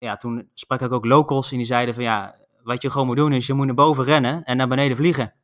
ja, 0.00 0.16
toen 0.16 0.48
sprak 0.54 0.80
ik 0.80 0.92
ook 0.92 1.04
locals 1.04 1.50
en 1.50 1.56
die 1.56 1.66
zeiden 1.66 1.94
van 1.94 2.02
ja, 2.02 2.34
wat 2.62 2.82
je 2.82 2.90
gewoon 2.90 3.06
moet 3.06 3.16
doen 3.16 3.32
is 3.32 3.46
je 3.46 3.52
moet 3.52 3.66
naar 3.66 3.74
boven 3.74 4.04
rennen 4.04 4.44
en 4.44 4.56
naar 4.56 4.68
beneden 4.68 4.96
vliegen. 4.96 5.34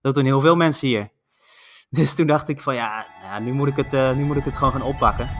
Dat 0.00 0.14
doen 0.14 0.24
heel 0.24 0.40
veel 0.40 0.56
mensen 0.56 0.88
hier. 0.88 1.08
Dus 1.90 2.14
toen 2.14 2.26
dacht 2.26 2.48
ik 2.48 2.60
van 2.60 2.74
ja, 2.74 3.06
nou, 3.22 3.42
nu, 3.42 3.52
moet 3.52 3.68
ik 3.68 3.76
het, 3.76 3.94
uh, 3.94 4.12
nu 4.12 4.24
moet 4.24 4.36
ik 4.36 4.44
het 4.44 4.56
gewoon 4.56 4.72
gaan 4.72 4.82
oppakken. 4.82 5.30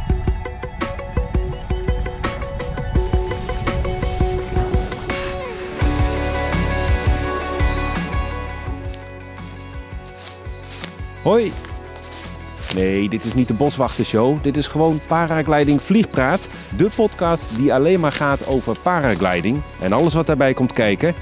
Hoi. 11.22 11.65
Nee, 12.76 13.08
dit 13.08 13.24
is 13.24 13.34
niet 13.34 13.48
de 13.48 13.54
Boswachtershow. 13.54 14.42
Dit 14.42 14.56
is 14.56 14.66
gewoon 14.66 15.00
Paragliding 15.06 15.82
Vliegpraat. 15.82 16.48
De 16.76 16.88
podcast 16.96 17.56
die 17.56 17.74
alleen 17.74 18.00
maar 18.00 18.12
gaat 18.12 18.46
over 18.46 18.76
paragliding 18.82 19.60
en 19.80 19.92
alles 19.92 20.14
wat 20.14 20.26
daarbij 20.26 20.54
komt 20.54 20.72
kijken. 20.72 21.14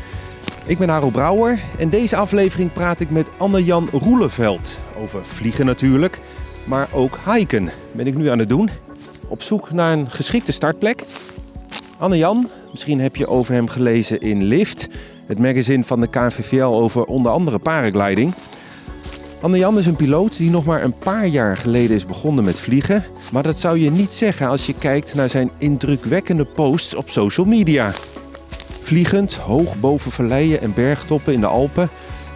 Ik 0.66 0.78
ben 0.78 0.88
Haro 0.88 1.08
Brouwer 1.08 1.60
en 1.78 1.88
deze 1.88 2.16
aflevering 2.16 2.72
praat 2.72 3.00
ik 3.00 3.10
met 3.10 3.30
Anne-Jan 3.38 3.88
Roeleveld. 3.92 4.78
Over 5.02 5.24
vliegen 5.24 5.66
natuurlijk, 5.66 6.18
maar 6.64 6.88
ook 6.92 7.18
hiken 7.32 7.70
ben 7.92 8.06
ik 8.06 8.14
nu 8.14 8.28
aan 8.28 8.38
het 8.38 8.48
doen. 8.48 8.70
Op 9.28 9.42
zoek 9.42 9.70
naar 9.70 9.92
een 9.92 10.10
geschikte 10.10 10.52
startplek. 10.52 11.04
Anne-Jan, 11.98 12.50
misschien 12.70 13.00
heb 13.00 13.16
je 13.16 13.26
over 13.26 13.54
hem 13.54 13.68
gelezen 13.68 14.20
in 14.20 14.42
Lift, 14.42 14.88
het 15.26 15.38
magazine 15.38 15.84
van 15.84 16.00
de 16.00 16.06
KNVVL 16.06 16.64
over 16.64 17.04
onder 17.04 17.32
andere 17.32 17.58
paragliding. 17.58 18.34
Anne-Jan 19.44 19.78
is 19.78 19.86
een 19.86 19.96
piloot 19.96 20.36
die 20.36 20.50
nog 20.50 20.64
maar 20.64 20.82
een 20.82 20.98
paar 20.98 21.26
jaar 21.26 21.56
geleden 21.56 21.96
is 21.96 22.06
begonnen 22.06 22.44
met 22.44 22.60
vliegen. 22.60 23.04
Maar 23.32 23.42
dat 23.42 23.56
zou 23.56 23.78
je 23.78 23.90
niet 23.90 24.14
zeggen 24.14 24.48
als 24.48 24.66
je 24.66 24.74
kijkt 24.78 25.14
naar 25.14 25.30
zijn 25.30 25.50
indrukwekkende 25.58 26.44
posts 26.44 26.94
op 26.94 27.10
social 27.10 27.46
media. 27.46 27.92
Vliegend, 28.80 29.34
hoog 29.34 29.80
boven 29.80 30.10
valleien 30.10 30.60
en 30.60 30.74
bergtoppen 30.74 31.32
in 31.32 31.40
de 31.40 31.46
Alpen. 31.46 31.88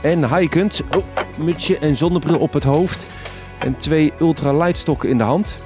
En 0.03 0.37
hikend, 0.37 0.83
oh, 0.97 1.05
mutsje 1.37 1.79
en 1.79 1.97
zonnebril 1.97 2.39
op 2.39 2.53
het 2.53 2.65
hoofd. 2.65 3.07
En 3.59 3.77
twee 3.77 4.13
ultralightstokken 4.21 5.09
in 5.09 5.19
de 5.19 5.25
hand. 5.25 5.59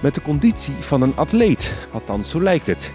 Met 0.00 0.14
de 0.14 0.22
conditie 0.22 0.74
van 0.78 1.02
een 1.02 1.16
atleet, 1.16 1.74
althans 1.92 2.30
zo 2.30 2.42
lijkt 2.42 2.66
het. 2.66 2.92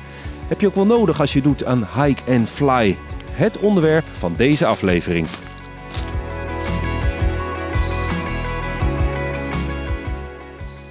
Heb 0.48 0.62
je 0.62 0.68
ook 0.68 0.76
wel 0.76 0.86
nodig 0.86 1.20
als 1.20 1.34
je 1.34 1.42
doet 1.42 1.66
aan 1.66 1.88
hike 1.96 2.32
and 2.32 2.50
fly. 2.50 2.98
Het 3.32 3.60
onderwerp 3.60 4.06
van 4.14 4.34
deze 4.38 4.66
aflevering. 4.66 5.28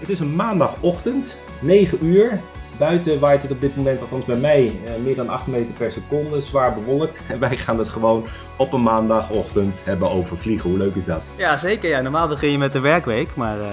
Het 0.05 0.12
is 0.12 0.20
een 0.20 0.34
maandagochtend, 0.34 1.36
9 1.60 2.05
uur. 2.05 2.41
Buiten 2.78 3.19
waait 3.19 3.42
het 3.42 3.50
op 3.50 3.60
dit 3.60 3.77
moment, 3.77 4.00
althans 4.00 4.24
bij 4.24 4.36
mij, 4.36 4.80
eh, 4.84 4.92
meer 5.02 5.14
dan 5.14 5.28
8 5.28 5.47
meter 5.47 5.72
per 5.78 5.92
seconde. 5.92 6.41
Zwaar 6.41 6.74
bewolkt. 6.74 7.20
En 7.28 7.38
wij 7.48 7.56
gaan 7.56 7.78
het 7.78 7.88
gewoon 7.88 8.25
op 8.56 8.72
een 8.72 8.82
maandagochtend 8.82 9.84
hebben 9.84 10.10
over 10.10 10.36
vliegen. 10.36 10.70
Hoe 10.70 10.78
leuk 10.78 10.94
is 10.94 11.05
dat? 11.05 11.22
Ja, 11.36 11.56
zeker. 11.56 11.88
Ja. 11.88 12.00
Normaal 12.00 12.28
begin 12.28 12.50
je 12.50 12.58
met 12.58 12.72
de 12.72 12.80
werkweek, 12.80 13.28
maar 13.34 13.58
uh, 13.58 13.66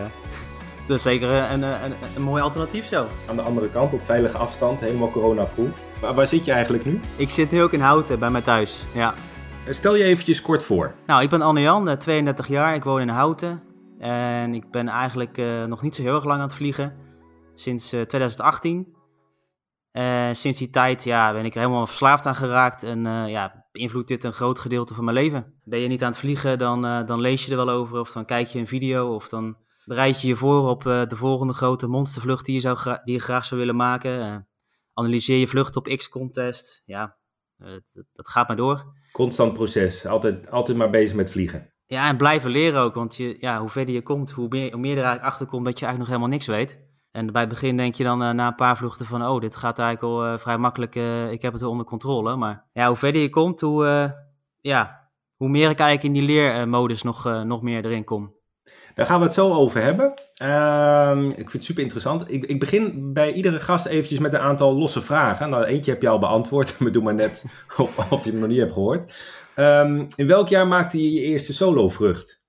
dat 0.87 0.97
is 0.97 1.03
zeker 1.03 1.29
een, 1.29 1.61
een, 1.61 1.93
een, 2.15 2.21
mooi 2.21 2.43
alternatief 2.43 2.85
zo. 2.85 3.07
Aan 3.29 3.35
de 3.35 3.41
andere 3.41 3.69
kant, 3.69 3.93
op 3.93 4.05
veilige 4.05 4.37
afstand, 4.37 4.79
helemaal 4.79 5.11
coronaproof. 5.11 5.81
Maar 6.02 6.13
waar 6.13 6.27
zit 6.27 6.45
je 6.45 6.52
eigenlijk 6.52 6.85
nu? 6.85 6.99
Ik 7.15 7.29
zit 7.29 7.52
nu 7.52 7.61
ook 7.61 7.73
in 7.73 7.81
Houten, 7.81 8.19
bij 8.19 8.29
mij 8.29 8.41
thuis. 8.41 8.85
Ja. 8.91 9.13
Stel 9.69 9.95
je 9.95 10.03
eventjes 10.03 10.41
kort 10.41 10.63
voor. 10.63 10.93
Nou, 11.05 11.23
ik 11.23 11.29
ben 11.29 11.41
Anne-Jan, 11.41 11.97
32 11.97 12.45
eh, 12.45 12.52
jaar. 12.52 12.75
Ik 12.75 12.83
woon 12.83 13.02
in 13.02 13.09
Houten. 13.09 13.70
En 14.02 14.53
ik 14.53 14.71
ben 14.71 14.88
eigenlijk 14.88 15.38
uh, 15.38 15.66
nog 15.66 15.81
niet 15.81 15.95
zo 15.95 16.02
heel 16.02 16.16
erg 16.16 16.23
lang 16.23 16.39
aan 16.39 16.47
het 16.47 16.55
vliegen. 16.55 16.97
Sinds 17.53 17.94
uh, 17.94 18.02
2018. 18.02 18.95
En 19.91 20.35
sinds 20.35 20.58
die 20.58 20.69
tijd 20.69 21.03
ja, 21.03 21.33
ben 21.33 21.45
ik 21.45 21.53
er 21.53 21.59
helemaal 21.59 21.88
verslaafd 21.88 22.25
aan 22.25 22.35
geraakt. 22.35 22.83
En 22.83 23.03
ja, 23.27 23.66
beïnvloedt 23.71 24.08
dit 24.08 24.23
een 24.23 24.33
groot 24.33 24.59
gedeelte 24.59 24.93
van 24.93 25.03
mijn 25.03 25.17
leven. 25.17 25.53
Ben 25.63 25.80
je 25.80 25.88
niet 25.88 26.03
aan 26.03 26.09
het 26.09 26.19
vliegen, 26.19 26.58
dan, 26.58 26.81
dan 26.81 27.19
lees 27.19 27.45
je 27.45 27.52
er 27.52 27.58
wel 27.58 27.69
over. 27.69 27.99
Of 27.99 28.11
dan 28.11 28.25
kijk 28.25 28.47
je 28.47 28.59
een 28.59 28.67
video. 28.67 29.16
Of 29.16 29.30
dan 29.30 29.58
bereid 29.86 30.21
je 30.21 30.27
je 30.27 30.36
voor 30.36 30.70
op 30.70 30.83
de 30.83 31.15
volgende 31.15 31.53
grote 31.53 31.87
monstervlucht 31.87 32.45
die 32.45 32.55
je, 32.55 32.61
zou 32.61 32.77
die 33.03 33.14
je 33.14 33.20
graag 33.20 33.45
zou 33.45 33.59
willen 33.59 33.76
maken. 33.76 34.47
analyseer 34.93 35.37
je 35.37 35.47
vlucht 35.47 35.76
op 35.76 35.87
X-contest. 35.87 36.81
Ja, 36.86 37.17
dat, 37.58 38.05
dat 38.14 38.30
gaat 38.30 38.47
maar 38.47 38.58
door. 38.58 38.93
Constant 39.11 39.53
proces. 39.53 40.05
Altijd, 40.05 40.52
altijd 40.52 40.77
maar 40.77 40.89
bezig 40.89 41.15
met 41.15 41.31
vliegen. 41.31 41.70
Ja, 41.91 42.07
en 42.07 42.17
blijven 42.17 42.52
leren 42.52 42.81
ook. 42.81 42.95
Want 42.95 43.15
je, 43.17 43.37
ja, 43.39 43.59
hoe 43.59 43.69
verder 43.69 43.93
je 43.93 44.02
komt, 44.02 44.31
hoe 44.31 44.47
meer, 44.49 44.71
hoe 44.71 44.79
meer 44.79 44.97
er 44.97 45.03
eigenlijk 45.03 45.31
achter 45.31 45.45
komt 45.45 45.65
dat 45.65 45.79
je 45.79 45.85
eigenlijk 45.85 45.97
nog 45.97 46.07
helemaal 46.07 46.37
niks 46.37 46.47
weet. 46.47 46.79
En 47.11 47.31
bij 47.31 47.41
het 47.41 47.49
begin 47.49 47.77
denk 47.77 47.95
je 47.95 48.03
dan 48.03 48.23
uh, 48.23 48.29
na 48.29 48.47
een 48.47 48.55
paar 48.55 48.77
vluchten 48.77 49.05
van, 49.05 49.27
oh, 49.27 49.41
dit 49.41 49.55
gaat 49.55 49.79
eigenlijk 49.79 50.13
al 50.13 50.25
uh, 50.25 50.37
vrij 50.37 50.57
makkelijk, 50.57 50.95
uh, 50.95 51.31
ik 51.31 51.41
heb 51.41 51.53
het 51.53 51.63
onder 51.63 51.85
controle. 51.85 52.35
Maar 52.35 52.65
ja, 52.73 52.87
hoe 52.87 52.95
verder 52.95 53.21
je 53.21 53.29
komt, 53.29 53.61
hoe, 53.61 54.15
ja, 54.61 55.09
hoe 55.37 55.49
meer 55.49 55.69
ik 55.69 55.79
eigenlijk 55.79 56.03
in 56.03 56.25
die 56.25 56.35
leermodus 56.35 57.02
nog, 57.02 57.43
nog 57.43 57.61
meer 57.61 57.85
erin 57.85 58.03
kom. 58.03 58.33
Daar 58.95 59.05
gaan 59.05 59.19
we 59.19 59.25
het 59.25 59.33
zo 59.33 59.53
over 59.53 59.81
hebben. 59.81 60.13
Ehm, 60.35 61.25
ik 61.27 61.35
vind 61.35 61.53
het 61.53 61.63
super 61.63 61.81
interessant. 61.81 62.31
Ik, 62.31 62.45
ik, 62.45 62.59
begin 62.59 63.13
bij 63.13 63.33
iedere 63.33 63.59
gast 63.59 63.85
eventjes 63.85 64.19
met 64.19 64.33
een 64.33 64.39
aantal 64.39 64.75
losse 64.75 65.02
vragen. 65.02 65.49
Nou, 65.49 65.63
eentje 65.63 65.91
heb 65.91 66.02
je 66.02 66.08
al 66.08 66.19
beantwoord, 66.19 66.75
maar 66.79 66.91
doe 66.91 67.03
maar 67.03 67.13
net 67.13 67.45
of, 67.77 68.11
of 68.11 68.23
je 68.23 68.31
hem 68.31 68.39
nog 68.39 68.49
niet 68.49 68.59
hebt 68.59 68.73
gehoord. 68.73 69.13
Um, 69.61 70.08
in 70.16 70.27
welk 70.27 70.48
jaar 70.48 70.67
maakte 70.67 71.04
je 71.04 71.11
je 71.11 71.22
eerste 71.22 71.54
solo-vrucht? 71.54 72.44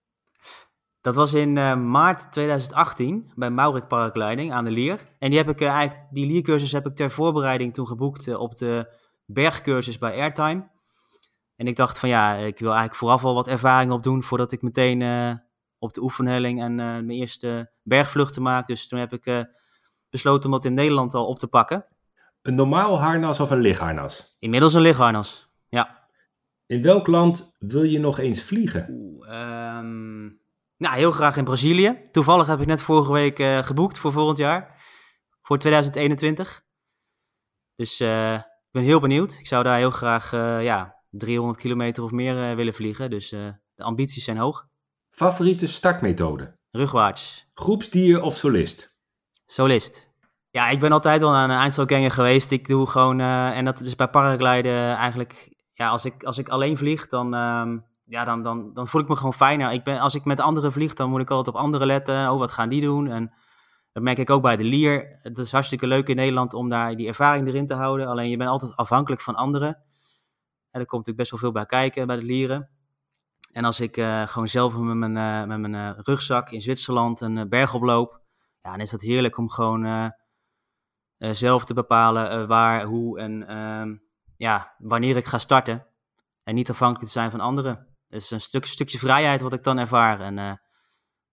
Dat 1.00 1.14
was 1.14 1.34
in 1.34 1.56
uh, 1.56 1.74
maart 1.74 2.32
2018 2.32 3.32
bij 3.34 3.50
Maurik 3.50 3.86
Paragliding 3.86 4.52
aan 4.52 4.64
de 4.64 4.70
Lier. 4.70 5.00
En 5.18 5.28
die, 5.28 5.38
heb 5.38 5.48
ik, 5.48 5.60
uh, 5.60 5.68
eigenlijk, 5.68 6.06
die 6.10 6.26
Liercursus 6.26 6.72
heb 6.72 6.86
ik 6.86 6.94
ter 6.94 7.10
voorbereiding 7.10 7.74
toen 7.74 7.86
geboekt 7.86 8.26
uh, 8.26 8.40
op 8.40 8.56
de 8.56 8.94
bergcursus 9.26 9.98
bij 9.98 10.20
Airtime. 10.20 10.70
En 11.56 11.66
ik 11.66 11.76
dacht 11.76 11.98
van 11.98 12.08
ja, 12.08 12.34
ik 12.34 12.58
wil 12.58 12.68
eigenlijk 12.68 12.98
vooraf 12.98 13.24
al 13.24 13.34
wat 13.34 13.48
ervaring 13.48 13.92
opdoen 13.92 14.22
voordat 14.22 14.52
ik 14.52 14.62
meteen 14.62 15.02
op 15.78 15.92
de 15.92 16.02
oefenhelling 16.02 16.62
en 16.62 16.74
mijn 16.74 17.10
eerste 17.10 17.72
bergvluchten 17.82 18.42
maak. 18.42 18.66
Dus 18.66 18.88
toen 18.88 18.98
heb 18.98 19.12
ik 19.12 19.46
besloten 20.10 20.44
om 20.44 20.50
dat 20.50 20.64
in 20.64 20.74
Nederland 20.74 21.14
al 21.14 21.26
op 21.26 21.38
te 21.38 21.46
pakken. 21.46 21.86
Een 22.42 22.54
normaal 22.54 23.00
harnas 23.00 23.40
of 23.40 23.50
een 23.50 23.60
lichtharnas? 23.60 24.36
Inmiddels 24.38 24.74
een 24.74 24.80
lichtharnas, 24.80 25.48
ja. 25.68 26.01
In 26.72 26.82
welk 26.82 27.06
land 27.06 27.56
wil 27.58 27.82
je 27.82 27.98
nog 27.98 28.18
eens 28.18 28.42
vliegen? 28.42 28.86
Oeh, 28.90 29.28
um, 29.78 30.40
nou, 30.76 30.96
heel 30.96 31.10
graag 31.10 31.36
in 31.36 31.44
Brazilië. 31.44 32.08
Toevallig 32.12 32.46
heb 32.46 32.60
ik 32.60 32.66
net 32.66 32.82
vorige 32.82 33.12
week 33.12 33.38
uh, 33.38 33.58
geboekt 33.58 33.98
voor 33.98 34.12
volgend 34.12 34.38
jaar. 34.38 34.82
Voor 35.42 35.58
2021. 35.58 36.64
Dus 37.74 38.00
uh, 38.00 38.34
ik 38.34 38.70
ben 38.70 38.82
heel 38.82 39.00
benieuwd. 39.00 39.36
Ik 39.38 39.46
zou 39.46 39.64
daar 39.64 39.76
heel 39.76 39.90
graag 39.90 40.32
uh, 40.32 40.62
ja, 40.62 40.96
300 41.10 41.58
kilometer 41.58 42.02
of 42.02 42.10
meer 42.10 42.56
willen 42.56 42.74
vliegen. 42.74 43.10
Dus 43.10 43.28
de 43.28 43.82
ambities 43.82 44.24
zijn 44.24 44.36
hoog. 44.36 44.66
Favoriete 45.10 45.66
startmethode? 45.66 46.56
Rugwaarts. 46.70 47.48
Groepsdier 47.54 48.22
of 48.22 48.36
solist? 48.36 48.96
Solist. 49.46 50.10
Ja, 50.50 50.68
ik 50.68 50.80
ben 50.80 50.92
altijd 50.92 51.22
al 51.22 51.34
een 51.34 51.50
eindselganger 51.50 52.10
geweest. 52.10 52.50
Ik 52.50 52.68
doe 52.68 52.86
gewoon, 52.86 53.20
en 53.20 53.64
dat 53.64 53.80
is 53.80 53.96
bij 53.96 54.08
paragliden 54.08 54.96
eigenlijk 54.96 55.51
ja, 55.72 55.88
als 55.88 56.04
ik, 56.04 56.24
als 56.24 56.38
ik 56.38 56.48
alleen 56.48 56.76
vlieg, 56.76 57.06
dan, 57.06 57.34
uh, 57.34 57.78
ja, 58.04 58.24
dan, 58.24 58.42
dan, 58.42 58.74
dan 58.74 58.88
voel 58.88 59.00
ik 59.00 59.08
me 59.08 59.16
gewoon 59.16 59.34
fijner. 59.34 59.72
Ik 59.72 59.84
ben, 59.84 59.98
als 59.98 60.14
ik 60.14 60.24
met 60.24 60.40
anderen 60.40 60.72
vlieg, 60.72 60.94
dan 60.94 61.10
moet 61.10 61.20
ik 61.20 61.30
altijd 61.30 61.56
op 61.56 61.62
anderen 61.62 61.86
letten. 61.86 62.30
Oh, 62.30 62.38
wat 62.38 62.52
gaan 62.52 62.68
die 62.68 62.80
doen? 62.80 63.06
En 63.06 63.32
dat 63.92 64.02
merk 64.02 64.18
ik 64.18 64.30
ook 64.30 64.42
bij 64.42 64.56
de 64.56 64.64
Lier. 64.64 65.18
Het 65.22 65.38
is 65.38 65.52
hartstikke 65.52 65.86
leuk 65.86 66.08
in 66.08 66.16
Nederland 66.16 66.54
om 66.54 66.68
daar 66.68 66.96
die 66.96 67.08
ervaring 67.08 67.46
erin 67.46 67.66
te 67.66 67.74
houden. 67.74 68.06
Alleen 68.06 68.30
je 68.30 68.36
bent 68.36 68.50
altijd 68.50 68.76
afhankelijk 68.76 69.22
van 69.22 69.34
anderen. 69.34 69.68
En 70.70 70.80
er 70.80 70.86
komt 70.86 71.06
natuurlijk 71.06 71.16
best 71.16 71.30
wel 71.30 71.40
veel 71.40 71.52
bij 71.52 71.66
kijken 71.66 72.06
bij 72.06 72.16
de 72.16 72.22
Lieren. 72.22 72.70
En 73.52 73.64
als 73.64 73.80
ik 73.80 73.96
uh, 73.96 74.26
gewoon 74.26 74.48
zelf 74.48 74.76
met 74.76 74.96
mijn, 74.96 75.16
uh, 75.16 75.44
met 75.44 75.58
mijn 75.58 75.74
uh, 75.74 75.98
rugzak 76.02 76.50
in 76.50 76.60
Zwitserland 76.60 77.20
een 77.20 77.48
berg 77.48 77.74
oploop, 77.74 78.20
ja, 78.62 78.70
dan 78.70 78.80
is 78.80 78.90
dat 78.90 79.00
heerlijk 79.00 79.38
om 79.38 79.50
gewoon 79.50 80.12
zelf 81.18 81.64
te 81.64 81.74
bepalen 81.74 82.48
waar, 82.48 82.84
hoe 82.84 83.18
en 83.18 83.46
ehm, 83.48 83.96
ja, 84.42 84.74
wanneer 84.78 85.16
ik 85.16 85.24
ga 85.24 85.38
starten. 85.38 85.86
En 86.44 86.54
niet 86.54 86.70
afhankelijk 86.70 87.06
te 87.06 87.18
zijn 87.18 87.30
van 87.30 87.40
anderen. 87.40 87.86
Het 88.08 88.22
is 88.22 88.30
een 88.30 88.40
stuk, 88.40 88.66
stukje 88.66 88.98
vrijheid 88.98 89.40
wat 89.40 89.52
ik 89.52 89.62
dan 89.62 89.78
ervaar. 89.78 90.20
En 90.20 90.36
uh, 90.38 90.52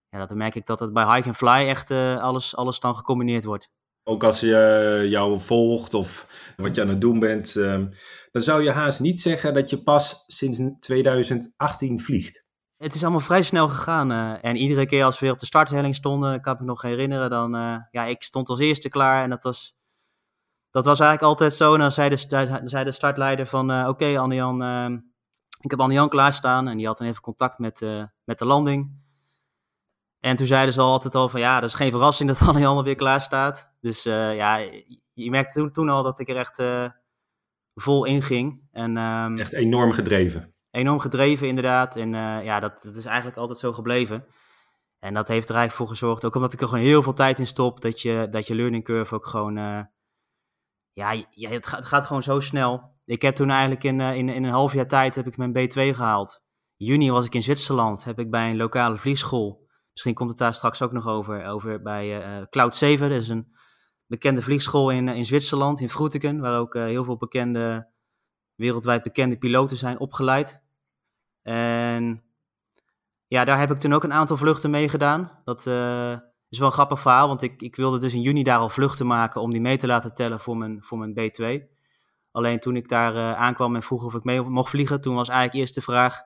ja, 0.09 0.19
dat 0.19 0.33
merk 0.33 0.55
ik 0.55 0.65
dat 0.65 0.79
het 0.79 0.93
bij 0.93 1.15
Hike 1.15 1.27
and 1.27 1.37
Fly 1.37 1.67
echt 1.67 1.91
uh, 1.91 2.21
alles, 2.21 2.55
alles 2.55 2.79
dan 2.79 2.95
gecombineerd 2.95 3.43
wordt. 3.43 3.71
Ook 4.03 4.23
als 4.23 4.39
je 4.39 5.01
uh, 5.03 5.09
jou 5.09 5.39
volgt 5.39 5.93
of 5.93 6.27
wat 6.57 6.75
je 6.75 6.81
aan 6.81 6.87
het 6.87 7.01
doen 7.01 7.19
bent, 7.19 7.55
ehm, 7.55 7.87
dan 8.31 8.41
zou 8.41 8.63
je 8.63 8.71
haast 8.71 8.99
niet 8.99 9.21
zeggen 9.21 9.53
dat 9.53 9.69
je 9.69 9.83
pas 9.83 10.23
sinds 10.27 10.59
2018 10.79 11.99
vliegt. 11.99 12.47
Het 12.77 12.93
is 12.95 13.01
allemaal 13.01 13.19
vrij 13.19 13.43
snel 13.43 13.67
gegaan. 13.67 14.11
en 14.41 14.55
iedere 14.55 14.85
keer 14.85 15.03
als 15.03 15.19
we 15.19 15.25
weer 15.25 15.33
op 15.33 15.39
de 15.39 15.45
starthelling 15.45 15.95
stonden, 15.95 16.33
ik 16.33 16.41
kan 16.41 16.55
me 16.59 16.65
nog 16.65 16.81
herinneren, 16.81 17.29
dan 17.29 17.51
ja, 17.91 18.05
ik 18.05 18.23
stond 18.23 18.49
als 18.49 18.59
eerste 18.59 18.89
klaar. 18.89 19.23
En 19.23 19.29
dat 19.29 19.43
was 19.43 19.78
dat 20.71 20.85
was 20.85 20.99
eigenlijk 20.99 21.29
altijd 21.29 21.53
zo. 21.53 21.73
En 21.73 21.79
dan 21.79 21.91
zei 21.91 22.09
de, 22.09 22.17
zei 22.63 22.83
de 22.83 22.91
startleider 22.91 23.45
van, 23.47 23.71
uh, 23.71 23.79
oké 23.79 23.89
okay, 23.89 24.17
Anne-Jan, 24.17 24.63
uh, 24.63 24.97
ik 25.61 25.71
heb 25.71 25.79
Anne-Jan 25.79 26.09
klaarstaan. 26.09 26.67
En 26.67 26.77
die 26.77 26.85
had 26.85 26.97
dan 26.97 27.07
even 27.07 27.21
contact 27.21 27.59
met, 27.59 27.81
uh, 27.81 28.03
met 28.23 28.39
de 28.39 28.45
landing. 28.45 28.97
En 30.19 30.35
toen 30.35 30.47
zeiden 30.47 30.73
ze 30.73 30.81
al 30.81 30.91
altijd 30.91 31.15
al 31.15 31.29
van, 31.29 31.39
ja, 31.39 31.59
dat 31.59 31.69
is 31.69 31.75
geen 31.75 31.91
verrassing 31.91 32.29
dat 32.29 32.41
Anne-Jan 32.47 32.77
alweer 32.77 32.95
klaar 32.95 33.21
staat. 33.21 33.71
Dus 33.81 34.03
ja, 34.03 34.57
je 35.13 35.29
merkte 35.29 35.59
toen, 35.59 35.71
toen 35.71 35.89
al 35.89 36.03
dat 36.03 36.19
ik 36.19 36.29
er 36.29 36.37
echt 36.37 36.63
vol 37.75 38.05
inging. 38.05 38.61
En, 38.71 38.97
ehm, 38.97 39.37
Echt 39.37 39.53
enorm 39.53 39.91
gedreven. 39.91 40.53
Enorm 40.71 40.99
gedreven, 40.99 41.47
inderdaad. 41.47 41.95
En 41.95 42.09
ja, 42.43 42.59
dat, 42.59 42.81
dat 42.81 42.95
is 42.95 43.05
eigenlijk 43.05 43.37
altijd 43.37 43.59
zo 43.59 43.73
gebleven. 43.73 44.25
En 44.99 45.13
dat 45.13 45.27
heeft 45.27 45.49
er 45.49 45.55
eigenlijk 45.55 45.89
voor 45.89 45.97
gezorgd, 45.97 46.25
ook 46.25 46.35
omdat 46.35 46.53
ik 46.53 46.61
er 46.61 46.67
gewoon 46.67 46.83
heel 46.83 47.03
veel 47.03 47.13
tijd 47.13 47.39
in 47.39 47.47
stop, 47.47 47.81
dat 47.81 48.01
je, 48.01 48.27
dat 48.31 48.47
je 48.47 48.55
learning 48.55 48.83
curve 48.83 49.15
ook 49.15 49.25
gewoon, 49.25 49.57
ja, 50.99 51.23
ja 51.29 51.49
het, 51.49 51.67
gaat, 51.67 51.79
het 51.79 51.87
gaat 51.87 52.05
gewoon 52.05 52.23
zo 52.23 52.39
snel. 52.39 52.97
Ik 53.05 53.21
heb 53.21 53.35
toen 53.35 53.49
eigenlijk 53.49 53.83
in, 53.83 53.99
in, 53.99 54.29
in 54.29 54.43
een 54.43 54.51
half 54.51 54.73
jaar 54.73 54.87
tijd 54.87 55.15
heb 55.15 55.27
ik 55.27 55.37
mijn 55.37 55.51
B2 55.51 55.95
gehaald. 55.95 56.41
juni 56.75 57.11
was 57.11 57.25
ik 57.25 57.35
in 57.35 57.41
Zwitserland, 57.41 58.03
heb 58.03 58.19
ik 58.19 58.29
bij 58.29 58.49
een 58.49 58.57
lokale 58.57 58.97
vliegschool 58.97 59.67
Misschien 59.91 60.13
komt 60.13 60.29
het 60.29 60.39
daar 60.39 60.53
straks 60.53 60.81
ook 60.81 60.91
nog 60.91 61.07
over, 61.07 61.45
over 61.45 61.81
bij 61.81 62.39
uh, 62.39 62.45
Cloud 62.49 62.75
7. 62.75 63.09
Dat 63.09 63.21
is 63.21 63.29
een 63.29 63.55
bekende 64.05 64.41
vliegschool 64.41 64.89
in, 64.89 65.07
in 65.07 65.25
Zwitserland, 65.25 65.79
in 65.79 65.89
Vroeteken, 65.89 66.39
waar 66.39 66.59
ook 66.59 66.73
heel 66.73 67.03
veel 67.03 67.17
bekende, 67.17 67.91
wereldwijd 68.55 69.03
bekende 69.03 69.37
piloten 69.37 69.77
zijn 69.77 69.99
opgeleid. 69.99 70.61
En 71.41 72.23
ja, 73.27 73.45
daar 73.45 73.59
heb 73.59 73.71
ik 73.71 73.77
toen 73.77 73.93
ook 73.93 74.03
een 74.03 74.13
aantal 74.13 74.37
vluchten 74.37 74.69
mee 74.69 74.89
gedaan. 74.89 75.41
Dat 75.43 75.65
is 76.49 76.57
wel 76.57 76.67
een 76.67 76.73
grappig 76.73 76.99
verhaal, 76.99 77.27
want 77.27 77.41
ik, 77.41 77.61
ik 77.61 77.75
wilde 77.75 77.99
dus 77.99 78.13
in 78.13 78.21
juni 78.21 78.43
daar 78.43 78.59
al 78.59 78.69
vluchten 78.69 79.07
maken 79.07 79.41
om 79.41 79.51
die 79.51 79.61
mee 79.61 79.77
te 79.77 79.87
laten 79.87 80.13
tellen 80.13 80.39
voor 80.39 80.57
mijn, 80.57 80.83
voor 80.83 80.97
mijn 80.97 81.13
B2. 81.13 81.77
Alleen 82.31 82.59
toen 82.59 82.75
ik 82.75 82.89
daar 82.89 83.35
aankwam 83.35 83.75
en 83.75 83.83
vroeg 83.83 84.03
of 84.03 84.13
ik 84.13 84.23
mee 84.23 84.41
mocht 84.41 84.69
vliegen, 84.69 85.01
toen 85.01 85.15
was 85.15 85.29
eigenlijk 85.29 85.59
eerst 85.59 85.75
de 85.75 85.81
vraag: 85.81 86.21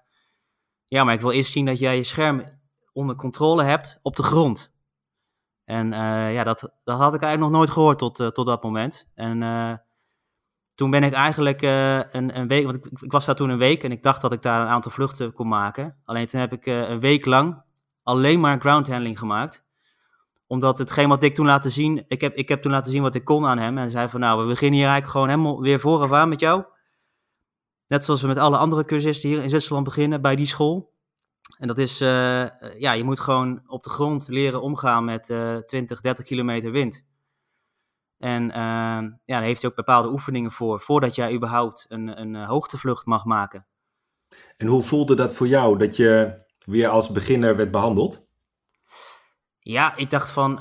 ja, 0.85 1.03
maar 1.03 1.13
ik 1.13 1.21
wil 1.21 1.31
eerst 1.31 1.51
zien 1.51 1.65
dat 1.65 1.79
jij 1.79 1.95
je 1.95 2.03
scherm 2.03 2.61
onder 2.91 3.15
controle 3.15 3.63
hebt 3.63 3.99
op 4.01 4.15
de 4.15 4.23
grond. 4.23 4.71
En 5.65 5.91
uh, 5.91 6.33
ja, 6.33 6.43
dat, 6.43 6.59
dat 6.83 6.97
had 6.97 7.13
ik 7.13 7.21
eigenlijk 7.21 7.39
nog 7.39 7.59
nooit 7.59 7.69
gehoord 7.69 7.97
tot, 7.97 8.19
uh, 8.19 8.27
tot 8.27 8.45
dat 8.45 8.63
moment. 8.63 9.07
En 9.13 9.39
toen 10.75 10.91
ben 10.91 11.03
ik 11.03 11.13
eigenlijk 11.13 11.61
een, 11.61 12.37
een 12.37 12.47
week, 12.47 12.63
want 12.63 12.75
ik, 12.75 12.85
ik, 13.01 13.11
was 13.11 13.25
daar 13.25 13.35
toen 13.35 13.49
een 13.49 13.57
week 13.57 13.83
en 13.83 13.91
ik 13.91 14.03
dacht 14.03 14.21
dat 14.21 14.33
ik 14.33 14.41
daar 14.41 14.61
een 14.61 14.67
aantal 14.67 14.91
vluchten 14.91 15.33
kon 15.33 15.47
maken. 15.47 15.97
Alleen 16.05 16.25
toen 16.25 16.39
heb 16.39 16.53
ik 16.53 16.65
een 16.65 16.99
week 16.99 17.25
lang 17.25 17.63
alleen 18.03 18.39
maar 18.39 18.59
ground 18.59 18.87
handling 18.87 19.19
gemaakt. 19.19 19.62
Omdat 20.47 20.77
hetgeen 20.77 21.09
wat 21.09 21.23
ik 21.23 21.35
toen 21.35 21.45
laten 21.45 21.71
zien, 21.71 22.03
ik 22.07 22.21
heb, 22.21 22.35
ik 22.35 22.49
heb 22.49 22.61
toen 22.61 22.71
laten 22.71 22.91
zien 22.91 23.01
wat 23.01 23.15
ik 23.15 23.25
kon 23.25 23.45
aan 23.45 23.57
hem. 23.57 23.77
En 23.77 23.89
zei 23.89 24.09
van 24.09 24.19
nou, 24.19 24.41
we 24.41 24.47
beginnen 24.47 24.79
hier 24.79 24.87
eigenlijk 24.87 25.11
gewoon 25.11 25.29
helemaal 25.29 25.61
weer 25.61 25.79
vooraf 25.79 26.11
aan 26.11 26.29
met 26.29 26.39
jou. 26.39 26.63
Net 27.87 28.03
zoals 28.03 28.21
we 28.21 28.27
met 28.27 28.37
alle 28.37 28.57
andere 28.57 28.85
cursisten 28.85 29.29
hier 29.29 29.43
in 29.43 29.49
Zwitserland 29.49 29.85
beginnen 29.85 30.21
bij 30.21 30.35
die 30.35 30.45
school. 30.45 30.93
En 31.57 31.67
dat 31.67 31.77
is, 31.77 32.01
uh, 32.01 32.09
ja, 32.77 32.91
je 32.91 33.03
moet 33.03 33.19
gewoon 33.19 33.61
op 33.67 33.83
de 33.83 33.89
grond 33.89 34.27
leren 34.27 34.61
omgaan 34.61 35.05
met 35.05 35.29
uh, 35.29 35.57
20, 35.57 36.01
30 36.01 36.25
kilometer 36.25 36.71
wind. 36.71 37.05
En 38.17 38.43
uh, 38.43 38.55
ja, 38.55 39.19
daar 39.25 39.41
heeft 39.41 39.61
hij 39.61 39.69
ook 39.69 39.75
bepaalde 39.75 40.11
oefeningen 40.11 40.51
voor, 40.51 40.79
voordat 40.79 41.15
jij 41.15 41.33
überhaupt 41.33 41.85
een, 41.89 42.21
een 42.21 42.35
eh, 42.35 42.47
hoogtevlucht 42.47 43.05
mag 43.05 43.25
maken. 43.25 43.67
En 44.57 44.67
hoe 44.67 44.81
voelde 44.81 45.15
dat 45.15 45.33
voor 45.33 45.47
jou, 45.47 45.77
dat 45.77 45.95
je 45.95 46.41
weer 46.65 46.87
als 46.87 47.09
beginner 47.09 47.55
werd 47.55 47.71
behandeld? 47.71 48.22
Ja, 49.63 49.95
ik 49.95 50.09
dacht 50.09 50.29
van, 50.29 50.57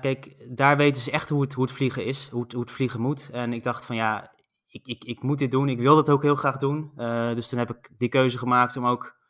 kijk, 0.00 0.46
daar 0.56 0.76
weten 0.76 1.02
ze 1.02 1.10
echt 1.10 1.28
hoe 1.28 1.42
het, 1.42 1.52
hoe 1.52 1.64
het 1.64 1.72
vliegen 1.72 2.04
is, 2.04 2.28
hoe 2.28 2.42
het, 2.42 2.52
hoe 2.52 2.62
het 2.62 2.70
vliegen 2.70 3.00
moet. 3.00 3.28
En 3.32 3.52
ik 3.52 3.62
dacht 3.62 3.86
van, 3.86 3.96
ja, 3.96 4.34
ik, 4.66 4.86
ik, 4.86 5.04
ik 5.04 5.22
moet 5.22 5.38
dit 5.38 5.50
doen, 5.50 5.68
ik 5.68 5.78
wil 5.78 5.94
dat 5.94 6.10
ook 6.10 6.22
heel 6.22 6.34
graag 6.34 6.56
doen. 6.56 6.92
dus 7.34 7.48
toen 7.48 7.58
heb 7.58 7.70
ik 7.70 7.90
die 7.96 8.08
keuze 8.08 8.38
gemaakt 8.38 8.76
om 8.76 8.86
ook 8.86 9.20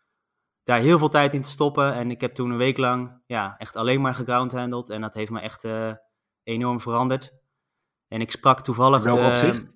daar 0.65 0.81
heel 0.81 0.99
veel 0.99 1.09
tijd 1.09 1.35
in 1.35 1.43
te 1.43 1.51
stoppen. 1.51 1.95
En 1.95 2.11
ik 2.11 2.21
heb 2.21 2.35
toen 2.35 2.51
een 2.51 2.57
week 2.57 2.79
lang 2.79 3.23
ja, 3.27 3.55
echt 3.59 3.77
alleen 3.77 4.01
maar 4.01 4.15
gegroundhandeld. 4.15 4.91
En 4.91 5.01
dat 5.01 5.15
heeft 5.15 5.31
me 5.31 5.41
echt 5.41 5.65
uh, 5.65 5.93
enorm 6.43 6.81
veranderd. 6.81 7.33
En 8.09 8.21
ik 8.21 8.31
sprak 8.31 8.61
toevallig... 8.61 9.05
In 9.05 9.15
welk 9.15 9.31
opzicht? 9.31 9.67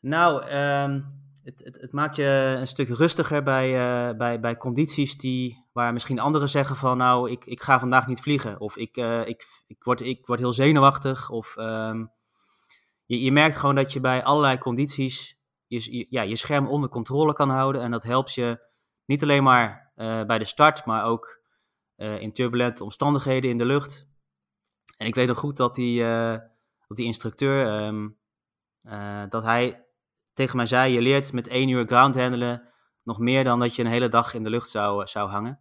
Nou, 0.00 0.42
um, 0.42 1.04
het, 1.42 1.64
het, 1.64 1.80
het, 1.80 1.92
maakt 1.92 2.16
je 2.16 2.56
een 2.58 2.66
stuk 2.66 2.88
rustiger 2.88 3.42
bij, 3.42 3.70
bij, 4.16 4.40
bij 4.40 4.56
condities 4.56 5.16
die, 5.16 5.65
waar 5.76 5.92
misschien 5.92 6.18
anderen 6.18 6.48
zeggen 6.48 6.76
van... 6.76 6.96
nou, 6.96 7.30
ik, 7.30 7.44
ik 7.44 7.62
ga 7.62 7.78
vandaag 7.78 8.06
niet 8.06 8.20
vliegen. 8.20 8.60
Of 8.60 8.76
ik, 8.76 8.96
uh, 8.96 9.26
ik, 9.26 9.46
ik, 9.66 9.84
word, 9.84 10.00
ik 10.00 10.26
word 10.26 10.38
heel 10.38 10.52
zenuwachtig. 10.52 11.30
Of 11.30 11.56
um, 11.56 12.12
je, 13.04 13.20
je 13.20 13.32
merkt 13.32 13.56
gewoon 13.56 13.74
dat 13.74 13.92
je 13.92 14.00
bij 14.00 14.24
allerlei 14.24 14.58
condities... 14.58 15.38
Je, 15.66 16.06
ja, 16.10 16.22
je 16.22 16.36
scherm 16.36 16.66
onder 16.66 16.88
controle 16.88 17.32
kan 17.32 17.50
houden. 17.50 17.82
En 17.82 17.90
dat 17.90 18.02
helpt 18.02 18.34
je 18.34 18.60
niet 19.04 19.22
alleen 19.22 19.42
maar 19.42 19.92
uh, 19.96 20.24
bij 20.24 20.38
de 20.38 20.44
start, 20.44 20.84
maar 20.84 21.04
ook 21.04 21.42
uh, 21.96 22.20
in 22.20 22.32
turbulente 22.32 22.84
omstandigheden 22.84 23.50
in 23.50 23.58
de 23.58 23.64
lucht. 23.64 24.08
En 24.96 25.06
ik 25.06 25.14
weet 25.14 25.28
nog 25.28 25.38
goed 25.38 25.56
dat 25.56 25.74
die, 25.74 26.02
dat 26.86 26.96
die 26.96 27.06
instructeur, 27.06 27.86
um, 27.86 28.18
dat 29.28 29.44
hij 29.44 29.86
tegen 30.32 30.56
mij 30.56 30.66
zei, 30.66 30.92
je 30.92 31.00
leert 31.00 31.32
met 31.32 31.48
één 31.48 31.68
uur 31.68 31.86
ground 31.86 32.14
handelen 32.14 32.68
nog 33.02 33.18
meer 33.18 33.44
dan 33.44 33.60
dat 33.60 33.74
je 33.74 33.82
een 33.82 33.90
hele 33.90 34.08
dag 34.08 34.34
in 34.34 34.42
de 34.42 34.50
lucht 34.50 34.70
zou, 34.70 35.06
zou 35.06 35.30
hangen. 35.30 35.60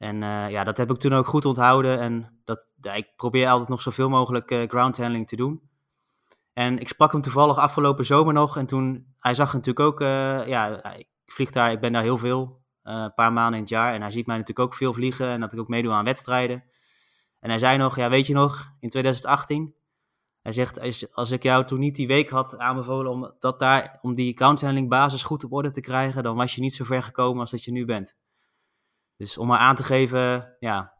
En 0.00 0.16
ja, 0.50 0.64
dat 0.64 0.76
heb 0.76 0.90
ik 0.90 0.96
toen 0.96 1.12
ook 1.12 1.26
goed 1.26 1.44
onthouden 1.44 1.98
en 1.98 2.40
dat, 2.44 2.68
ik 2.82 3.12
probeer 3.16 3.48
altijd 3.48 3.68
nog 3.68 3.82
zoveel 3.82 4.08
mogelijk 4.08 4.64
ground 4.68 4.96
handling 4.96 5.26
te 5.26 5.36
doen. 5.36 5.70
En 6.52 6.78
ik 6.78 6.88
sprak 6.88 7.12
hem 7.12 7.20
toevallig 7.20 7.58
afgelopen 7.58 8.06
zomer 8.06 8.32
nog 8.32 8.56
en 8.56 8.66
toen, 8.66 9.14
hij 9.16 9.34
zag 9.34 9.52
natuurlijk 9.52 9.80
ook, 9.86 10.00
ja, 10.48 10.84
ik 10.94 11.08
vlieg 11.26 11.50
daar, 11.50 11.72
ik 11.72 11.80
ben 11.80 11.92
daar 11.92 12.02
heel 12.02 12.18
veel, 12.18 12.60
uh, 12.84 13.02
een 13.02 13.14
paar 13.14 13.32
maanden 13.32 13.54
in 13.54 13.60
het 13.60 13.68
jaar. 13.68 13.94
En 13.94 14.00
hij 14.00 14.10
ziet 14.10 14.26
mij 14.26 14.36
natuurlijk 14.36 14.66
ook 14.68 14.74
veel 14.74 14.92
vliegen 14.92 15.28
en 15.28 15.40
dat 15.40 15.52
ik 15.52 15.58
ook 15.58 15.68
meedoe 15.68 15.92
aan 15.92 16.04
wedstrijden. 16.04 16.64
En 17.40 17.50
hij 17.50 17.58
zei 17.58 17.78
nog, 17.78 17.96
ja 17.96 18.08
weet 18.08 18.26
je 18.26 18.34
nog, 18.34 18.72
in 18.80 18.88
2018, 18.88 19.74
hij 20.42 20.52
zegt, 20.52 20.80
als, 21.12 21.30
ik 21.30 21.42
jou 21.42 21.64
toen 21.64 21.78
niet 21.78 21.96
die 21.96 22.06
week 22.06 22.30
had 22.30 22.58
aanbevolen 22.58 23.10
om, 23.12 23.32
dat 23.38 23.58
daar, 23.58 23.98
om 24.02 24.14
die 24.14 24.30
accounthandling 24.30 24.88
basis 24.88 25.22
goed 25.22 25.44
op 25.44 25.52
orde 25.52 25.70
te 25.70 25.80
krijgen, 25.80 26.22
dan 26.22 26.36
was 26.36 26.54
je 26.54 26.60
niet 26.60 26.74
zo 26.74 26.84
ver 26.84 27.02
gekomen 27.02 27.40
als 27.40 27.50
dat 27.50 27.64
je 27.64 27.72
nu 27.72 27.84
bent. 27.84 28.16
Dus 29.20 29.38
om 29.38 29.46
maar 29.46 29.58
aan 29.58 29.76
te 29.76 29.84
geven, 29.84 30.56
ja, 30.58 30.94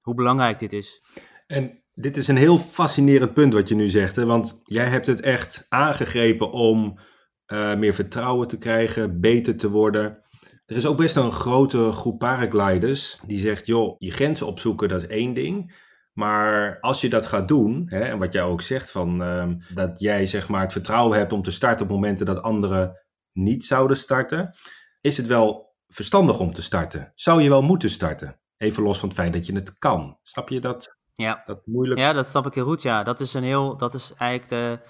hoe 0.00 0.14
belangrijk 0.14 0.58
dit 0.58 0.72
is. 0.72 1.02
En 1.46 1.82
dit 1.92 2.16
is 2.16 2.28
een 2.28 2.36
heel 2.36 2.58
fascinerend 2.58 3.34
punt 3.34 3.52
wat 3.52 3.68
je 3.68 3.74
nu 3.74 3.88
zegt, 3.88 4.16
hè? 4.16 4.24
want 4.24 4.60
jij 4.64 4.86
hebt 4.86 5.06
het 5.06 5.20
echt 5.20 5.66
aangegrepen 5.68 6.50
om 6.50 6.98
uh, 7.46 7.74
meer 7.74 7.94
vertrouwen 7.94 8.48
te 8.48 8.58
krijgen, 8.58 9.20
beter 9.20 9.56
te 9.56 9.70
worden. 9.70 10.18
Er 10.66 10.76
is 10.76 10.86
ook 10.86 10.96
best 10.96 11.16
een 11.16 11.32
grote 11.32 11.92
groep 11.92 12.18
paragliders 12.18 13.20
die 13.26 13.38
zegt, 13.38 13.66
joh, 13.66 13.94
je 13.98 14.10
grenzen 14.10 14.46
opzoeken, 14.46 14.88
dat 14.88 15.02
is 15.02 15.08
één 15.08 15.34
ding. 15.34 15.82
Maar 16.12 16.80
als 16.80 17.00
je 17.00 17.08
dat 17.08 17.26
gaat 17.26 17.48
doen, 17.48 17.82
hè, 17.86 18.00
en 18.00 18.18
wat 18.18 18.32
jij 18.32 18.42
ook 18.42 18.62
zegt, 18.62 18.90
van, 18.90 19.22
uh, 19.22 19.48
dat 19.74 20.00
jij 20.00 20.26
zeg 20.26 20.48
maar, 20.48 20.60
het 20.60 20.72
vertrouwen 20.72 21.18
hebt 21.18 21.32
om 21.32 21.42
te 21.42 21.50
starten 21.50 21.86
op 21.86 21.92
momenten 21.92 22.26
dat 22.26 22.42
anderen 22.42 23.04
niet 23.32 23.64
zouden 23.64 23.96
starten, 23.96 24.54
is 25.00 25.16
het 25.16 25.26
wel 25.26 25.63
verstandig 25.94 26.38
om 26.38 26.52
te 26.52 26.62
starten. 26.62 27.12
Zou 27.14 27.42
je 27.42 27.48
wel 27.48 27.62
moeten 27.62 27.90
starten? 27.90 28.40
Even 28.56 28.82
los 28.82 28.98
van 28.98 29.08
het 29.08 29.18
feit 29.18 29.32
dat 29.32 29.46
je 29.46 29.54
het 29.54 29.78
kan. 29.78 30.18
Snap 30.22 30.48
je 30.48 30.60
dat? 30.60 30.96
Ja, 31.14 31.42
dat 31.46 31.66
moeilijk? 31.66 32.00
ja 32.00 32.12
dat 32.12 32.28
snap 32.28 32.46
ik 32.46 32.54
heel 32.54 32.64
goed. 32.64 32.82
Ja, 32.82 33.02
dat 33.02 33.20
is, 33.20 33.34
een 33.34 33.42
heel, 33.42 33.76
dat 33.76 33.94
is 33.94 34.12
eigenlijk 34.16 34.50
de, 34.50 34.80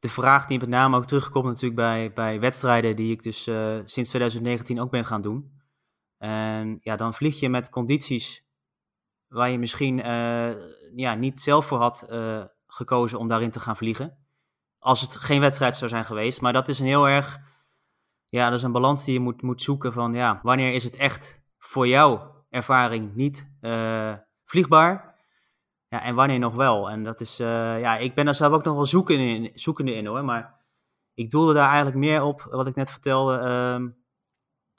de 0.00 0.08
vraag 0.08 0.46
die 0.46 0.58
met 0.58 0.68
name 0.68 0.96
ook 0.96 1.06
terugkomt 1.06 1.46
natuurlijk 1.46 1.74
bij, 1.74 2.12
bij 2.12 2.40
wedstrijden 2.40 2.96
die 2.96 3.12
ik 3.12 3.22
dus 3.22 3.46
uh, 3.46 3.78
sinds 3.84 4.08
2019 4.08 4.80
ook 4.80 4.90
ben 4.90 5.04
gaan 5.04 5.22
doen. 5.22 5.52
En 6.18 6.78
ja, 6.80 6.96
dan 6.96 7.14
vlieg 7.14 7.40
je 7.40 7.48
met 7.48 7.70
condities 7.70 8.44
waar 9.28 9.50
je 9.50 9.58
misschien 9.58 9.98
uh, 9.98 10.50
ja, 10.96 11.14
niet 11.14 11.40
zelf 11.40 11.66
voor 11.66 11.78
had 11.78 12.06
uh, 12.10 12.44
gekozen 12.66 13.18
om 13.18 13.28
daarin 13.28 13.50
te 13.50 13.60
gaan 13.60 13.76
vliegen. 13.76 14.18
Als 14.78 15.00
het 15.00 15.16
geen 15.16 15.40
wedstrijd 15.40 15.76
zou 15.76 15.90
zijn 15.90 16.04
geweest. 16.04 16.40
Maar 16.40 16.52
dat 16.52 16.68
is 16.68 16.78
een 16.78 16.86
heel 16.86 17.08
erg, 17.08 17.38
ja, 18.30 18.48
dat 18.48 18.58
is 18.58 18.64
een 18.64 18.72
balans 18.72 19.04
die 19.04 19.14
je 19.14 19.20
moet, 19.20 19.42
moet 19.42 19.62
zoeken 19.62 19.92
van, 19.92 20.14
ja, 20.14 20.40
wanneer 20.42 20.72
is 20.72 20.84
het 20.84 20.96
echt 20.96 21.42
voor 21.58 21.86
jouw 21.88 22.44
ervaring 22.50 23.14
niet 23.14 23.48
vliegbaar? 24.44 25.16
Ja, 25.86 26.02
en 26.02 26.14
wanneer 26.14 26.38
nog 26.38 26.54
wel? 26.54 26.90
En 26.90 27.04
dat 27.04 27.20
is, 27.20 27.40
uh, 27.40 27.80
ja, 27.80 27.96
ik 27.96 28.14
ben 28.14 28.24
daar 28.24 28.34
zelf 28.34 28.52
ook 28.52 28.64
nog 28.64 28.74
wel 28.74 28.86
zoekende 28.86 29.24
in, 29.24 29.50
zoekende 29.54 29.94
in 29.94 30.06
hoor. 30.06 30.24
Maar 30.24 30.60
ik 31.14 31.30
doelde 31.30 31.54
daar 31.54 31.66
eigenlijk 31.66 31.96
meer 31.96 32.22
op, 32.22 32.46
wat 32.50 32.66
ik 32.66 32.74
net 32.74 32.90
vertelde. 32.90 33.38
Um, 33.38 33.96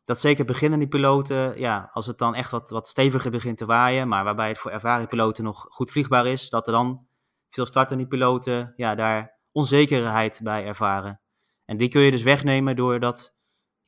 dat 0.04 0.20
zeker 0.20 0.46
beginnende 0.46 0.88
piloten, 0.88 1.60
ja, 1.60 1.90
als 1.92 2.06
het 2.06 2.18
dan 2.18 2.36
echt 2.36 2.52
wat, 2.52 2.70
wat 2.70 2.88
steviger 2.88 3.32
begint 3.32 3.58
te 3.58 3.66
waaien, 3.66 4.08
maar 4.08 4.24
waarbij 4.24 4.48
het 4.48 4.58
voor 4.58 4.72
ervaren 4.72 5.08
piloten 5.08 5.44
nog 5.44 5.66
goed 5.70 5.92
vliegbaar 5.92 6.26
is, 6.26 6.50
dat 6.50 6.68
er 6.68 6.74
dan 6.74 7.08
veel 7.50 7.66
startende 7.66 8.08
piloten, 8.08 8.74
ja, 8.76 8.96
daar 8.96 9.40
onzekerheid 9.52 10.40
bij 10.44 10.66
ervaren. 10.66 11.22
En 11.66 11.78
die 11.78 11.90
kun 11.90 12.02
je 12.02 12.12
dus 12.12 12.22
wegnemen 12.22 12.76
door 12.76 13.00
dat 13.00 13.38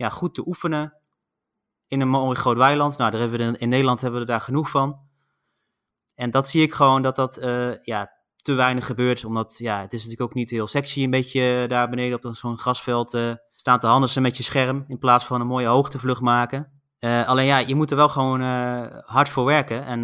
ja, 0.02 0.10
goed 0.10 0.36
te 0.36 0.48
oefenen 0.48 0.94
in 1.88 2.02
een 2.02 2.10
mooi 2.10 2.36
groot 2.36 2.58
weiland. 2.58 2.98
Nou, 2.98 3.12
daar 3.12 3.20
hebben 3.20 3.52
we 3.52 3.58
in 3.58 3.70
Nederland 3.70 4.02
hebben 4.02 4.20
we 4.20 4.26
daar 4.26 4.42
genoeg 4.42 4.70
van. 4.70 5.00
En 6.16 6.32
dat 6.32 6.50
zie 6.50 6.62
ik 6.62 6.74
gewoon 6.74 7.02
dat 7.02 7.16
dat 7.16 7.44
uh, 7.44 7.78
ja, 7.82 8.12
te 8.36 8.54
weinig 8.54 8.86
gebeurt. 8.86 9.26
Omdat 9.26 9.58
ja, 9.58 9.82
het 9.82 9.94
is 9.94 10.04
natuurlijk 10.04 10.30
ook 10.30 10.36
niet 10.36 10.50
heel 10.50 10.68
sexy 10.68 11.04
een 11.04 11.10
beetje 11.10 11.66
daar 11.68 11.90
beneden 11.90 12.24
op 12.24 12.36
zo'n 12.36 12.58
grasveld 12.58 13.14
uh, 13.14 13.34
staan 13.52 13.80
te 13.80 13.88
handelsen 13.88 14.22
met 14.22 14.38
je 14.38 14.44
scherm. 14.44 14.84
In 14.88 15.00
plaats 15.00 15.26
van 15.26 15.42
een 15.42 15.48
mooie 15.48 15.68
hoogtevlucht 15.68 16.22
maken. 16.22 16.82
Alleen 17.00 17.46
ja, 17.46 17.58
je 17.58 17.76
moet 17.76 17.92
er 17.92 17.98
wel 17.98 18.10
gewoon 18.10 18.42
hard 19.06 19.30
voor 19.30 19.46
werken. 19.46 19.86
En 19.86 20.04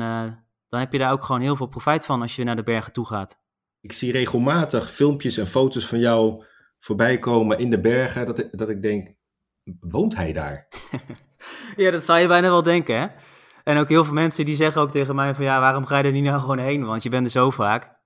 dan 0.70 0.80
heb 0.80 0.92
je 0.92 0.98
daar 0.98 1.12
ook 1.12 1.24
gewoon 1.24 1.42
heel 1.42 1.56
veel 1.56 1.68
profijt 1.68 2.06
van 2.06 2.22
als 2.22 2.36
je 2.36 2.44
naar 2.44 2.56
de 2.56 2.64
bergen 2.64 2.94
toe 2.94 3.06
gaat. 3.06 3.40
Ik 3.82 3.94
zie 3.94 4.12
regelmatig 4.12 4.92
filmpjes 4.92 5.38
en 5.38 5.48
foto's 5.48 5.86
van 5.86 6.00
jou 6.00 6.44
voorbij 6.80 7.20
komen 7.20 7.60
in 7.60 7.70
de 7.70 7.80
bergen, 7.80 8.26
dat 8.26 8.48
dat 8.52 8.70
ik 8.70 8.82
denk, 8.82 9.16
woont 9.80 10.16
hij 10.16 10.34
daar? 10.34 10.68
ja, 11.76 11.92
dat 11.92 12.04
zou 12.04 12.20
je 12.20 12.28
bijna 12.28 12.50
wel 12.50 12.64
denken, 12.64 13.00
hè? 13.00 13.08
En 13.64 13.78
ook 13.78 13.90
heel 13.90 14.04
veel 14.04 14.14
mensen 14.14 14.46
die 14.46 14.56
zeggen 14.56 14.82
ook 14.82 14.92
tegen 14.92 15.16
mij 15.16 15.36
van, 15.36 15.46
ja, 15.46 15.60
waarom 15.60 15.86
ga 15.86 15.98
je 15.98 16.04
er 16.04 16.12
niet 16.12 16.24
nou 16.24 16.40
gewoon 16.40 16.58
heen? 16.58 16.86
Want 16.86 17.04
je 17.04 17.10
bent 17.10 17.26
er 17.26 17.32
zo 17.32 17.52
vaak. 17.52 17.98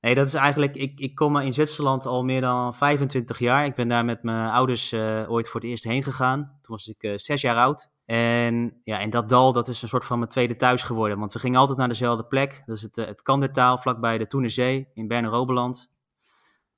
Nee, 0.00 0.14
dat 0.14 0.26
is 0.26 0.34
eigenlijk, 0.34 0.76
ik, 0.76 1.00
ik 1.00 1.14
kom 1.14 1.36
in 1.36 1.52
Zwitserland 1.52 2.06
al 2.06 2.24
meer 2.24 2.40
dan 2.40 2.74
25 2.74 3.38
jaar. 3.38 3.66
Ik 3.66 3.74
ben 3.74 3.88
daar 3.88 4.04
met 4.04 4.22
mijn 4.22 4.50
ouders 4.50 4.92
uh, 4.92 5.30
ooit 5.30 5.48
voor 5.48 5.60
het 5.60 5.70
eerst 5.70 5.84
heen 5.84 6.02
gegaan. 6.02 6.38
Toen 6.38 6.76
was 6.76 6.86
ik 6.86 7.02
uh, 7.02 7.12
zes 7.16 7.40
jaar 7.40 7.56
oud. 7.56 7.90
En 8.04 8.80
ja, 8.84 9.00
en 9.00 9.10
dat 9.10 9.28
dal, 9.28 9.52
dat 9.52 9.68
is 9.68 9.82
een 9.82 9.88
soort 9.88 10.04
van 10.04 10.18
mijn 10.18 10.30
tweede 10.30 10.56
thuis 10.56 10.82
geworden. 10.82 11.18
Want 11.18 11.32
we 11.32 11.38
gingen 11.38 11.60
altijd 11.60 11.78
naar 11.78 11.88
dezelfde 11.88 12.26
plek. 12.26 12.62
Dat 12.66 12.76
is 12.76 12.82
het, 12.82 12.96
uh, 12.96 13.06
het 13.06 13.22
Kandertaal, 13.22 13.78
vlakbij 13.78 14.18
de 14.18 14.26
Toenerzee 14.26 14.90
in 14.94 15.08
Berne-Robeland. 15.08 15.90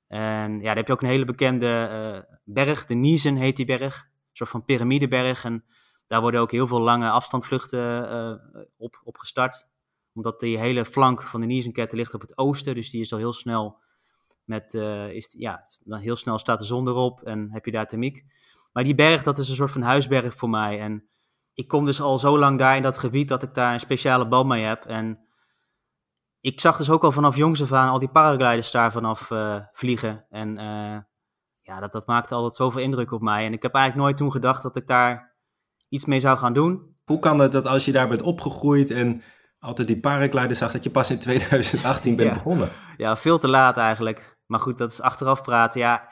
En 0.07 0.59
ja, 0.59 0.65
daar 0.65 0.75
heb 0.75 0.87
je 0.87 0.93
ook 0.93 1.01
een 1.01 1.07
hele 1.07 1.25
bekende 1.25 2.39
berg, 2.43 2.85
de 2.85 2.95
Niesen 2.95 3.35
heet 3.35 3.55
die 3.55 3.65
berg. 3.65 4.08
Soort 4.31 4.49
van 4.49 4.65
piramideberg. 4.65 5.43
En 5.43 5.65
daar 6.07 6.21
worden 6.21 6.41
ook 6.41 6.51
heel 6.51 6.67
veel 6.67 6.81
lange 6.81 7.09
afstandvluchten 7.09 8.39
op, 8.77 9.01
op 9.03 9.17
gestart 9.17 9.67
omdat 10.13 10.39
die 10.39 10.57
hele 10.57 10.85
flank 10.85 11.21
van 11.21 11.41
de 11.41 11.47
Niesenkette 11.47 11.95
ligt 11.95 12.13
op 12.13 12.21
het 12.21 12.37
oosten. 12.37 12.75
Dus 12.75 12.89
die 12.89 13.01
is 13.01 13.11
al 13.11 13.17
heel 13.17 13.33
snel 13.33 13.79
met, 14.43 14.73
uh, 14.73 15.09
is, 15.09 15.35
ja, 15.37 15.61
dan 15.83 15.99
heel 15.99 16.15
snel 16.15 16.37
staat 16.37 16.59
de 16.59 16.65
zon 16.65 16.87
erop 16.87 17.21
en 17.21 17.51
heb 17.51 17.65
je 17.65 17.71
daar 17.71 17.87
thermiek. 17.87 18.25
Maar 18.71 18.83
die 18.83 18.95
berg, 18.95 19.23
dat 19.23 19.37
is 19.37 19.49
een 19.49 19.55
soort 19.55 19.71
van 19.71 19.81
huisberg 19.81 20.33
voor 20.33 20.49
mij. 20.49 20.79
En 20.79 21.09
ik 21.53 21.67
kom 21.67 21.85
dus 21.85 22.01
al 22.01 22.17
zo 22.17 22.37
lang 22.37 22.57
daar 22.57 22.75
in 22.75 22.83
dat 22.83 22.97
gebied 22.97 23.27
dat 23.27 23.43
ik 23.43 23.53
daar 23.53 23.73
een 23.73 23.79
speciale 23.79 24.27
band 24.27 24.47
mee 24.47 24.63
heb. 24.63 24.85
En 24.85 25.27
ik 26.41 26.59
zag 26.59 26.77
dus 26.77 26.89
ook 26.89 27.03
al 27.03 27.11
vanaf 27.11 27.35
jongs 27.35 27.61
af 27.61 27.71
aan 27.71 27.89
al 27.89 27.99
die 27.99 28.09
paragliders 28.09 28.71
daar 28.71 28.91
vanaf 28.91 29.29
uh, 29.29 29.65
vliegen. 29.71 30.25
En 30.29 30.57
ja, 31.69 31.79
dat, 31.79 31.91
dat 31.91 32.07
maakte 32.07 32.35
altijd 32.35 32.55
zoveel 32.55 32.81
indruk 32.81 33.11
op 33.11 33.21
mij. 33.21 33.45
En 33.45 33.53
ik 33.53 33.61
heb 33.61 33.73
eigenlijk 33.73 34.05
nooit 34.05 34.17
toen 34.17 34.31
gedacht 34.31 34.61
dat 34.61 34.75
ik 34.75 34.87
daar 34.87 35.35
iets 35.89 36.05
mee 36.05 36.19
zou 36.19 36.37
gaan 36.37 36.53
doen. 36.53 36.95
Hoe 37.05 37.19
kan 37.19 37.39
het 37.39 37.51
dat 37.51 37.65
als 37.65 37.85
je 37.85 37.91
daar 37.91 38.07
bent 38.07 38.21
opgegroeid 38.21 38.91
en 38.91 39.21
altijd 39.59 39.87
die 39.87 39.99
paraglider 39.99 40.55
zag 40.55 40.71
dat 40.71 40.83
je 40.83 40.89
pas 40.89 41.09
in 41.09 41.19
2018 41.19 42.15
bent 42.15 42.33
begonnen. 42.33 42.69
Ja, 42.97 43.17
veel 43.17 43.37
te 43.37 43.47
laat 43.47 43.77
eigenlijk. 43.77 44.37
Maar 44.45 44.59
goed, 44.59 44.77
dat 44.77 44.91
is 44.91 45.01
achteraf 45.01 45.41
praten. 45.41 45.79
Ja, 45.79 46.09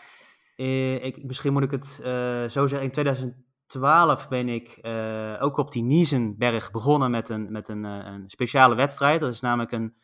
eh, 0.55 1.03
ik, 1.05 1.23
misschien 1.23 1.53
moet 1.53 1.63
ik 1.63 1.71
het 1.71 1.99
uh, 2.01 2.07
zo 2.49 2.67
zeggen. 2.67 2.81
In 2.81 2.91
2012 2.91 4.27
ben 4.27 4.49
ik 4.49 4.79
uh, 4.81 5.43
ook 5.43 5.57
op 5.57 5.71
die 5.71 5.83
Niesenberg 5.83 6.71
begonnen 6.71 7.11
met 7.11 7.29
een, 7.29 7.51
met 7.51 7.67
een, 7.69 7.83
een 7.83 8.29
speciale 8.29 8.75
wedstrijd. 8.75 9.19
Dat 9.19 9.33
is 9.33 9.41
namelijk 9.41 9.71
een, 9.71 9.95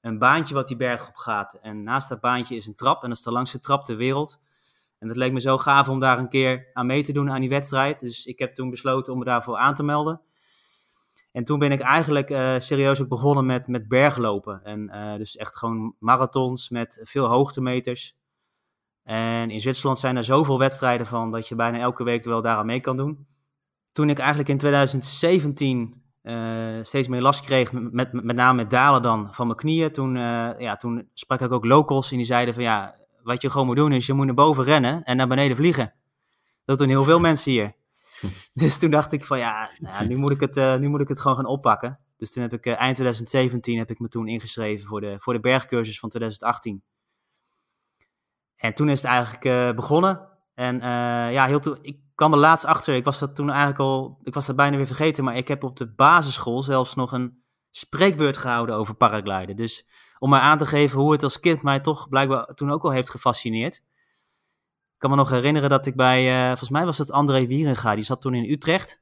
een 0.00 0.18
baantje 0.18 0.54
wat 0.54 0.68
die 0.68 0.76
berg 0.76 1.08
op 1.08 1.16
gaat. 1.16 1.58
En 1.62 1.82
naast 1.82 2.08
dat 2.08 2.20
baantje 2.20 2.56
is 2.56 2.66
een 2.66 2.74
trap. 2.74 3.02
En 3.02 3.08
dat 3.08 3.18
is 3.18 3.24
de 3.24 3.32
langste 3.32 3.60
trap 3.60 3.84
ter 3.84 3.96
wereld. 3.96 4.40
En 5.02 5.08
het 5.08 5.16
leek 5.16 5.32
me 5.32 5.40
zo 5.40 5.58
gaaf 5.58 5.88
om 5.88 6.00
daar 6.00 6.18
een 6.18 6.28
keer 6.28 6.70
aan 6.72 6.86
mee 6.86 7.02
te 7.02 7.12
doen 7.12 7.30
aan 7.30 7.40
die 7.40 7.48
wedstrijd. 7.48 8.00
Dus 8.00 8.26
ik 8.26 8.38
heb 8.38 8.54
toen 8.54 8.70
besloten 8.70 9.12
om 9.12 9.18
me 9.18 9.24
daarvoor 9.24 9.56
aan 9.56 9.74
te 9.74 9.82
melden. 9.82 10.20
En 11.32 11.44
toen 11.44 11.58
ben 11.58 11.72
ik 11.72 11.80
eigenlijk 11.80 12.30
uh, 12.30 12.54
serieus 12.58 13.00
ook 13.00 13.08
begonnen 13.08 13.46
met, 13.46 13.66
met 13.66 13.88
berglopen. 13.88 14.64
En 14.64 14.90
uh, 14.94 15.16
dus 15.16 15.36
echt 15.36 15.56
gewoon 15.56 15.94
marathons 15.98 16.70
met 16.70 17.00
veel 17.02 17.26
hoogtemeters. 17.26 18.16
En 19.02 19.50
in 19.50 19.60
Zwitserland 19.60 19.98
zijn 19.98 20.16
er 20.16 20.24
zoveel 20.24 20.58
wedstrijden 20.58 21.06
van 21.06 21.30
dat 21.30 21.48
je 21.48 21.54
bijna 21.54 21.78
elke 21.78 22.04
week 22.04 22.24
wel 22.24 22.42
daaraan 22.42 22.66
mee 22.66 22.80
kan 22.80 22.96
doen. 22.96 23.26
Toen 23.92 24.10
ik 24.10 24.18
eigenlijk 24.18 24.48
in 24.48 24.58
2017 24.58 26.02
uh, 26.22 26.78
eh, 26.78 26.84
steeds 26.84 27.08
meer 27.08 27.22
last 27.22 27.44
kreeg, 27.44 27.72
met, 27.72 27.92
met, 27.92 28.12
met 28.12 28.36
name 28.36 28.56
met 28.56 28.70
dalen 28.70 29.02
dan 29.02 29.34
van 29.34 29.46
mijn 29.46 29.58
knieën, 29.58 29.92
toen, 29.92 30.14
ja, 30.58 30.76
toen 30.76 31.08
sprak 31.14 31.40
ik 31.40 31.52
ook 31.52 31.64
locals 31.64 32.10
en 32.10 32.16
die 32.16 32.26
zeiden 32.26 32.54
van 32.54 32.62
ja, 32.62 33.01
wat 33.22 33.42
je 33.42 33.50
gewoon 33.50 33.66
moet 33.66 33.76
doen 33.76 33.92
is 33.92 34.06
je 34.06 34.12
moet 34.12 34.26
naar 34.26 34.34
boven 34.34 34.64
rennen 34.64 35.02
en 35.02 35.16
naar 35.16 35.28
beneden 35.28 35.56
vliegen. 35.56 35.94
Dat 36.64 36.78
doen 36.78 36.88
heel 36.88 37.04
veel 37.04 37.20
mensen 37.28 37.52
hier. 37.52 37.72
Dus 38.54 38.78
toen 38.78 38.90
dacht 38.90 39.12
ik 39.12 39.24
van 39.24 39.38
ja, 39.38 39.70
nou, 39.78 40.06
nu, 40.06 40.16
moet 40.16 40.30
ik 40.30 40.40
het, 40.40 40.56
uh, 40.56 40.76
nu 40.76 40.88
moet 40.88 41.00
ik 41.00 41.08
het 41.08 41.20
gewoon 41.20 41.36
gaan 41.36 41.46
oppakken. 41.46 41.98
Dus 42.16 42.32
toen 42.32 42.42
heb 42.42 42.52
ik 42.52 42.66
uh, 42.66 42.72
eind 42.78 42.94
2017 42.94 43.78
heb 43.78 43.90
ik 43.90 43.98
me 43.98 44.08
toen 44.08 44.28
ingeschreven 44.28 44.86
voor 44.86 45.00
de, 45.00 45.16
voor 45.18 45.32
de 45.32 45.40
bergcursus 45.40 45.98
van 45.98 46.08
2018. 46.08 46.82
En 48.56 48.74
toen 48.74 48.88
is 48.88 49.02
het 49.02 49.10
eigenlijk 49.10 49.44
uh, 49.44 49.72
begonnen. 49.72 50.28
En 50.54 50.78
ja, 51.32 51.46
heel 51.46 51.76
ik 51.82 51.98
kwam 52.14 52.32
er 52.32 52.38
laatst 52.38 52.64
achter. 52.64 52.94
Ik 52.94 53.04
was 53.04 53.18
dat 53.18 53.34
toen 53.34 53.50
eigenlijk 53.50 53.80
al, 53.80 54.18
ik 54.22 54.34
was 54.34 54.46
dat 54.46 54.56
bijna 54.56 54.76
weer 54.76 54.86
vergeten. 54.86 55.24
Maar 55.24 55.36
ik 55.36 55.48
heb 55.48 55.64
op 55.64 55.76
de 55.76 55.92
basisschool 55.94 56.62
zelfs 56.62 56.94
nog 56.94 57.12
een 57.12 57.42
spreekbeurt 57.70 58.36
gehouden 58.36 58.76
over 58.76 58.94
paragliden. 58.94 59.56
Dus 59.56 59.88
om 60.22 60.30
mij 60.30 60.40
aan 60.40 60.58
te 60.58 60.66
geven 60.66 60.98
hoe 60.98 61.12
het 61.12 61.22
als 61.22 61.40
kind 61.40 61.62
mij 61.62 61.80
toch 61.80 62.08
blijkbaar 62.08 62.46
toen 62.54 62.70
ook 62.70 62.82
al 62.82 62.90
heeft 62.90 63.10
gefascineerd 63.10 63.82
kan 65.02 65.10
me 65.10 65.16
nog 65.16 65.30
herinneren 65.30 65.70
dat 65.70 65.86
ik 65.86 65.96
bij, 65.96 66.42
uh, 66.42 66.46
volgens 66.46 66.68
mij 66.68 66.84
was 66.84 66.98
het 66.98 67.10
André 67.10 67.46
Wierenga, 67.46 67.94
die 67.94 68.04
zat 68.04 68.20
toen 68.20 68.34
in 68.34 68.50
Utrecht. 68.50 69.00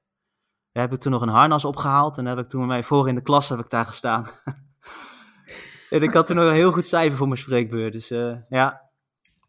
Daar 0.73 0.83
heb 0.83 0.93
ik 0.93 0.99
toen 0.99 1.13
nog 1.13 1.23
een 1.23 1.29
harnas 1.29 1.65
opgehaald 1.65 2.19
en 2.19 2.27
heb 2.27 2.39
ik 2.39 2.47
toen 2.47 2.67
mij 2.67 2.83
voor 2.83 3.09
in 3.09 3.15
de 3.15 3.23
klas 3.23 3.49
heb 3.49 3.59
ik 3.59 3.71
daar 3.71 3.87
gestaan. 3.87 4.27
en 5.91 6.03
ik 6.03 6.13
had 6.13 6.27
toen 6.27 6.37
nog 6.37 6.49
een 6.49 6.55
heel 6.55 6.73
goed 6.73 6.87
cijfer 6.87 7.17
voor 7.17 7.27
mijn 7.27 7.41
spreekbeurt, 7.41 7.93
dus 7.93 8.11
uh, 8.11 8.37
ja. 8.49 8.91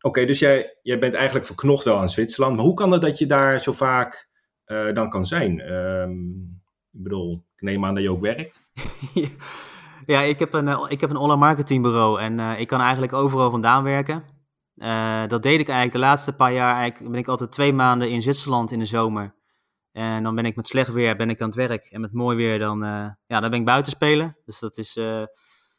Oké, 0.02 0.26
dus 0.26 0.40
jij, 0.40 0.78
jij 0.82 1.00
bent 1.00 1.14
eigenlijk 1.14 1.46
verknocht 1.46 1.84
wel 1.84 1.98
aan 1.98 2.10
Zwitserland, 2.10 2.56
maar 2.56 2.66
hoe 2.66 2.74
kan 2.74 2.92
het 2.92 3.02
dat 3.02 3.18
je 3.18 3.26
daar 3.26 3.60
zo 3.60 3.72
vaak 3.72 4.30
uh, 4.66 4.94
dan 4.94 5.10
kan 5.10 5.26
zijn? 5.26 5.74
Um, 5.74 6.62
ik 6.92 7.04
bedoel, 7.04 7.46
ik 7.56 7.62
neem 7.62 7.86
aan 7.86 7.94
dat 7.94 8.04
je 8.04 8.12
ook 8.12 8.22
werkt. 8.22 8.72
ja, 10.06 10.22
ik 10.22 10.40
heb 10.40 10.54
een, 10.54 10.90
ik 10.90 11.02
heb 11.02 11.10
een 11.10 11.16
online 11.16 11.40
marketingbureau 11.40 12.22
en 12.22 12.40
ik 12.40 12.68
kan 12.68 12.82
eigenlijk 12.82 13.14
overal 13.14 13.50
vandaan 13.50 13.84
werken. 13.84 14.24
Uh, 14.76 15.28
dat 15.28 15.44
deed 15.44 15.60
ik 15.60 15.68
eigenlijk 15.68 15.92
de 15.92 16.08
laatste 16.10 16.34
paar 16.34 16.54
jaar. 16.54 16.76
Eigenlijk 16.76 17.12
ben 17.12 17.20
ik 17.20 17.28
altijd 17.28 17.52
twee 17.52 17.74
maanden 17.74 18.10
in 18.10 18.22
Zwitserland 18.22 18.72
in 18.72 18.80
de 18.80 18.86
zomer. 18.86 19.36
En 19.92 20.24
dan 20.24 20.36
ben 20.36 20.46
ik 20.46 20.56
met 20.56 20.68
slecht 20.68 20.92
weer 20.92 21.16
ben 21.16 21.30
ik 21.30 21.42
aan 21.42 21.48
het 21.48 21.56
werk. 21.56 21.86
En 21.86 22.02
met 22.02 22.14
mooi 22.14 22.38
weer 22.38 22.60
dan, 22.60 22.80
ja, 23.28 23.40
dan 23.40 23.50
ben 23.50 23.60
ik 23.60 23.66
buiten 23.66 23.92
spelen. 23.92 24.38
Dus 24.46 24.60
dat 24.60 24.78
is 24.78 25.00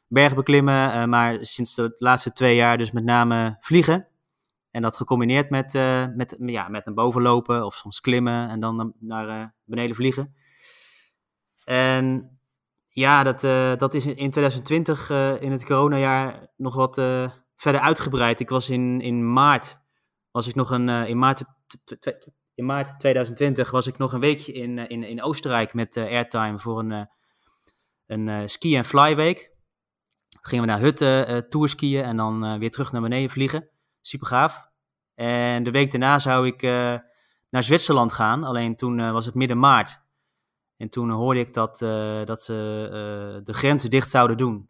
bergbeklimmen. 0.07 1.09
maar 1.09 1.39
sinds 1.41 1.75
de 1.75 1.91
laatste 1.95 2.33
twee 2.33 2.57
jaar 2.57 2.79
dus 2.79 2.93
met 2.93 3.05
name 3.05 3.57
vliegen. 3.61 4.07
En 4.71 4.83
dat 4.83 4.97
gecombineerd 4.97 5.51
met, 5.51 5.73
met, 6.17 6.37
ja, 6.47 6.69
met 6.69 6.85
naar 6.85 6.95
boven 6.95 7.23
lopen 7.23 7.65
of 7.65 7.75
soms 7.75 8.01
klimmen 8.01 8.49
en 8.49 8.61
dan 8.61 8.95
naar 8.99 9.55
beneden 9.65 9.97
vliegen. 9.97 10.35
En 11.65 12.37
ja, 12.95 13.23
dat, 13.23 13.41
dat 13.81 13.95
is 13.95 14.07
in 14.07 14.31
2020 14.31 15.11
in 15.41 15.53
het 15.53 15.65
coronajaar 15.65 16.53
nog 16.57 16.75
wat 16.75 16.95
verder 17.57 17.81
uitgebreid. 17.81 18.41
Ik 18.41 18.49
was 18.49 18.71
in, 18.71 19.01
in 19.01 19.33
maart, 19.33 19.79
was 20.31 20.47
ik 20.47 20.55
nog 20.55 20.71
een, 20.71 20.89
in, 20.89 21.19
maart, 21.19 21.43
in 22.55 22.65
maart 22.65 22.99
2020 23.01 23.71
was 23.71 23.87
ik 23.87 23.99
nog 23.99 24.13
een 24.13 24.21
weekje 24.21 24.53
in, 24.53 24.79
in, 24.79 25.03
in 25.03 25.23
Oostenrijk 25.23 25.75
met 25.75 25.97
Airtime 25.97 26.59
voor 26.59 26.79
een, 26.79 27.09
een 28.07 28.51
ski- 28.51 28.77
en 28.77 28.85
flyweek. 28.85 29.51
Gingen 30.41 30.65
we 30.65 30.71
naar 30.71 30.81
Hutten 30.81 31.49
tour 31.49 31.69
skiën 31.69 32.05
en 32.05 32.17
dan 32.17 32.59
weer 32.59 32.71
terug 32.71 32.93
naar 32.93 33.03
beneden 33.03 33.31
vliegen. 33.31 33.69
Super 34.01 34.27
gaaf. 34.27 34.71
En 35.15 35.63
de 35.63 35.71
week 35.71 35.91
daarna 35.91 36.19
zou 36.19 36.47
ik 36.47 36.63
naar 37.51 37.63
Zwitserland 37.63 38.13
gaan, 38.13 38.45
alleen 38.45 38.77
toen 38.77 39.13
was 39.13 39.27
het 39.27 39.35
midden 39.35 39.59
maart. 39.59 40.02
En 40.83 40.89
toen 40.89 41.11
hoorde 41.11 41.41
ik 41.41 41.55
dat, 41.55 41.79
dat 42.25 42.43
ze 42.43 43.41
de 43.45 43.55
grenzen 43.55 43.91
dicht 43.91 44.11
zouden 44.11 44.37
doen. 44.37 44.69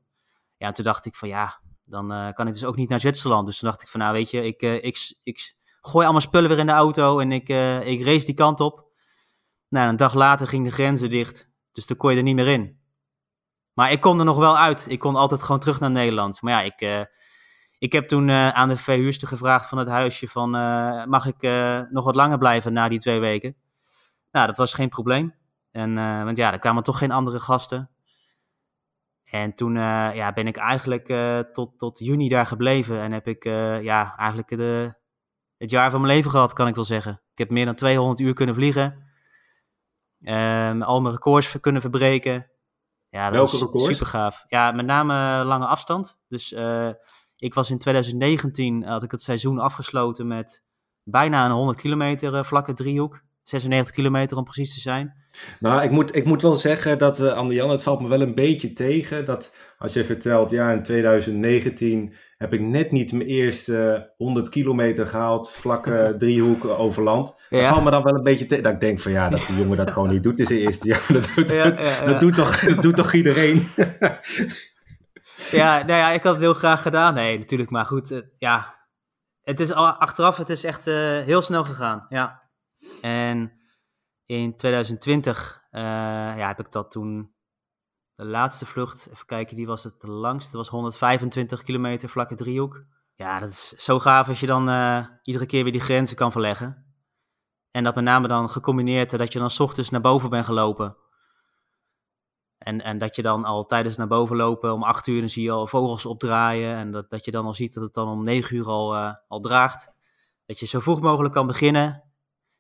Ja, 0.57 0.73
toen 0.73 0.85
dacht 0.85 1.05
ik 1.05 1.15
van 1.15 1.29
ja, 1.29 1.61
dan 1.85 2.13
uh, 2.13 2.33
kan 2.33 2.47
ik 2.47 2.53
dus 2.53 2.65
ook 2.65 2.77
niet 2.77 2.89
naar 2.89 3.01
Zwitserland. 3.01 3.47
Dus 3.47 3.59
toen 3.59 3.69
dacht 3.69 3.83
ik 3.83 3.89
van, 3.89 4.01
nou 4.01 4.13
weet 4.13 4.31
je, 4.31 4.43
ik, 4.45 4.63
ik, 4.63 5.19
ik 5.23 5.55
gooi 5.81 6.05
allemaal 6.05 6.21
spullen 6.21 6.49
weer 6.49 6.59
in 6.59 6.67
de 6.67 6.73
auto 6.73 7.19
en 7.19 7.33
ik, 7.33 7.49
ik 7.85 8.05
race 8.05 8.27
die 8.27 8.35
kant 8.35 8.61
op. 8.61 8.85
Nou, 9.69 9.89
een 9.89 9.97
dag 9.97 10.15
later 10.15 10.47
ging 10.47 10.65
de 10.65 10.73
grenzen 10.73 11.09
dicht, 11.09 11.49
dus 11.73 11.87
toen 11.87 11.97
kon 11.97 12.11
je 12.11 12.17
er 12.17 12.23
niet 12.23 12.35
meer 12.35 12.49
in. 12.49 12.81
Maar 13.73 13.93
ik 13.93 14.01
kon 14.01 14.19
er 14.19 14.25
nog 14.25 14.37
wel 14.37 14.59
uit. 14.59 14.87
Ik 14.89 14.99
kon 14.99 15.17
altijd 15.17 15.43
gewoon 15.43 15.61
terug 15.61 15.81
naar 15.81 15.91
Nederland. 15.91 16.43
Maar 16.43 16.53
ja, 16.53 16.63
ik, 16.63 17.09
ik 17.79 17.93
heb 17.93 18.09
toen 18.09 18.31
aan 18.31 18.69
de 18.69 18.77
verhuurster 18.77 19.29
gevraagd 19.29 19.69
van 19.69 19.79
het 19.79 19.89
huisje 19.89 20.29
van, 20.29 20.51
mag 21.09 21.27
ik 21.27 21.43
nog 21.91 22.05
wat 22.05 22.17
langer 22.17 22.39
blijven 22.39 22.73
na 22.73 22.89
die 22.89 23.01
twee 23.01 23.21
weken? 23.21 23.57
Nou, 24.31 24.47
dat 24.47 24.57
was 24.57 24.75
geen 24.75 24.89
probleem. 24.89 25.41
En, 25.73 25.95
want 26.25 26.37
ja, 26.37 26.53
er 26.53 26.59
kwamen 26.59 26.83
toch 26.83 26.99
geen 26.99 27.11
andere 27.11 27.41
gasten. 27.41 27.91
En 29.25 29.55
toen 29.55 29.75
uh, 29.75 30.15
ja, 30.15 30.33
ben 30.33 30.47
ik 30.47 30.57
eigenlijk 30.57 31.09
uh, 31.09 31.39
tot, 31.39 31.79
tot 31.79 31.99
juni 31.99 32.29
daar 32.29 32.47
gebleven 32.47 33.01
en 33.01 33.13
heb 33.13 33.29
ik 33.29 33.45
ja, 33.83 34.17
eigenlijk 34.17 34.49
de, 34.49 34.95
het 35.57 35.71
jaar 35.71 35.91
van 35.91 36.01
mijn 36.01 36.13
leven 36.13 36.31
gehad, 36.31 36.53
kan 36.53 36.67
ik 36.67 36.75
wel 36.75 36.85
zeggen. 36.85 37.13
Ik 37.13 37.39
heb 37.39 37.51
meer 37.51 37.65
dan 37.65 37.75
200 37.75 38.21
uur 38.21 38.35
kunnen 38.35 38.55
vliegen. 38.55 39.11
Um, 40.21 40.83
al 40.83 41.01
mijn 41.01 41.15
records 41.15 41.61
kunnen 41.61 41.81
verbreken. 41.81 42.51
Ja, 43.09 43.31
dat 43.31 43.51
Welke 43.51 43.67
records? 43.67 43.85
super 43.85 44.07
gaaf. 44.07 44.45
Ja, 44.49 44.73
met 44.73 44.87
name 44.87 45.45
lange 45.45 45.67
afstand. 45.67 46.19
Dus 46.29 46.53
ik 47.37 47.55
was 47.55 47.71
in 47.71 47.79
2019, 47.79 48.85
had 48.85 49.03
ik 49.03 49.11
het 49.11 49.23
seizoen 49.23 49.59
afgesloten 49.59 50.27
met 50.27 50.63
bijna 51.03 51.45
een 51.45 51.51
100 51.51 51.79
kilometer 51.79 52.45
vlakke 52.45 52.75
driehoek. 52.75 53.23
96 53.43 53.95
kilometer 53.95 54.37
om 54.37 54.45
precies 54.45 54.75
te 54.75 54.81
zijn. 54.81 55.21
Nou, 55.59 55.83
ik 55.83 55.91
moet, 55.91 56.17
ik 56.17 56.25
moet 56.25 56.43
wel 56.43 56.57
zeggen 56.57 56.99
dat, 56.99 57.21
uh, 57.21 57.33
Anne-Jan, 57.33 57.71
het 57.71 57.83
valt 57.83 58.01
me 58.01 58.09
wel 58.09 58.21
een 58.21 58.35
beetje 58.35 58.73
tegen 58.73 59.25
dat 59.25 59.55
als 59.79 59.93
je 59.93 60.05
vertelt, 60.05 60.51
ja, 60.51 60.71
in 60.71 60.83
2019 60.83 62.15
heb 62.39 62.53
ik 62.53 62.61
net 62.61 62.93
niet 62.93 63.13
mijn 63.13 63.29
eerste 63.29 64.11
100 64.17 64.49
kilometer 64.49 65.07
gehaald, 65.07 65.51
vlakke 65.51 66.15
driehoek 66.19 66.65
over 66.65 67.03
land. 67.03 67.35
Ja. 67.49 67.61
Dat 67.61 67.69
valt 67.69 67.85
me 67.85 67.91
dan 67.91 68.03
wel 68.03 68.15
een 68.15 68.23
beetje 68.23 68.47
tegen. 68.47 68.65
Dat 68.65 68.73
ik 68.73 68.81
denk 68.81 69.01
van 69.01 69.13
ja, 69.13 69.29
dat 69.29 69.47
die 69.47 69.57
jongen 69.57 69.77
dat 69.77 69.91
gewoon 69.91 70.09
niet 70.09 70.23
doet 70.23 70.39
in 70.39 70.47
zijn 70.47 70.59
eerste 70.59 70.89
jaar. 70.89 71.07
Dat 71.13 71.29
doet, 71.35 71.51
ja, 71.51 71.67
ja, 71.67 72.05
dat 72.05 72.21
doet, 72.21 72.35
toch, 72.35 72.61
dat 72.61 72.83
doet 72.83 72.97
toch 72.97 73.13
iedereen? 73.13 73.67
ja, 75.51 75.79
nou 75.79 75.99
ja, 75.99 76.11
ik 76.11 76.23
had 76.23 76.33
het 76.33 76.43
heel 76.43 76.55
graag 76.55 76.83
gedaan. 76.83 77.15
Nee, 77.15 77.39
natuurlijk, 77.39 77.71
maar 77.71 77.87
goed, 77.87 78.11
uh, 78.11 78.21
ja. 78.39 78.81
Het 79.43 79.61
is 79.61 79.73
al 79.73 79.87
achteraf, 79.87 80.37
het 80.37 80.51
is 80.51 80.65
echt 80.65 80.85
heel 81.25 81.43
snel 81.43 81.65
gegaan, 81.65 82.07
ja. 82.09 82.42
En 83.01 83.53
in 84.27 84.57
2020 84.57 85.63
uh, 85.71 85.81
ja, 86.37 86.47
heb 86.47 86.59
ik 86.59 86.73
dat 86.73 86.91
toen 86.91 87.35
de 88.15 88.25
laatste 88.25 88.67
vlucht, 88.67 89.09
even 89.11 89.27
kijken, 89.27 89.57
die 89.57 89.67
was 89.67 89.85
het 89.85 90.03
langste. 90.03 90.57
was 90.57 90.69
125 90.69 91.63
kilometer 91.63 92.09
vlakke 92.09 92.35
driehoek. 92.35 92.85
Ja, 93.15 93.41
dat 93.41 93.49
is 93.49 93.69
zo 93.69 93.99
gaaf 93.99 94.29
als 94.29 94.41
je 94.41 94.47
dan 94.47 94.69
uh, 94.69 95.07
iedere 95.23 95.47
keer 95.47 95.63
weer 95.63 95.73
die 95.73 95.81
grenzen 95.81 96.17
kan 96.17 96.33
verleggen. 96.33 96.87
En 97.71 97.85
dat 97.85 97.95
met 97.95 98.05
name 98.05 98.29
dan 98.29 98.51
gecombineerd 98.51 99.19
dat 99.19 99.33
je 99.33 99.39
dan 99.39 99.51
s 99.51 99.61
ochtends 99.61 99.91
naar 99.91 100.01
boven 100.01 100.31
bent 100.31 100.45
gelopen. 100.45 100.97
En, 102.59 102.81
en 102.81 102.99
dat 102.99 103.17
je 103.17 103.23
dan 103.23 103.45
al 103.45 103.67
tijdens 103.67 103.97
naar 103.97 104.07
boven 104.07 104.37
lopen 104.37 104.73
om 104.73 104.83
acht 104.83 105.07
uur, 105.07 105.21
dan 105.21 105.29
zie 105.29 105.43
je 105.43 105.51
al 105.51 105.67
vogels 105.67 106.07
opdraaien. 106.07 106.77
En 106.77 106.93
dat, 106.93 107.11
dat 107.11 107.25
je 107.25 107.31
dan 107.31 107.45
al 107.45 107.55
ziet 107.55 107.75
dat 107.75 107.83
het 107.83 107.95
dan 107.95 108.09
om 108.09 108.25
negen 108.25 108.57
uur 108.57 108.67
al, 108.67 108.97
al 109.29 109.41
draagt. 109.41 109.89
Dat 110.47 110.59
je 110.59 110.67
zo 110.67 110.81
vroeg 110.81 111.01
mogelijk 111.01 111.35
kan 111.35 111.47
beginnen. 111.47 112.12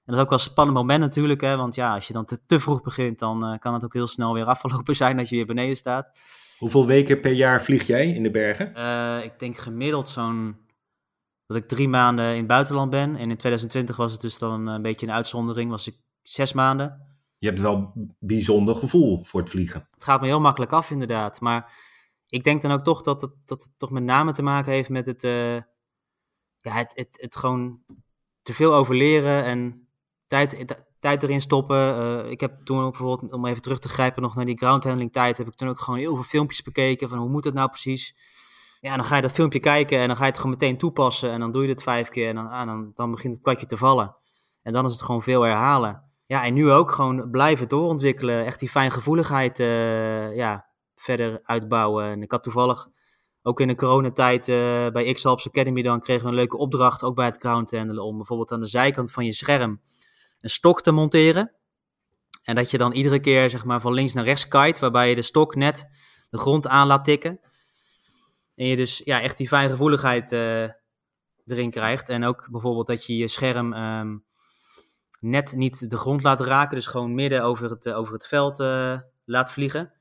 En 0.05 0.13
dat 0.13 0.17
is 0.17 0.23
ook 0.23 0.31
wel 0.31 0.39
een 0.39 0.45
spannend 0.45 0.77
moment 0.77 1.01
natuurlijk, 1.01 1.41
hè, 1.41 1.57
want 1.57 1.75
ja, 1.75 1.95
als 1.95 2.07
je 2.07 2.13
dan 2.13 2.25
te, 2.25 2.39
te 2.47 2.61
vroeg 2.61 2.83
begint, 2.83 3.19
dan 3.19 3.53
uh, 3.53 3.59
kan 3.59 3.75
het 3.75 3.85
ook 3.85 3.93
heel 3.93 4.07
snel 4.07 4.35
weer 4.35 4.45
afgelopen 4.55 4.97
zijn 4.97 5.17
dat 5.17 5.29
je 5.29 5.37
weer 5.37 5.47
beneden 5.47 5.77
staat. 5.77 6.19
Hoeveel 6.59 6.87
weken 6.87 7.21
per 7.21 7.33
jaar 7.33 7.63
vlieg 7.63 7.87
jij 7.87 8.07
in 8.09 8.23
de 8.23 8.31
bergen? 8.31 8.73
Uh, 8.77 9.25
ik 9.25 9.39
denk 9.39 9.57
gemiddeld 9.57 10.09
zo'n, 10.09 10.57
dat 11.47 11.57
ik 11.57 11.69
drie 11.69 11.89
maanden 11.89 12.31
in 12.31 12.37
het 12.37 12.47
buitenland 12.47 12.91
ben. 12.91 13.17
En 13.17 13.31
in 13.31 13.37
2020 13.37 13.97
was 13.97 14.13
het 14.13 14.21
dus 14.21 14.39
dan 14.39 14.67
een 14.67 14.83
beetje 14.83 15.07
een 15.07 15.13
uitzondering, 15.13 15.71
was 15.71 15.87
ik 15.87 15.97
zes 16.23 16.53
maanden. 16.53 17.07
Je 17.39 17.49
hebt 17.49 17.61
wel 17.61 17.93
een 17.95 18.17
bijzonder 18.19 18.75
gevoel 18.75 19.25
voor 19.25 19.41
het 19.41 19.51
vliegen. 19.51 19.89
Het 19.95 20.05
gaat 20.05 20.21
me 20.21 20.27
heel 20.27 20.41
makkelijk 20.41 20.73
af 20.73 20.91
inderdaad, 20.91 21.41
maar 21.41 21.73
ik 22.29 22.45
denk 22.45 22.63
dan 22.63 22.71
ook 22.71 22.83
toch 22.83 23.03
dat 23.03 23.21
het, 23.21 23.33
dat 23.45 23.63
het 23.63 23.73
toch 23.77 23.91
met 23.91 24.03
name 24.03 24.33
te 24.33 24.43
maken 24.43 24.73
heeft 24.73 24.89
met 24.89 25.07
het, 25.07 25.25
uh, 25.25 25.55
ja, 26.57 26.73
het, 26.73 26.93
het, 26.95 27.09
het 27.21 27.37
gewoon 27.37 27.83
te 28.43 28.55
veel 28.55 28.75
overleren 28.75 29.45
en 29.45 29.82
tijd, 30.33 30.77
tijd 31.01 31.23
erin 31.23 31.41
stoppen. 31.41 31.77
Uh, 31.77 32.31
ik 32.31 32.41
heb 32.41 32.65
toen 32.65 32.83
ook 32.83 32.91
bijvoorbeeld, 32.99 33.33
om 33.33 33.47
even 33.47 33.63
terug 33.63 33.79
te 33.79 33.89
grijpen 33.89 34.23
nog 34.23 34.35
naar 34.35 34.45
die 34.45 34.57
groundhandling 34.57 35.13
tijd, 35.13 35.39
heb 35.39 35.47
ik 35.47 35.55
toen 35.55 35.69
ook 35.69 35.81
gewoon 35.81 35.99
heel 36.01 36.15
veel 36.15 36.23
filmpjes 36.23 36.63
bekeken 36.63 37.09
van 37.09 37.19
hoe 37.19 37.29
moet 37.29 37.45
het 37.45 37.55
nou 37.55 37.69
precies. 37.69 38.17
Ja, 38.81 38.97
dan 38.97 39.05
ga 39.05 39.17
je 39.17 39.23
dat 39.23 39.33
filmpje 39.33 39.61
kijken 39.61 39.99
en 39.99 40.07
dan 40.07 40.17
ga 40.17 40.23
je 40.23 40.29
het 40.29 40.37
gewoon 40.37 40.53
meteen 40.53 40.79
toepassen 40.79 41.31
en 41.31 41.41
dan 41.41 41.53
doe 41.53 41.63
je 41.63 41.69
het 41.69 41.83
vijf 41.83 42.09
keer 42.09 42.29
en 42.29 42.35
dan, 42.35 42.49
ah, 42.49 42.67
dan, 42.67 42.93
dan 42.95 43.11
begint 43.11 43.35
het 43.35 43.43
kwartje 43.43 43.67
te 43.67 43.77
vallen. 43.77 44.17
En 44.63 44.73
dan 44.73 44.85
is 44.85 44.93
het 44.93 45.03
gewoon 45.03 45.23
veel 45.23 45.43
herhalen. 45.43 46.03
Ja, 46.27 46.45
en 46.45 46.55
nu 46.55 46.71
ook 46.71 46.91
gewoon 46.91 47.31
blijven 47.31 47.69
doorontwikkelen. 47.69 48.45
Echt 48.45 48.61
die 48.61 48.69
fijngevoeligheid 48.69 49.61
uh, 49.61 50.37
ja, 50.37 50.67
verder 50.97 51.41
uitbouwen. 51.43 52.05
En 52.05 52.23
ik 52.23 52.31
had 52.31 52.43
toevallig 52.43 52.89
ook 53.43 53.61
in 53.61 53.69
de 53.69 53.75
coronatijd 53.75 54.49
uh, 54.49 54.57
bij 54.89 55.13
X-Alps 55.13 55.49
Academy 55.49 55.83
dan 55.83 56.01
kregen 56.01 56.23
we 56.23 56.29
een 56.29 56.35
leuke 56.35 56.57
opdracht, 56.57 57.03
ook 57.03 57.15
bij 57.15 57.27
het 57.27 57.37
groundhandelen, 57.39 58.05
om 58.05 58.17
bijvoorbeeld 58.17 58.53
aan 58.53 58.61
de 58.61 58.67
zijkant 58.67 59.13
van 59.13 59.25
je 59.25 59.33
scherm 59.33 59.81
een 60.43 60.51
stok 60.51 60.83
te 60.83 60.93
monteren. 60.93 61.53
En 62.43 62.55
dat 62.55 62.71
je 62.71 62.79
dan 62.79 62.93
iedere 62.93 63.21
keer 63.21 63.51
zeg 63.51 63.65
maar 63.65 63.81
van 63.81 63.93
links 63.93 64.13
naar 64.13 64.25
rechts 64.25 64.49
kite, 64.49 64.81
waarbij 64.81 65.09
je 65.09 65.15
de 65.15 65.23
stok 65.23 65.55
net 65.55 65.87
de 66.31 66.39
grond 66.39 66.67
aan 66.67 66.87
laat 66.87 67.05
tikken. 67.05 67.41
En 68.55 68.67
je 68.67 68.77
dus 68.77 69.01
ja, 69.05 69.21
echt 69.21 69.37
die 69.37 69.49
fijngevoeligheid 69.49 70.33
uh, 70.33 70.63
erin 71.47 71.71
krijgt. 71.71 72.09
En 72.09 72.25
ook 72.25 72.49
bijvoorbeeld 72.51 72.87
dat 72.87 73.07
je 73.07 73.17
je 73.17 73.29
scherm 73.29 73.73
um, 73.73 74.25
net 75.21 75.53
niet 75.53 75.91
de 75.91 75.97
grond 75.97 76.23
laat 76.23 76.41
raken, 76.41 76.77
dus 76.77 76.87
gewoon 76.87 77.15
midden 77.15 77.43
over 77.43 77.71
het, 77.71 77.87
uh, 77.87 77.99
over 77.99 78.15
het 78.15 78.27
veld 78.27 78.61
uh, 78.61 79.01
laat 79.25 79.53
vliegen. 79.53 79.93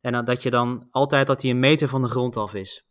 En 0.00 0.24
dat 0.24 0.42
je 0.42 0.50
dan 0.50 0.86
altijd 0.90 1.26
dat 1.26 1.42
hij 1.42 1.50
een 1.50 1.58
meter 1.58 1.88
van 1.88 2.02
de 2.02 2.08
grond 2.08 2.36
af 2.36 2.54
is. 2.54 2.86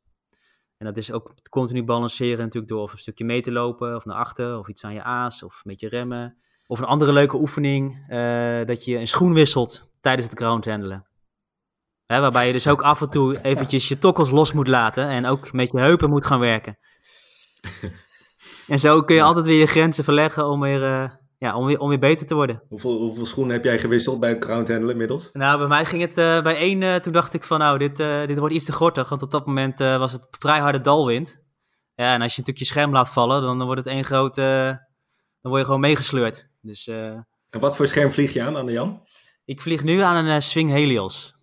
En 0.78 0.86
dat 0.86 0.98
is 0.98 1.12
ook 1.12 1.34
continu 1.50 1.84
balanceren 1.84 2.38
natuurlijk 2.38 2.72
door 2.72 2.82
of 2.82 2.94
een 2.94 3.00
stukje 3.00 3.26
mee 3.26 3.42
te 3.42 3.52
lopen 3.52 3.96
of 3.96 4.06
naar 4.06 4.18
achter 4.18 4.58
of 4.58 4.68
iets 4.68 4.84
aan 4.84 4.94
je 4.94 5.04
aas 5.04 5.44
of 5.44 5.56
een 5.56 5.62
beetje 5.64 5.90
remmen. 5.90 6.38
Of 6.68 6.80
een 6.80 6.86
andere 6.86 7.12
leuke 7.12 7.38
oefening, 7.38 8.06
uh, 8.10 8.66
dat 8.66 8.86
je 8.86 8.98
een 8.98 9.08
schoen 9.08 9.34
wisselt 9.34 9.92
tijdens 10.02 10.30
het 10.30 10.40
ground 10.40 10.66
handelen. 10.66 11.08
Hè, 12.06 12.20
waarbij 12.20 12.48
je 12.48 12.54
dus 12.54 12.68
ook 12.68 12.82
af 12.82 13.02
en 13.02 13.10
toe 13.10 13.42
eventjes 13.42 13.88
je 13.88 13.98
tokkels 13.98 14.30
los 14.30 14.54
moet 14.54 14.68
laten 14.68 15.08
en 15.08 15.26
ook 15.26 15.54
met 15.54 15.72
je 15.72 15.80
heupen 15.80 16.10
moet 16.10 16.26
gaan 16.26 16.40
werken. 16.40 16.78
en 18.68 18.80
zo 18.80 19.02
kun 19.02 19.16
je 19.16 19.22
altijd 19.24 19.46
weer 19.46 19.60
je 19.60 19.66
grenzen 19.66 20.04
verleggen 20.04 20.48
om 20.48 20.60
weer, 20.60 20.82
uh, 20.82 21.10
ja, 21.38 21.56
om 21.56 21.66
weer, 21.66 21.80
om 21.80 21.90
weer 21.90 22.00
beter 22.00 22.28
te 22.28 22.36
worden. 22.36 22.64
Hoeveel, 22.68 22.98
hoeveel 22.98 23.26
schoenen 23.26 23.54
heb 23.54 23.64
jij 23.64 23.80
gewisseld 23.80 24.20
bij 24.20 24.30
het 24.30 24.44
ground 24.44 24.68
handelen 24.68 24.92
inmiddels? 24.92 25.30
Nou, 25.34 25.58
bij 25.58 25.68
mij 25.68 25.86
ging 25.86 26.02
het 26.02 26.18
uh, 26.18 26.42
bij 26.42 26.56
één, 26.56 27.02
toen 27.02 27.14
dacht 27.14 27.34
ik 27.34 27.44
van 27.44 27.60
nou, 27.60 27.78
dit, 27.78 27.98
dit 28.28 28.38
wordt 28.38 28.54
iets 28.54 28.66
te 28.66 28.72
gortig, 28.72 29.10
want 29.10 29.22
op 29.22 29.32
dat 29.32 29.46
moment 29.46 29.80
was 29.80 30.12
het 30.12 30.28
vrij 30.30 30.60
harde 30.60 30.82
dalwind. 30.82 31.42
Ja, 31.96 32.14
en 32.14 32.22
als 32.22 32.36
je 32.36 32.40
natuurlijk 32.40 32.58
je 32.58 32.66
scherm 32.66 32.92
laat 32.92 33.10
vallen, 33.10 33.42
dan 33.42 33.64
wordt 33.64 33.86
het 33.86 33.94
één 33.94 34.04
grote, 34.04 34.42
dan 35.42 35.52
word 35.52 35.60
je 35.60 35.66
gewoon 35.66 35.80
meegesleurd. 35.80 36.52
Dus, 36.66 36.88
uh, 36.88 37.06
en 37.50 37.60
wat 37.60 37.76
voor 37.76 37.88
scherm 37.88 38.12
vlieg 38.12 38.34
je 38.34 38.42
aan, 38.42 38.56
Anne-Jan? 38.56 39.04
Ik 39.46 39.62
vlieg 39.62 39.84
nu 39.84 40.00
aan 40.00 40.16
een 40.16 40.36
uh, 40.36 40.40
Swing 40.40 40.70
Helios. 40.70 41.36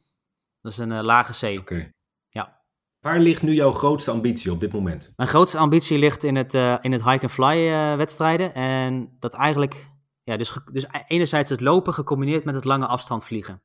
Dat 0.61 0.72
is 0.72 0.78
een 0.78 0.90
uh, 0.90 1.00
lage 1.00 1.54
C. 1.54 1.59
Okay. 1.59 1.92
Ja. 2.28 2.61
Waar 3.00 3.18
ligt 3.18 3.42
nu 3.42 3.52
jouw 3.52 3.72
grootste 3.72 4.11
ambitie 4.11 4.52
op 4.52 4.61
dit 4.61 4.72
moment? 4.72 5.12
Mijn 5.16 5.28
grootste 5.28 5.59
ambitie 5.59 5.98
ligt 5.98 6.24
in 6.24 6.37
het, 6.37 6.54
in 6.54 6.92
het 6.92 7.04
hike-and-fly 7.04 7.70
wedstrijden. 7.96 8.54
En 8.54 9.16
dat 9.18 9.35
eigenlijk, 9.35 9.90
ja, 10.22 10.37
dus, 10.37 10.59
dus 10.72 10.87
enerzijds 11.06 11.50
het 11.50 11.61
lopen 11.61 11.94
gecombineerd 11.94 12.44
met 12.44 12.54
het 12.54 12.64
lange 12.64 12.87
afstand 12.87 13.24
vliegen. 13.24 13.62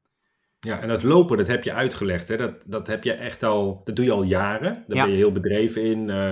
Ja, 0.65 0.79
en 0.79 0.87
dat 0.87 1.03
lopen, 1.03 1.37
dat 1.37 1.47
heb 1.47 1.63
je 1.63 1.73
uitgelegd. 1.73 2.27
Hè? 2.27 2.37
Dat, 2.37 2.63
dat 2.67 2.87
heb 2.87 3.03
je 3.03 3.13
echt 3.13 3.43
al, 3.43 3.81
dat 3.83 3.95
doe 3.95 4.05
je 4.05 4.11
al 4.11 4.23
jaren. 4.23 4.83
Daar 4.87 4.97
ja. 4.97 5.03
ben 5.03 5.11
je 5.11 5.17
heel 5.17 5.31
bedreven 5.31 5.81
in. 5.81 6.07
Uh, 6.07 6.31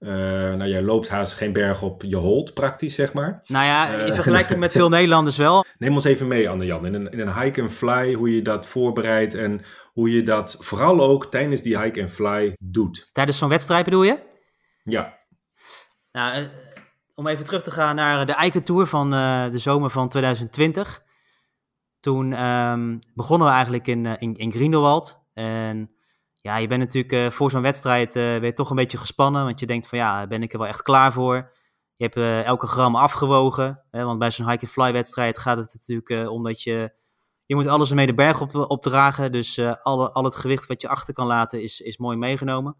uh, 0.00 0.10
nou, 0.54 0.66
jij 0.66 0.82
loopt 0.82 1.08
haast 1.08 1.32
geen 1.32 1.52
berg 1.52 1.82
op 1.82 2.02
je 2.02 2.16
holt, 2.16 2.54
praktisch, 2.54 2.94
zeg 2.94 3.12
maar. 3.12 3.42
Nou 3.46 3.64
ja, 3.64 3.88
in 3.88 4.08
uh, 4.08 4.14
vergelijking 4.14 4.58
met 4.66 4.72
veel 4.72 4.88
Nederlanders 4.88 5.36
wel. 5.36 5.64
Neem 5.78 5.94
ons 5.94 6.04
even 6.04 6.26
mee, 6.26 6.48
Anne-Jan, 6.48 6.86
in 6.86 6.94
een, 6.94 7.10
in 7.10 7.20
een 7.20 7.40
hike 7.40 7.60
and 7.60 7.72
fly, 7.72 8.12
hoe 8.12 8.34
je 8.34 8.42
dat 8.42 8.66
voorbereidt 8.66 9.34
en 9.34 9.60
hoe 9.92 10.10
je 10.10 10.22
dat 10.22 10.56
vooral 10.60 11.02
ook 11.02 11.30
tijdens 11.30 11.62
die 11.62 11.78
hike 11.80 12.00
and 12.00 12.10
fly 12.10 12.56
doet. 12.58 13.08
Tijdens 13.12 13.38
zo'n 13.38 13.48
wedstrijd 13.48 13.84
bedoel 13.84 14.02
je? 14.02 14.18
Ja. 14.84 15.18
Nou, 16.12 16.46
om 17.14 17.26
even 17.26 17.44
terug 17.44 17.62
te 17.62 17.70
gaan 17.70 17.96
naar 17.96 18.26
de 18.26 18.34
Eikentour 18.34 18.86
van 18.86 19.10
de 19.10 19.58
zomer 19.58 19.90
van 19.90 20.08
2020 20.08 21.03
toen 22.04 22.44
um, 22.44 22.98
begonnen 23.14 23.46
we 23.46 23.52
eigenlijk 23.52 23.86
in, 23.86 24.04
uh, 24.04 24.12
in, 24.18 24.34
in 24.34 24.52
Grindelwald. 24.52 25.20
En 25.32 25.90
ja, 26.32 26.56
je 26.56 26.66
bent 26.66 26.80
natuurlijk 26.80 27.12
uh, 27.12 27.30
voor 27.30 27.50
zo'n 27.50 27.62
wedstrijd 27.62 28.12
ben 28.12 28.44
je 28.44 28.52
toch 28.52 28.70
een 28.70 28.76
beetje 28.76 28.98
gespannen. 28.98 29.44
Want 29.44 29.60
je 29.60 29.66
denkt 29.66 29.88
van 29.88 29.98
ja, 29.98 30.26
ben 30.26 30.42
ik 30.42 30.52
er 30.52 30.58
wel 30.58 30.66
echt 30.66 30.82
klaar 30.82 31.12
voor? 31.12 31.52
Je 31.96 32.10
hebt 32.10 32.46
elke 32.46 32.66
gram 32.66 32.96
afgewogen. 32.96 33.82
Hè, 33.90 34.04
want 34.04 34.18
bij 34.18 34.30
zo'n 34.30 34.50
hike-and-fly 34.50 34.92
wedstrijd 34.92 35.38
gaat 35.38 35.58
het 35.58 35.72
natuurlijk 35.72 36.30
om 36.30 36.42
dat 36.42 36.62
je... 36.62 36.94
Je 37.46 37.54
moet 37.54 37.66
alles 37.66 37.90
ermee 37.90 38.06
de 38.06 38.14
berg 38.14 38.40
op, 38.40 38.54
opdragen. 38.54 39.32
Dus 39.32 39.58
alle, 39.82 40.12
al 40.12 40.24
het 40.24 40.34
gewicht 40.34 40.66
wat 40.66 40.82
je 40.82 40.88
achter 40.88 41.14
kan 41.14 41.26
laten 41.26 41.62
is, 41.62 41.80
is 41.80 41.96
mooi 41.96 42.16
meegenomen. 42.16 42.76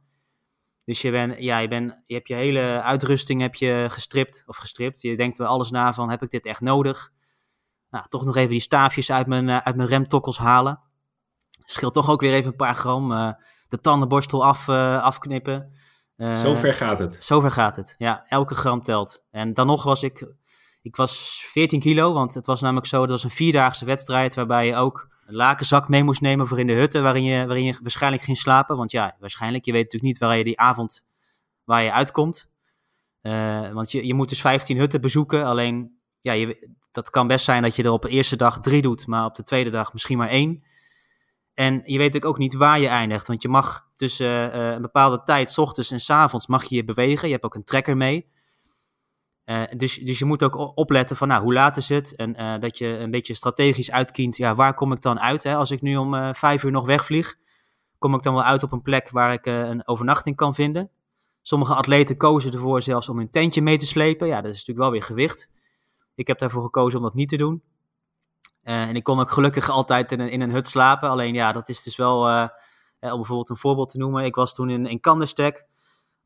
Dus 0.84 1.02
je, 1.02 1.10
ben, 1.10 1.42
ja, 1.42 1.58
je, 1.58 1.68
ben, 1.68 2.02
je 2.06 2.14
hebt 2.14 2.28
je 2.28 2.34
hele 2.34 2.82
uitrusting 2.82 3.40
heb 3.40 3.54
je 3.54 3.86
gestript 3.90 4.42
of 4.46 4.56
gestript. 4.56 5.00
Je 5.00 5.16
denkt 5.16 5.38
wel 5.38 5.48
alles 5.48 5.70
na 5.70 5.94
van 5.94 6.10
heb 6.10 6.22
ik 6.22 6.30
dit 6.30 6.46
echt 6.46 6.60
nodig? 6.60 7.12
Nou, 7.94 8.06
toch 8.08 8.24
nog 8.24 8.36
even 8.36 8.50
die 8.50 8.60
staafjes 8.60 9.10
uit 9.10 9.26
mijn, 9.26 9.48
uh, 9.48 9.56
uit 9.56 9.76
mijn 9.76 9.88
remtokkels 9.88 10.38
halen. 10.38 10.80
Scheelt 11.64 11.94
toch 11.94 12.10
ook 12.10 12.20
weer 12.20 12.32
even 12.32 12.50
een 12.50 12.56
paar 12.56 12.74
gram. 12.74 13.12
Uh, 13.12 13.32
de 13.68 13.80
tandenborstel 13.80 14.44
af, 14.44 14.68
uh, 14.68 15.02
afknippen. 15.02 15.72
zo 16.16 16.54
ver 16.54 16.74
gaat 16.74 16.98
het. 16.98 17.24
Zo 17.24 17.40
ver 17.40 17.50
gaat 17.50 17.76
het, 17.76 17.94
ja. 17.98 18.24
Elke 18.28 18.54
gram 18.54 18.82
telt. 18.82 19.22
En 19.30 19.54
dan 19.54 19.66
nog 19.66 19.82
was 19.82 20.02
ik, 20.02 20.34
ik 20.82 20.96
was 20.96 21.44
14 21.46 21.80
kilo, 21.80 22.12
want 22.12 22.34
het 22.34 22.46
was 22.46 22.60
namelijk 22.60 22.86
zo, 22.86 23.00
dat 23.00 23.10
was 23.10 23.24
een 23.24 23.30
vierdaagse 23.30 23.84
wedstrijd 23.84 24.34
waarbij 24.34 24.66
je 24.66 24.76
ook 24.76 25.08
een 25.26 25.34
lakenzak 25.34 25.88
mee 25.88 26.04
moest 26.04 26.20
nemen 26.20 26.48
voor 26.48 26.60
in 26.60 26.66
de 26.66 26.72
hutten 26.72 27.02
waarin 27.02 27.24
je, 27.24 27.46
waarin 27.46 27.64
je 27.64 27.78
waarschijnlijk 27.82 28.22
ging 28.22 28.36
slapen. 28.36 28.76
Want 28.76 28.90
ja, 28.90 29.16
waarschijnlijk, 29.18 29.64
je 29.64 29.72
weet 29.72 29.82
natuurlijk 29.82 30.12
niet 30.12 30.22
waar 30.22 30.36
je 30.36 30.44
die 30.44 30.60
avond 30.60 31.04
waar 31.64 31.82
je 31.82 31.92
uitkomt. 31.92 32.50
want 33.72 33.92
je, 33.92 34.06
je 34.06 34.14
moet 34.14 34.28
dus 34.28 34.40
15 34.40 34.78
hutten 34.78 35.00
bezoeken, 35.00 35.44
alleen 35.44 35.93
ja, 36.24 36.32
je, 36.32 36.68
dat 36.92 37.10
kan 37.10 37.26
best 37.26 37.44
zijn 37.44 37.62
dat 37.62 37.76
je 37.76 37.82
er 37.82 37.90
op 37.90 38.02
de 38.02 38.08
eerste 38.08 38.36
dag 38.36 38.60
drie 38.60 38.82
doet, 38.82 39.06
maar 39.06 39.24
op 39.24 39.34
de 39.34 39.42
tweede 39.42 39.70
dag 39.70 39.92
misschien 39.92 40.18
maar 40.18 40.28
één. 40.28 40.64
En 41.54 41.74
je 41.74 41.80
weet 41.82 41.92
natuurlijk 41.98 42.24
ook 42.24 42.38
niet 42.38 42.54
waar 42.54 42.80
je 42.80 42.86
eindigt, 42.86 43.26
want 43.26 43.42
je 43.42 43.48
mag 43.48 43.88
tussen 43.96 44.56
uh, 44.56 44.70
een 44.70 44.82
bepaalde 44.82 45.22
tijd, 45.22 45.50
s 45.50 45.58
ochtends 45.58 45.90
en 45.90 46.00
s 46.00 46.10
avonds, 46.10 46.46
mag 46.46 46.64
je 46.64 46.74
je 46.74 46.84
bewegen. 46.84 47.26
Je 47.26 47.32
hebt 47.32 47.44
ook 47.44 47.54
een 47.54 47.64
trekker 47.64 47.96
mee. 47.96 48.28
dus, 49.76 49.98
dus 49.98 50.18
je 50.18 50.24
moet 50.24 50.42
ook 50.42 50.76
opletten 50.76 51.16
van, 51.16 51.28
nou, 51.28 51.42
hoe 51.42 51.52
laat 51.52 51.76
is 51.76 51.88
het? 51.88 52.14
En 52.14 52.60
dat 52.60 52.78
je 52.78 52.98
een 52.98 53.10
beetje 53.10 53.34
strategisch 53.34 53.90
uitkient, 53.90 54.36
ja, 54.36 54.54
waar 54.54 54.74
kom 54.74 54.92
ik 54.92 55.02
dan 55.02 55.20
uit? 55.20 55.42
Hè? 55.42 55.56
Als 55.56 55.70
ik 55.70 55.82
nu 55.82 55.96
om 55.96 56.34
vijf 56.34 56.62
uur 56.62 56.70
nog 56.70 56.86
wegvlieg, 56.86 57.34
kom 57.98 58.14
ik 58.14 58.22
dan 58.22 58.34
wel 58.34 58.44
uit 58.44 58.62
op 58.62 58.72
een 58.72 58.82
plek 58.82 59.10
waar 59.10 59.32
ik 59.32 59.46
een 59.46 59.88
overnachting 59.88 60.36
kan 60.36 60.54
vinden? 60.54 60.90
Sommige 61.42 61.74
atleten 61.74 62.16
kozen 62.16 62.52
ervoor 62.52 62.82
zelfs 62.82 63.08
om 63.08 63.18
hun 63.18 63.30
tentje 63.30 63.62
mee 63.62 63.76
te 63.76 63.86
slepen. 63.86 64.26
Ja, 64.26 64.40
dat 64.40 64.50
is 64.50 64.56
natuurlijk 64.56 64.78
wel 64.78 64.90
weer 64.90 65.02
gewicht. 65.02 65.50
Ik 66.14 66.26
heb 66.26 66.38
daarvoor 66.38 66.62
gekozen 66.62 66.98
om 66.98 67.04
dat 67.04 67.14
niet 67.14 67.28
te 67.28 67.36
doen. 67.36 67.62
Uh, 68.64 68.82
en 68.82 68.96
ik 68.96 69.02
kon 69.02 69.20
ook 69.20 69.30
gelukkig 69.30 69.68
altijd 69.68 70.12
in 70.12 70.20
een, 70.20 70.30
in 70.30 70.40
een 70.40 70.50
hut 70.50 70.68
slapen. 70.68 71.08
Alleen 71.08 71.34
ja, 71.34 71.52
dat 71.52 71.68
is 71.68 71.82
dus 71.82 71.96
wel, 71.96 72.28
uh, 72.28 72.46
om 73.00 73.16
bijvoorbeeld 73.16 73.48
een 73.48 73.56
voorbeeld 73.56 73.90
te 73.90 73.98
noemen. 73.98 74.24
Ik 74.24 74.34
was 74.34 74.54
toen 74.54 74.70
in, 74.70 74.86
in 74.86 75.00
Kanderstek. 75.00 75.66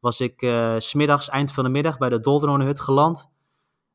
Was 0.01 0.21
ik 0.21 0.43
uh, 0.43 0.75
smiddags, 0.79 1.29
eind 1.29 1.53
van 1.53 1.65
de 1.65 1.71
middag, 1.71 1.99
bij 1.99 2.09
de 2.09 2.21
hut 2.65 2.81
geland. 2.81 3.31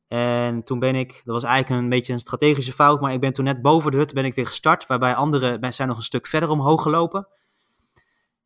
En 0.06 0.64
toen 0.64 0.78
ben 0.78 0.94
ik, 0.94 1.22
dat 1.24 1.34
was 1.34 1.42
eigenlijk 1.42 1.82
een 1.82 1.88
beetje 1.88 2.12
een 2.12 2.20
strategische 2.20 2.72
fout, 2.72 3.00
maar 3.00 3.12
ik 3.12 3.20
ben 3.20 3.32
toen 3.32 3.44
net 3.44 3.62
boven 3.62 3.90
de 3.90 3.96
hut 3.96 4.12
ben 4.14 4.24
ik 4.24 4.34
weer 4.34 4.46
gestart. 4.46 4.86
Waarbij 4.86 5.14
anderen 5.14 5.72
zijn 5.72 5.88
nog 5.88 5.96
een 5.96 6.02
stuk 6.02 6.26
verder 6.26 6.50
omhoog 6.50 6.82
gelopen. 6.82 7.28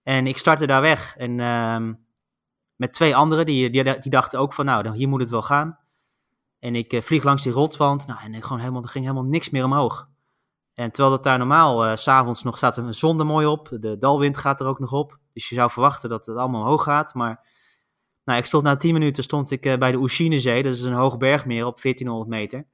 En 0.03 0.27
ik 0.27 0.39
startte 0.39 0.67
daar 0.67 0.81
weg. 0.81 1.17
En 1.17 1.41
ehm, 1.41 1.95
met 2.77 2.93
twee 2.93 3.17
anderen, 3.17 3.47
die, 3.47 3.71
die, 3.71 3.99
die 3.99 4.11
dachten 4.11 4.41
ook 4.41 4.53
van, 4.53 4.65
nou, 4.65 4.97
hier 4.97 5.09
moet 5.09 5.21
het 5.21 5.31
wel 5.31 5.43
gaan. 5.43 5.79
En 6.59 6.75
ik 6.75 6.93
uh, 6.93 7.01
vlieg 7.01 7.23
langs 7.23 7.43
die 7.43 7.53
rotswand, 7.53 8.07
nou, 8.07 8.21
en 8.21 8.43
gewoon 8.43 8.59
helemaal, 8.59 8.83
er 8.83 8.89
ging 8.89 9.05
helemaal 9.05 9.29
niks 9.31 9.51
meer 9.51 9.65
omhoog. 9.65 10.09
En 10.75 10.91
terwijl 10.91 11.15
dat 11.15 11.25
daar 11.25 11.39
normaal, 11.39 11.87
uh, 11.87 11.97
s'avonds 11.97 12.43
nog 12.43 12.57
staat 12.57 12.77
een 12.77 12.95
zon 12.95 13.19
er 13.19 13.27
mooi 13.27 13.47
op, 13.47 13.77
de 13.81 13.99
dalwind 13.99 14.39
gaat 14.39 14.61
er 14.61 14.67
ook 14.67 14.79
nog 14.79 14.93
op. 14.93 15.19
Dus 15.33 15.49
je 15.49 15.55
zou 15.55 15.71
verwachten 15.71 16.09
dat 16.09 16.27
het 16.27 16.37
allemaal 16.37 16.61
omhoog 16.61 16.83
gaat, 16.83 17.15
maar... 17.15 17.57
Nou, 18.25 18.41
ik 18.41 18.47
stond 18.47 18.65
na 18.65 18.77
10 18.77 18.93
minuten 18.93 19.23
stond 19.23 19.51
ik 19.51 19.67
uh, 19.67 19.77
bij 19.77 19.91
de 19.91 19.99
Oeschinezee, 19.99 20.63
dat 20.63 20.75
is 20.75 20.83
een 20.83 20.93
hoog 20.93 21.17
bergmeer 21.17 21.67
op 21.67 21.83
1400 21.83 22.31
meter. 22.31 22.67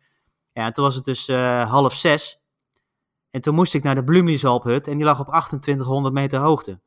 Ja, 0.52 0.64
en 0.64 0.72
toen 0.72 0.84
was 0.84 0.94
het 0.94 1.04
dus 1.04 1.28
half 1.68 1.94
zes. 1.94 2.42
En 3.30 3.40
toen 3.40 3.54
moest 3.54 3.74
ik 3.74 3.82
naar 3.82 3.94
de 3.94 4.04
Blumlizalphut 4.04 4.88
en 4.88 4.96
die 4.96 5.04
lag 5.04 5.20
op 5.20 5.26
2800 5.26 6.14
meter 6.14 6.40
hoogte. 6.40 6.80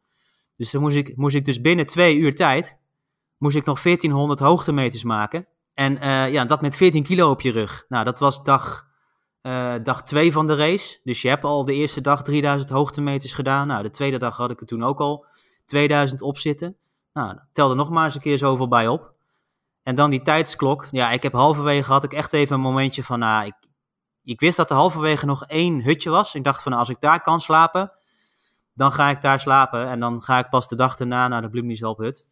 Dus 0.56 0.72
dan 0.72 0.82
moest 0.82 0.96
ik, 0.96 1.18
moest 1.18 1.36
ik 1.36 1.46
dus 1.46 1.62
binnen 1.62 1.86
twee 1.86 2.18
uur 2.18 2.36
tijd 2.36 2.78
moest 3.38 3.56
ik 3.56 3.66
nog 3.66 3.82
1400 3.82 4.40
hoogtemeters 4.40 5.04
maken. 5.04 5.48
En 5.78 6.04
uh, 6.04 6.32
ja, 6.32 6.46
dat 6.46 6.62
met 6.62 6.76
14 6.76 7.04
kilo 7.04 7.30
op 7.30 7.42
je 7.42 7.52
rug. 7.52 7.86
Nou, 7.88 8.06
dat 8.06 8.20
was 8.20 8.44
dag, 8.44 8.88
uh, 9.42 9.76
dag 9.84 10.04
2 10.04 10.32
van 10.32 10.48
de 10.48 10.56
race. 10.56 11.00
Dus 11.04 11.22
je 11.22 11.28
hebt 11.28 11.44
al 11.44 11.66
de 11.66 11.74
eerste 11.74 12.02
dag 12.02 12.24
3000 12.24 12.70
hoogtemeters 12.70 13.34
gedaan. 13.34 13.68
Nou, 13.68 13.84
de 13.84 13.90
tweede 13.90 14.18
dag 14.18 14.38
had 14.38 14.52
ik 14.52 14.60
er 14.60 14.66
toen 14.66 14.84
ook 14.84 15.00
al 15.00 15.26
2000 15.66 16.22
op 16.22 16.38
zitten. 16.38 16.78
Nou, 17.14 17.40
telde 17.52 17.76
nog 17.76 17.90
maar 17.90 18.06
eens 18.06 18.16
een 18.16 18.22
keer 18.22 18.38
zoveel 18.38 18.68
bij 18.68 18.88
op. 18.88 19.14
En 19.84 19.96
dan 19.96 20.10
die 20.10 20.22
tijdsklok. 20.22 20.88
Ja, 20.92 21.12
ik 21.12 21.24
heb 21.24 21.34
halverwege 21.34 21.92
had 21.92 22.04
ik 22.04 22.14
echt 22.14 22.34
even 22.34 22.56
een 22.56 22.62
momentje 22.62 23.04
van, 23.04 23.20
nou, 23.20 23.46
ik, 23.46 23.56
ik 24.24 24.40
wist 24.40 24.58
dat 24.58 24.70
er 24.70 24.76
halverwege 24.76 25.26
nog 25.26 25.46
één 25.46 25.84
hutje 25.84 26.10
was. 26.10 26.36
Ik 26.36 26.44
dacht 26.44 26.62
van, 26.62 26.72
nou, 26.72 26.84
als 26.84 26.96
ik 26.96 27.02
daar 27.02 27.22
kan 27.22 27.40
slapen, 27.40 27.92
dan 28.74 28.92
ga 28.92 29.10
ik 29.10 29.22
daar 29.22 29.40
slapen. 29.40 29.88
En 29.88 30.00
dan 30.00 30.22
ga 30.22 30.38
ik 30.38 30.50
pas 30.50 30.68
de 30.68 30.76
dag 30.76 31.00
erna 31.00 31.28
naar 31.28 31.42
de 31.42 31.50
Bloemnieselphut. 31.50 32.26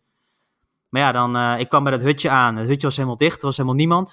Maar 0.95 1.03
ja, 1.03 1.11
dan, 1.11 1.35
uh, 1.35 1.59
ik 1.59 1.69
kwam 1.69 1.83
bij 1.83 1.91
dat 1.91 2.01
hutje 2.01 2.29
aan. 2.29 2.55
Het 2.55 2.67
hutje 2.67 2.87
was 2.87 2.95
helemaal 2.95 3.17
dicht, 3.17 3.39
er 3.39 3.45
was 3.45 3.57
helemaal 3.57 3.77
niemand. 3.77 4.11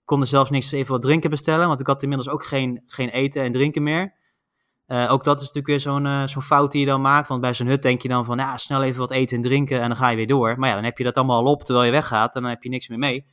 Ik 0.00 0.06
kon 0.06 0.20
er 0.20 0.26
zelfs 0.26 0.50
niks 0.50 0.72
even 0.72 0.92
wat 0.92 1.02
drinken 1.02 1.30
bestellen, 1.30 1.68
want 1.68 1.80
ik 1.80 1.86
had 1.86 2.02
inmiddels 2.02 2.28
ook 2.28 2.44
geen, 2.44 2.82
geen 2.86 3.08
eten 3.08 3.42
en 3.42 3.52
drinken 3.52 3.82
meer. 3.82 4.14
Uh, 4.86 5.12
ook 5.12 5.24
dat 5.24 5.40
is 5.40 5.52
natuurlijk 5.52 5.66
weer 5.66 5.80
zo'n 5.80 6.04
uh, 6.04 6.26
zo'n 6.26 6.42
fout 6.42 6.72
die 6.72 6.80
je 6.80 6.86
dan 6.86 7.00
maakt. 7.00 7.28
Want 7.28 7.40
bij 7.40 7.54
zo'n 7.54 7.66
hut 7.66 7.82
denk 7.82 8.02
je 8.02 8.08
dan 8.08 8.24
van, 8.24 8.38
ja, 8.38 8.56
snel 8.56 8.82
even 8.82 9.00
wat 9.00 9.10
eten 9.10 9.36
en 9.36 9.42
drinken 9.42 9.80
en 9.80 9.88
dan 9.88 9.96
ga 9.96 10.08
je 10.08 10.16
weer 10.16 10.26
door. 10.26 10.58
Maar 10.58 10.68
ja, 10.68 10.74
dan 10.74 10.84
heb 10.84 10.98
je 10.98 11.04
dat 11.04 11.14
allemaal 11.14 11.44
al 11.44 11.52
op 11.52 11.62
terwijl 11.62 11.86
je 11.86 11.92
weggaat 11.92 12.34
en 12.34 12.42
dan 12.42 12.50
heb 12.50 12.62
je 12.62 12.68
niks 12.68 12.88
meer 12.88 12.98
mee 12.98 13.26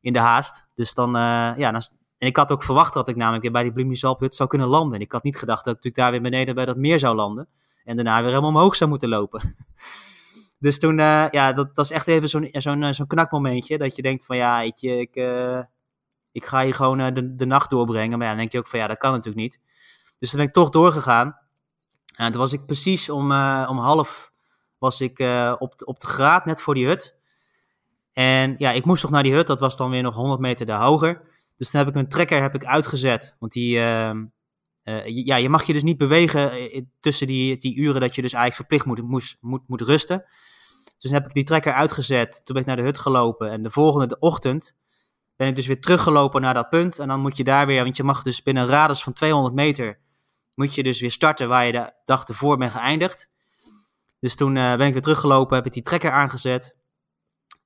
in 0.00 0.12
de 0.12 0.18
haast. 0.18 0.68
Dus 0.74 0.94
dan, 0.94 1.10
ja, 1.10 1.70
dan, 1.70 1.82
en 2.18 2.26
ik 2.26 2.36
had 2.36 2.52
ook 2.52 2.62
verwacht 2.62 2.94
dat 2.94 3.08
ik 3.08 3.16
namelijk 3.16 3.52
bij 3.52 3.62
die 3.62 3.72
Bloemiesalphut 3.72 4.34
zou 4.34 4.48
kunnen 4.48 4.68
landen. 4.68 4.94
En 4.94 5.00
ik 5.00 5.12
had 5.12 5.22
niet 5.22 5.38
gedacht 5.38 5.64
dat 5.64 5.76
ik 5.76 5.84
natuurlijk 5.84 5.96
daar 5.96 6.10
weer 6.10 6.30
beneden 6.30 6.54
bij 6.54 6.64
dat 6.64 6.76
meer 6.76 6.98
zou 6.98 7.16
landen. 7.16 7.48
En 7.84 7.96
daarna 7.96 8.16
weer 8.16 8.28
helemaal 8.28 8.50
omhoog 8.50 8.76
zou 8.76 8.90
moeten 8.90 9.08
lopen. 9.08 9.40
Dus 10.66 10.78
toen, 10.78 10.98
uh, 10.98 11.26
ja, 11.30 11.52
dat, 11.52 11.76
dat 11.76 11.84
is 11.84 11.90
echt 11.90 12.06
even 12.06 12.28
zo'n 12.28 12.48
zo'n 12.52 12.82
eh, 12.82 12.92
zo'n 12.92 13.06
knakmomentje. 13.06 13.78
Dat 13.78 13.96
je 13.96 14.02
denkt 14.02 14.24
van, 14.24 14.36
ja, 14.36 14.60
ik, 14.60 14.82
ik, 14.82 15.16
uh, 15.16 15.60
ik 16.32 16.44
ga 16.44 16.64
hier 16.64 16.74
gewoon 16.74 17.14
de, 17.14 17.34
de 17.34 17.46
nacht 17.46 17.70
doorbrengen. 17.70 18.18
Maar 18.18 18.26
ja, 18.26 18.32
dan 18.32 18.38
denk 18.38 18.52
je 18.52 18.58
ook 18.58 18.66
van, 18.66 18.78
ja, 18.78 18.86
dat 18.86 18.98
kan 18.98 19.10
natuurlijk 19.10 19.36
niet. 19.36 19.60
Dus 20.18 20.30
toen 20.30 20.38
ben 20.38 20.48
ik 20.48 20.54
toch 20.54 20.70
doorgegaan. 20.70 21.38
En 22.16 22.32
toen 22.32 22.40
was 22.40 22.52
ik 22.52 22.66
precies 22.66 23.10
om, 23.10 23.24
om 23.66 23.78
half 23.78 24.32
was 24.78 25.00
ik 25.00 25.20
op, 25.58 25.74
op 25.84 26.00
de 26.00 26.06
graad, 26.06 26.44
net 26.44 26.62
voor 26.62 26.74
die 26.74 26.86
hut. 26.86 27.16
En 28.12 28.54
ja, 28.58 28.70
ik 28.70 28.84
moest 28.84 29.02
toch 29.02 29.10
naar 29.10 29.22
die 29.22 29.34
hut. 29.34 29.46
Dat 29.46 29.60
was 29.60 29.76
dan 29.76 29.90
weer 29.90 30.02
nog 30.02 30.14
100 30.14 30.40
meter 30.40 30.66
daar 30.66 30.80
hoger. 30.80 31.22
Dus 31.56 31.70
toen 31.70 31.80
heb 31.80 31.88
ik 31.88 31.94
mijn 31.94 32.08
trekker 32.08 32.42
heb 32.42 32.54
ik 32.54 32.64
uitgezet. 32.64 33.36
Want 33.38 33.52
die, 33.52 33.80
ehm, 33.80 34.24
ja, 35.04 35.36
je 35.36 35.48
mag 35.48 35.64
je 35.64 35.72
dus 35.72 35.82
niet 35.82 35.98
bewegen 35.98 36.50
tussen 37.00 37.26
die, 37.26 37.56
die 37.56 37.76
uren 37.76 38.00
dat 38.00 38.14
je 38.14 38.22
dus 38.22 38.32
eigenlijk 38.32 38.68
verplicht 38.68 38.84
moet, 38.84 39.36
moet, 39.40 39.64
moet 39.66 39.80
rusten. 39.80 40.24
Dus 40.98 41.10
heb 41.10 41.26
ik 41.26 41.34
die 41.34 41.44
trekker 41.44 41.72
uitgezet. 41.72 42.40
Toen 42.44 42.54
ben 42.54 42.62
ik 42.62 42.66
naar 42.68 42.76
de 42.76 42.82
hut 42.82 42.98
gelopen. 42.98 43.50
En 43.50 43.62
de 43.62 43.70
volgende 43.70 44.18
ochtend 44.18 44.76
ben 45.36 45.48
ik 45.48 45.56
dus 45.56 45.66
weer 45.66 45.80
teruggelopen 45.80 46.40
naar 46.40 46.54
dat 46.54 46.68
punt. 46.68 46.98
En 46.98 47.08
dan 47.08 47.20
moet 47.20 47.36
je 47.36 47.44
daar 47.44 47.66
weer, 47.66 47.84
want 47.84 47.96
je 47.96 48.02
mag 48.02 48.22
dus 48.22 48.42
binnen 48.42 48.62
een 48.62 48.68
radius 48.68 49.02
van 49.02 49.12
200 49.12 49.54
meter, 49.54 49.98
moet 50.54 50.74
je 50.74 50.82
dus 50.82 51.00
weer 51.00 51.10
starten 51.10 51.48
waar 51.48 51.66
je 51.66 51.72
de 51.72 51.92
dag 52.04 52.24
ervoor 52.24 52.56
bent 52.56 52.72
geëindigd. 52.72 53.30
Dus 54.20 54.34
toen 54.34 54.56
uh, 54.56 54.76
ben 54.76 54.86
ik 54.86 54.92
weer 54.92 55.02
teruggelopen, 55.02 55.56
heb 55.56 55.66
ik 55.66 55.72
die 55.72 55.82
trekker 55.82 56.10
aangezet. 56.10 56.76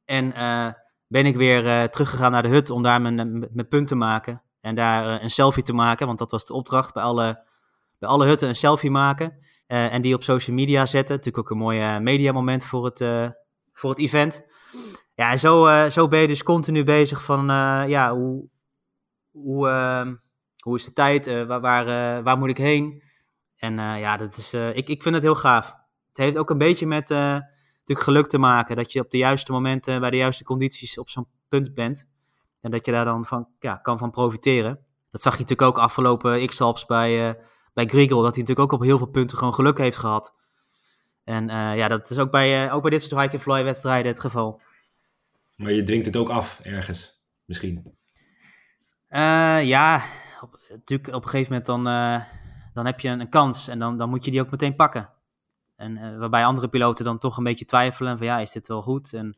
En 0.05 0.25
uh, 0.37 0.67
ben 1.07 1.27
ik 1.27 1.37
weer 1.37 1.65
uh, 1.65 1.83
teruggegaan 1.83 2.33
naar 2.33 2.43
de 2.43 2.49
hut 2.49 2.71
om 2.71 2.83
daar 2.83 3.01
mijn, 3.01 3.39
mijn 3.53 3.69
punt 3.69 3.89
te 3.89 3.95
maken. 3.95 4.43
En 4.61 4.75
daar 4.75 5.23
een 5.23 5.31
selfie 5.31 5.63
te 5.63 5.73
maken, 5.73 6.07
want 6.07 6.19
dat 6.19 6.31
was 6.31 6.45
de 6.45 6.53
opdracht 6.53 6.95
bij 6.95 7.03
alle, 7.03 7.45
bij 7.99 8.09
alle 8.09 8.27
hutten 8.27 8.49
een 8.49 8.55
selfie 8.55 8.91
maken. 8.91 9.39
Uh, 9.71 9.93
en 9.93 10.03
die 10.03 10.15
op 10.15 10.23
social 10.23 10.57
media 10.57 10.87
zetten. 10.87 11.17
Natuurlijk 11.17 11.45
ook 11.45 11.51
een 11.51 11.63
mooi 11.63 11.99
mediamoment 11.99 12.65
voor 12.65 12.85
het, 12.85 13.01
uh, 13.01 13.29
voor 13.73 13.91
het 13.91 13.99
event. 13.99 14.43
Ja, 15.15 15.31
en 15.31 15.39
zo, 15.39 15.89
zo 15.89 16.09
ben 16.09 16.21
je 16.21 16.27
dus 16.27 16.43
continu 16.43 16.85
bezig 16.85 17.23
van, 17.23 17.47
ja, 17.89 18.15
hoe, 18.15 18.49
hoe, 19.31 19.69
ehm, 19.69 20.15
hoe 20.63 20.77
is 20.77 20.85
de 20.85 20.93
tijd? 20.93 21.47
waar, 21.47 21.61
waar, 21.61 22.23
waar 22.23 22.39
moet 22.39 22.51
ik 22.51 22.57
heen? 22.57 23.03
En 23.57 23.75
ja, 23.75 24.17
dat 24.17 24.37
is, 24.37 24.55
ik, 24.55 24.89
ik 24.89 25.03
vind 25.03 25.15
het 25.15 25.25
heel 25.25 25.35
gaaf. 25.35 25.75
Het 26.09 26.17
heeft 26.17 26.37
ook 26.37 26.51
een 26.51 26.59
beetje 26.59 26.87
met 26.87 27.09
natuurlijk 27.09 28.01
geluk 28.01 28.27
te 28.27 28.39
maken. 28.39 28.77
Dat 28.77 28.93
je 28.93 29.01
op 29.01 29.11
de 29.11 29.19
juiste 29.19 29.53
momenten, 29.53 30.01
bij 30.01 30.11
de 30.11 30.17
juiste 30.17 30.45
condities 30.45 30.99
op 30.99 31.11
zo'n 31.11 31.27
punt 31.49 31.75
bent. 31.75 32.09
En 32.61 32.71
dat 32.71 32.87
je 32.87 32.93
daar 32.93 33.05
dan 33.05 33.25
van, 33.27 33.49
ja, 33.59 33.77
kan 33.77 33.99
van 33.99 34.11
profiteren. 34.11 34.85
Dat 35.11 35.23
zag 35.23 35.33
je 35.33 35.41
natuurlijk 35.41 35.69
ook 35.69 35.85
afgelopen 35.85 36.47
X-Alps 36.47 36.87
bij 36.87 37.37
bij 37.81 37.89
Grigel, 37.89 38.23
dat 38.23 38.35
hij 38.35 38.43
natuurlijk 38.43 38.73
ook 38.73 38.81
op 38.81 38.87
heel 38.87 38.99
veel 38.99 39.07
punten 39.07 39.39
gewoon 39.39 39.55
geluk 39.55 39.79
heeft 39.79 39.97
gehad. 39.97 40.35
En 41.25 41.49
uh, 41.49 41.77
ja, 41.77 41.89
dat 41.89 42.11
is 42.11 42.19
ook 42.19 42.31
bij, 42.31 42.67
uh, 42.67 42.75
ook 42.75 42.83
bij 42.83 42.91
dit 42.91 43.03
soort 43.03 43.21
hike 43.21 43.39
fly 43.39 43.65
wedstrijden 43.65 44.13
het 44.13 44.21
geval. 44.21 44.61
Maar 45.57 45.73
je 45.73 45.83
dwingt 45.83 46.07
het 46.07 46.17
ook 46.17 46.29
af 46.29 46.61
ergens, 46.63 47.21
misschien? 47.45 47.99
Uh, 49.09 49.65
ja, 49.65 50.05
op, 50.41 50.61
natuurlijk 50.69 51.15
op 51.15 51.23
een 51.23 51.29
gegeven 51.29 51.53
moment 51.53 51.67
dan, 51.67 51.85
dan 52.75 52.87
heb 52.87 53.01
je 53.01 53.09
een, 53.09 53.21
een, 53.21 53.29
kans 53.29 53.69
en 53.69 53.79
dan, 53.79 53.99
dan 53.99 54.09
moet 54.09 54.25
je 54.25 54.31
die 54.31 54.41
ook 54.41 54.51
meteen 54.51 54.77
pakken. 54.77 55.11
En 55.77 56.19
waarbij 56.19 56.45
andere 56.45 56.69
piloten 56.69 57.05
dan 57.05 57.19
toch 57.19 57.37
een 57.37 57.45
beetje 57.45 57.65
twijfelen 57.65 58.19
van 58.19 58.27
ja, 58.27 58.39
is 58.39 58.53
dit 58.53 58.69
wel 58.69 58.83
goed? 58.83 59.13
En 59.13 59.37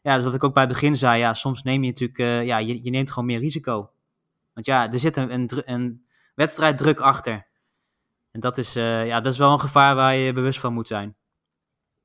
ja, 0.00 0.14
dus 0.14 0.24
wat 0.24 0.34
ik 0.34 0.44
ook 0.44 0.54
bij 0.54 0.62
het 0.62 0.72
begin 0.72 0.96
zei, 0.96 1.18
ja, 1.18 1.34
soms 1.34 1.62
neem 1.62 1.84
je 1.84 1.90
natuurlijk, 1.90 2.46
ja, 2.46 2.58
je, 2.58 2.84
je 2.84 2.90
neemt 2.90 3.10
gewoon 3.10 3.26
meer 3.26 3.38
risico. 3.38 3.90
Want 4.52 4.66
ja, 4.66 4.92
er 4.92 4.98
zit 4.98 5.16
een, 5.16 5.32
een, 5.32 5.50
een 5.64 6.04
wedstrijddruk 6.34 7.00
achter. 7.00 7.48
En 8.30 8.40
dat 8.40 8.58
is, 8.58 8.76
uh, 8.76 9.06
ja, 9.06 9.20
dat 9.20 9.32
is 9.32 9.38
wel 9.38 9.52
een 9.52 9.60
gevaar 9.60 9.94
waar 9.94 10.14
je 10.14 10.32
bewust 10.32 10.60
van 10.60 10.72
moet 10.72 10.88
zijn. 10.88 11.16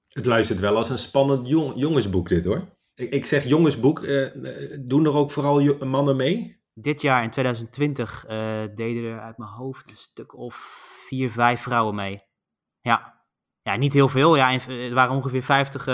Het 0.08 0.26
luistert 0.26 0.60
wel 0.60 0.76
als 0.76 0.90
een 0.90 0.98
spannend 0.98 1.48
jongensboek 1.76 2.30
dit 2.30 2.46
hoor. 2.46 2.62
Ik, 2.96 3.12
ik 3.12 3.26
zeg 3.26 3.44
jongensboek, 3.44 4.00
uh, 4.00 4.28
doen 4.80 5.06
er 5.06 5.14
ook 5.14 5.32
vooral 5.32 5.86
mannen 5.86 6.16
mee? 6.16 6.64
Dit 6.74 7.02
jaar 7.02 7.24
in 7.24 7.30
2020 7.30 8.26
uh, 8.26 8.32
deden 8.76 9.12
er 9.12 9.20
uit 9.20 9.38
mijn 9.38 9.50
hoofd 9.50 9.90
een 9.90 9.98
stuk 9.98 10.38
of 10.38 10.56
vier, 11.08 11.32
vijf 11.32 11.62
vrouwen 11.62 11.96
mee. 11.96 12.24
Ja, 12.82 13.24
ja 13.62 13.76
niet 13.76 13.94
heel 13.94 14.10
veel. 14.10 14.36
Ja, 14.36 14.52
er 14.68 14.94
waren 14.94 15.16
ongeveer 15.16 15.44
50 15.44 15.88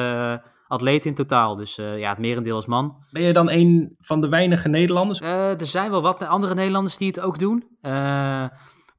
atleten 0.68 1.10
in 1.10 1.16
totaal. 1.16 1.56
Dus 1.56 1.76
ja, 1.76 2.10
het 2.10 2.18
merendeel 2.18 2.58
is 2.58 2.66
man. 2.66 3.04
Ben 3.12 3.22
je 3.22 3.34
dan 3.34 3.50
een 3.50 3.96
van 4.00 4.22
de 4.22 4.30
weinige 4.30 4.70
Nederlanders? 4.70 5.22
er 5.22 5.66
zijn 5.66 5.92
wel 5.92 6.02
wat 6.02 6.24
andere 6.24 6.54
Nederlanders 6.54 6.98
die 6.98 7.08
het 7.08 7.20
ook 7.20 7.40
doen 7.40 7.78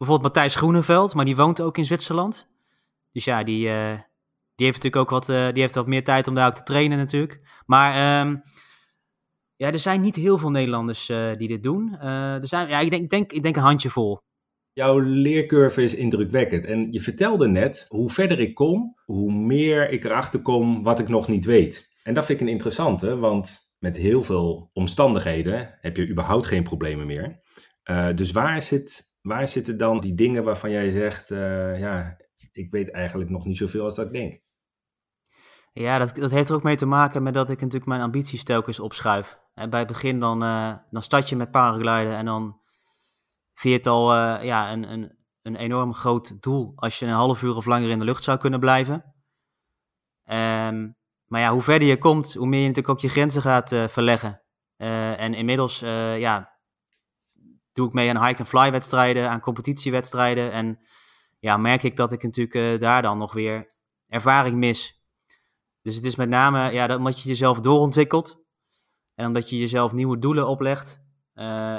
bijvoorbeeld 0.03 0.35
Matthijs 0.35 0.57
Groeneveld, 0.57 1.15
maar 1.15 1.25
die 1.25 1.37
woont 1.37 1.61
ook 1.61 1.79
in 1.79 1.85
Zwitserland. 1.85 2.49
Dus 3.13 3.25
ja, 3.25 3.43
die, 3.43 3.67
uh, 3.67 3.93
die 4.55 4.67
heeft 4.67 4.83
natuurlijk 4.83 4.97
ook 4.97 5.11
wat, 5.11 5.29
uh, 5.29 5.53
die 5.53 5.63
heeft 5.63 5.75
wat 5.75 5.87
meer 5.87 6.05
tijd 6.05 6.27
om 6.27 6.35
daar 6.35 6.47
ook 6.47 6.55
te 6.55 6.63
trainen 6.63 6.99
natuurlijk. 6.99 7.41
Maar 7.67 8.21
um, 8.27 8.43
ja, 9.57 9.73
er 9.73 9.79
zijn 9.79 10.01
niet 10.01 10.17
heel 10.17 10.39
veel 10.39 10.51
Nederlanders 10.51 11.09
uh, 11.09 11.37
die 11.37 11.49
dit 11.49 11.63
doen. 11.63 11.99
er 12.01 12.47
zijn, 12.47 12.69
ja, 12.69 12.81
ik 12.81 12.91
denk, 12.91 13.03
ik, 13.03 13.11
denk, 13.11 13.33
ik 13.33 13.43
denk 13.43 13.57
een 13.57 13.63
handjevol. 13.63 14.21
Jouw 14.73 14.99
leercurve 14.99 15.83
is 15.83 15.95
indrukwekkend. 15.95 16.65
En 16.65 16.93
je 16.93 17.01
vertelde 17.01 17.49
net, 17.49 17.87
hoe 17.89 18.11
verder 18.11 18.41
ik 18.41 18.55
kom, 18.55 18.99
hoe 19.05 19.33
meer 19.33 19.91
ik 19.91 20.05
erachter 20.05 20.43
kom 20.43 20.83
wat 20.83 20.99
ik 20.99 21.09
nog 21.09 21.29
niet 21.29 21.45
weet. 21.45 21.91
En 22.03 22.15
dat 22.15 22.25
vind 22.25 22.41
ik 22.41 22.47
een 22.47 22.53
interessante, 22.53 23.17
want 23.17 23.75
met 23.79 23.97
heel 23.97 24.23
veel 24.23 24.71
omstandigheden 24.73 25.79
heb 25.81 25.97
je 25.97 26.09
überhaupt 26.09 26.47
geen 26.47 26.63
problemen 26.63 27.07
meer. 27.07 27.41
Dus 28.15 28.31
waar, 28.31 28.63
zit, 28.63 29.12
waar 29.23 29.49
zitten 29.49 29.77
dan 29.77 30.01
die 30.01 30.15
dingen 30.15 30.45
waarvan 30.45 30.71
jij 30.71 30.91
zegt, 30.91 31.31
uh, 31.31 31.81
ja, 31.81 32.17
ik 32.53 32.71
weet 32.71 32.91
eigenlijk 32.91 33.31
nog 33.31 33.45
niet 33.45 33.57
zoveel 33.57 33.85
als 33.85 33.95
dat 33.95 34.07
ik 34.07 34.13
denk? 34.13 34.41
Ja, 35.73 35.99
dat, 35.99 36.15
dat 36.15 36.31
heeft 36.31 36.49
er 36.49 36.55
ook 36.55 36.63
mee 36.63 36.77
te 36.77 36.87
maken 36.87 37.23
met 37.23 37.35
dat 37.35 37.51
ik 37.51 37.61
natuurlijk 37.61 37.87
mijn 37.87 38.01
ambities 38.01 38.45
telkens 38.45 38.81
opschuif. 38.81 39.39
En 39.55 39.71
bij 39.71 39.79
het 39.79 39.89
begin 39.89 40.21
dan, 40.21 40.43
uh, 40.43 40.77
dan 40.91 41.03
start 41.03 41.29
je 41.29 41.37
met 41.37 41.51
paragliden 41.51 42.17
en 42.17 42.25
dan 42.25 42.61
vind 43.55 43.75
je 43.75 43.79
het 43.79 43.87
al 43.87 44.15
ja, 44.43 44.73
een, 44.73 44.93
een, 44.93 45.19
een 45.43 45.57
enorm 45.57 45.95
groot 45.95 46.43
doel 46.43 46.73
als 46.77 46.99
je 46.99 47.07
een 47.07 47.13
half 47.13 47.43
uur 47.43 47.57
of 47.57 47.65
langer 47.67 47.91
in 47.91 47.99
de 47.99 48.05
lucht 48.05 48.23
zou 48.23 48.39
kunnen 48.39 48.61
blijven. 48.61 48.95
Um, 50.25 50.97
maar 51.27 51.41
ja, 51.41 51.53
hoe 51.53 51.63
verder 51.63 51.89
je 51.89 51.99
komt, 51.99 52.35
hoe 52.35 52.47
meer 52.47 52.61
je 52.61 52.67
natuurlijk 52.67 52.95
ook 52.95 53.01
je 53.01 53.09
grenzen 53.09 53.43
gaat 53.43 53.69
verleggen. 53.69 54.43
En 54.77 55.35
inmiddels 55.35 55.79
ja, 56.17 56.52
doe 57.73 57.87
ik 57.87 57.93
mee 57.93 58.11
aan 58.11 58.27
hike-and-fly 58.27 58.71
wedstrijden, 58.71 59.31
aan 59.31 59.41
competitiewedstrijden. 59.41 60.53
En 60.53 60.79
ja, 61.39 61.57
merk 61.57 61.83
ik 61.83 61.97
dat 61.97 62.13
ik 62.13 62.23
natuurlijk 62.23 62.81
daar 62.81 63.03
dan 63.03 63.19
nog 63.19 63.33
weer 63.33 63.69
ervaring 64.07 64.57
mis. 64.57 65.01
Dus 65.83 65.95
het 65.95 66.05
is 66.05 66.17
met 66.17 66.29
name 66.29 66.73
ja, 66.73 66.87
dat, 66.87 66.99
omdat 66.99 67.23
je 67.23 67.29
jezelf 67.29 67.61
doorontwikkelt. 67.61 68.41
En 69.15 69.27
omdat 69.27 69.51
je 69.51 69.59
jezelf 69.59 69.93
nieuwe 69.93 70.19
doelen 70.19 70.49
oplegt. 70.49 71.01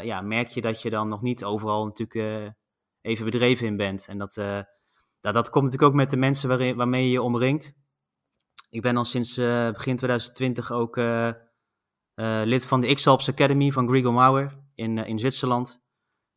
ja, 0.03 0.21
merk 0.21 0.47
je 0.47 0.61
dat 0.61 0.81
je 0.81 0.89
dan 0.89 1.09
nog 1.09 1.21
niet 1.21 1.43
overal 1.43 1.85
natuurlijk 1.85 2.53
even 3.01 3.25
bedreven 3.25 3.67
in 3.67 3.77
bent. 3.77 4.07
En 4.07 4.17
dat, 4.17 4.33
dat, 5.19 5.33
dat 5.33 5.49
komt 5.49 5.63
natuurlijk 5.63 5.91
ook 5.91 5.97
met 5.97 6.09
de 6.09 6.17
mensen 6.17 6.75
waarmee 6.77 7.03
je 7.03 7.11
je 7.11 7.21
omringt. 7.21 7.73
Ik 8.69 8.81
ben 8.81 8.97
al 8.97 9.05
sinds 9.05 9.35
begin 9.35 9.95
2020 9.95 10.71
ook 10.71 10.95
lid 12.43 12.65
van 12.65 12.81
de 12.81 12.93
X-Alps 12.93 13.29
Academy 13.29 13.71
van 13.71 13.87
Grigol 13.87 14.11
Mauer 14.11 14.59
in, 14.75 14.97
in 14.97 15.19
Zwitserland. 15.19 15.82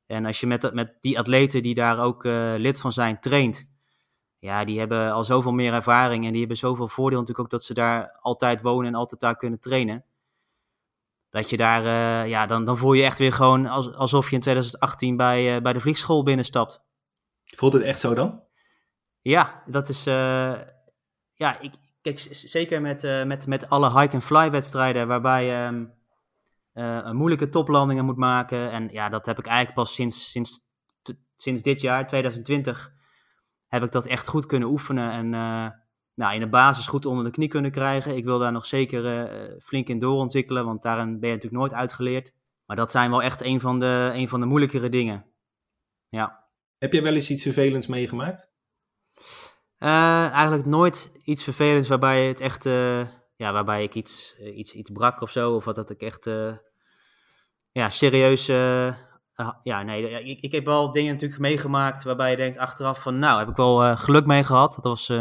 En 0.07 0.25
als 0.25 0.40
je 0.40 0.47
met, 0.47 0.75
met 0.75 0.97
die 1.01 1.19
atleten 1.19 1.62
die 1.62 1.75
daar 1.75 1.99
ook 1.99 2.25
lid 2.57 2.81
van 2.81 2.92
zijn 2.92 3.21
traint, 3.21 3.71
ja, 4.38 4.64
die 4.64 4.79
hebben 4.79 5.12
al 5.12 5.25
zoveel 5.25 5.53
meer 5.53 5.73
ervaring 5.73 6.25
en 6.25 6.31
die 6.31 6.38
hebben 6.38 6.57
zoveel 6.57 6.88
voordeel 6.88 7.19
natuurlijk 7.19 7.45
ook 7.45 7.51
dat 7.53 7.64
ze 7.64 7.75
daar 7.75 8.19
altijd 8.21 8.61
wonen 8.61 8.87
en 8.87 8.95
altijd 8.95 9.21
daar 9.21 9.37
kunnen 9.37 9.61
trainen. 9.61 10.05
Dat 11.29 11.51
je 11.51 11.57
daar, 11.57 11.83
ja, 12.29 12.47
dan, 12.47 12.64
dan 12.64 12.77
voel 12.77 12.92
je 12.92 13.03
echt 13.03 13.19
weer 13.19 13.33
gewoon 13.33 13.66
alsof 13.95 14.29
je 14.29 14.35
in 14.35 14.40
2018 14.40 15.16
bij, 15.16 15.62
bij 15.62 15.73
de 15.73 15.81
vliegschool 15.81 16.23
binnenstapt. 16.23 16.81
Voelt 17.45 17.73
het 17.73 17.83
echt 17.83 17.99
zo 17.99 18.14
dan? 18.14 18.42
Ja, 19.21 19.62
dat 19.66 19.88
is, 19.88 20.05
ja, 21.33 21.61
ik, 21.61 21.73
kijk, 22.01 22.19
zeker 22.31 22.81
met, 22.81 23.25
met, 23.25 23.47
met 23.47 23.69
alle 23.69 24.01
hike-and-fly 24.01 24.51
wedstrijden 24.51 25.09
waarbij 25.09 25.45
je 25.45 25.66
um, 25.66 25.92
uh, 26.77 27.11
moeilijke 27.11 27.49
toplandingen 27.49 28.05
moet 28.05 28.17
maken. 28.17 28.71
En 28.71 28.89
ja, 28.93 29.09
dat 29.09 29.27
heb 29.27 29.39
ik 29.39 29.47
eigenlijk 29.47 29.77
pas 29.77 29.95
sinds, 29.95 30.31
sinds, 30.31 30.61
sinds 31.35 31.62
dit 31.62 31.81
jaar, 31.81 32.07
2020, 32.07 32.93
heb 33.67 33.83
ik 33.83 33.93
dat 33.93 34.07
echt 34.07 34.29
goed 34.29 34.47
kunnen 34.47 34.69
oefenen. 34.69 35.11
En 35.11 35.27
uh, 35.33 35.69
nou, 36.15 36.35
in 36.35 36.41
de 36.41 36.49
basis 36.49 36.87
goed 36.87 37.07
onder 37.07 37.25
de 37.25 37.31
knie 37.31 37.49
kunnen 37.49 37.71
krijgen. 37.71 38.17
Ik 38.17 38.25
wil 38.25 38.39
daar 38.39 38.53
nog 38.53 38.67
zeker 38.67 39.31
flink 39.62 39.89
in 39.89 39.99
doorontwikkelen, 39.99 40.65
want 40.65 40.83
daarin 40.83 41.21
ben 41.21 41.29
je 41.29 41.35
natuurlijk 41.35 41.62
nooit 41.62 41.75
uitgeleerd. 41.75 42.33
Maar 42.67 42.77
dat 42.77 42.91
zijn 42.91 43.11
wel 43.11 43.23
echt 43.23 43.43
een 43.43 43.61
van 43.61 43.81
de, 43.81 44.11
een 44.15 44.29
van 44.29 44.41
de 44.41 44.47
moeilijkere 44.47 44.89
dingen. 44.89 45.27
Ja. 46.09 46.45
Heb 46.79 46.93
je 46.93 47.03
wel 47.03 47.15
eens 47.15 47.31
iets 47.31 47.43
vervelends 47.43 47.87
meegemaakt? 47.87 48.49
Uh, 49.79 50.31
eigenlijk 50.31 50.67
nooit 50.67 51.12
iets 51.25 51.45
vervelends 51.45 51.89
waarbij 51.89 52.27
het 52.27 52.41
echt, 52.41 52.67
uh, 52.67 53.01
ja, 53.35 53.53
waarbij 53.53 53.83
ik 53.83 53.95
iets, 53.95 54.39
iets, 54.39 54.73
iets 54.73 54.91
brak 54.91 55.21
of 55.21 55.31
zo. 55.31 55.55
Of 55.55 55.65
wat 55.65 55.75
dat 55.75 55.91
ik 55.91 56.01
echt, 56.01 56.27
ja, 57.77 57.91
serieus, 57.91 58.47
ja, 59.62 59.83
nee, 59.83 60.25
ik, 60.25 60.41
ik 60.41 60.53
heb 60.53 60.65
wel 60.65 60.93
dingen 60.93 61.12
natuurlijk 61.12 61.41
meegemaakt 61.41 62.03
waarbij 62.03 62.31
je 62.31 62.37
denkt 62.37 62.59
achteraf 62.59 63.03
van, 63.03 63.19
nou, 63.19 63.39
heb 63.39 63.49
ik 63.49 63.57
wel 63.57 63.97
geluk 63.97 64.27
mee 64.27 64.45
gehad. 64.45 64.75
Dat 64.75 64.85
was 64.85 65.12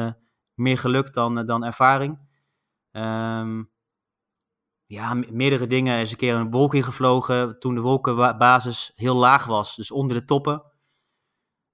meer 0.53 0.77
geluk 0.77 1.13
dan, 1.13 1.45
dan 1.45 1.63
ervaring. 1.63 2.19
Um, 2.91 3.71
ja, 4.85 5.13
meerdere 5.13 5.67
dingen. 5.67 5.99
Is 5.99 6.11
een 6.11 6.17
keer 6.17 6.35
een 6.35 6.51
wolk 6.51 6.73
ingevlogen 6.73 7.59
toen 7.59 7.75
de 7.75 7.81
wolkenbasis 7.81 8.91
heel 8.95 9.15
laag 9.15 9.45
was, 9.45 9.75
dus 9.75 9.91
onder 9.91 10.17
de 10.17 10.25
toppen. 10.25 10.63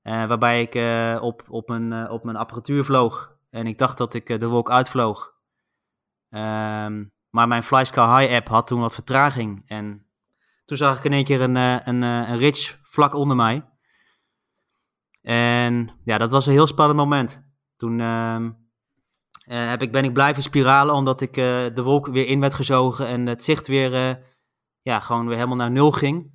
Waarbij 0.01 0.61
ik 0.61 0.75
op, 1.21 1.43
op, 1.49 1.67
mijn, 1.67 2.09
op 2.09 2.23
mijn 2.23 2.37
apparatuur 2.37 2.85
vloog. 2.85 3.37
En 3.49 3.67
ik 3.67 3.77
dacht 3.77 3.97
dat 3.97 4.13
ik 4.13 4.39
de 4.39 4.47
wolk 4.47 4.71
uitvloog. 4.71 5.33
Um, 6.29 7.13
maar 7.29 7.47
mijn 7.47 7.63
FlySky 7.63 7.99
High 7.99 8.33
app 8.33 8.47
had 8.47 8.67
toen 8.67 8.79
wat 8.79 8.93
vertraging. 8.93 9.63
En 9.67 10.05
toen 10.71 10.79
zag 10.79 10.97
ik 10.97 11.03
in 11.03 11.13
één 11.13 11.23
keer 11.23 11.41
een, 11.41 11.55
een, 11.55 12.01
een 12.01 12.37
ridge 12.37 12.73
vlak 12.83 13.13
onder 13.13 13.35
mij. 13.35 13.65
En 15.21 15.89
ja, 16.03 16.17
dat 16.17 16.31
was 16.31 16.45
een 16.45 16.53
heel 16.53 16.67
spannend 16.67 16.99
moment. 16.99 17.43
Toen 17.77 17.99
ehm, 17.99 18.51
heb 19.43 19.81
ik, 19.81 19.91
ben 19.91 20.03
ik 20.03 20.13
blijven 20.13 20.43
spiralen 20.43 20.95
omdat 20.95 21.21
ik 21.21 21.33
de 21.33 21.81
wolk 21.83 22.07
weer 22.07 22.27
in 22.27 22.39
werd 22.39 22.53
gezogen. 22.53 23.07
En 23.07 23.25
het 23.25 23.43
zicht 23.43 23.67
weer, 23.67 24.19
ja, 24.81 24.99
gewoon 24.99 25.27
weer 25.27 25.35
helemaal 25.35 25.57
naar 25.57 25.71
nul 25.71 25.91
ging 25.91 26.31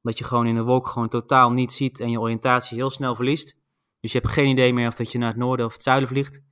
dat 0.00 0.18
je 0.18 0.24
gewoon 0.24 0.46
in 0.46 0.54
de 0.54 0.62
wolk 0.62 0.88
gewoon 0.88 1.08
totaal 1.08 1.52
niet 1.52 1.72
ziet 1.72 2.00
en 2.00 2.10
je 2.10 2.20
oriëntatie 2.20 2.76
heel 2.76 2.90
snel 2.90 3.14
verliest. 3.14 3.56
Dus 4.00 4.12
je 4.12 4.18
hebt 4.18 4.32
geen 4.32 4.48
idee 4.48 4.74
meer 4.74 4.88
of 4.88 4.94
dat 4.94 5.12
je 5.12 5.18
naar 5.18 5.28
het 5.28 5.36
noorden 5.36 5.66
of 5.66 5.72
het 5.72 5.82
zuiden 5.82 6.08
vliegt. 6.08 6.42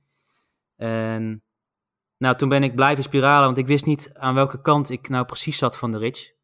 En 0.75 1.43
nou, 2.17 2.35
toen 2.35 2.49
ben 2.49 2.63
ik 2.63 2.75
blijven 2.75 3.03
spiralen, 3.03 3.45
want 3.45 3.57
ik 3.57 3.67
wist 3.67 3.85
niet 3.85 4.13
aan 4.13 4.33
welke 4.33 4.61
kant 4.61 4.89
ik 4.89 5.09
nou 5.09 5.25
precies 5.25 5.57
zat 5.57 5.77
van 5.77 5.91
de 5.91 5.97
ridge. 5.97 6.39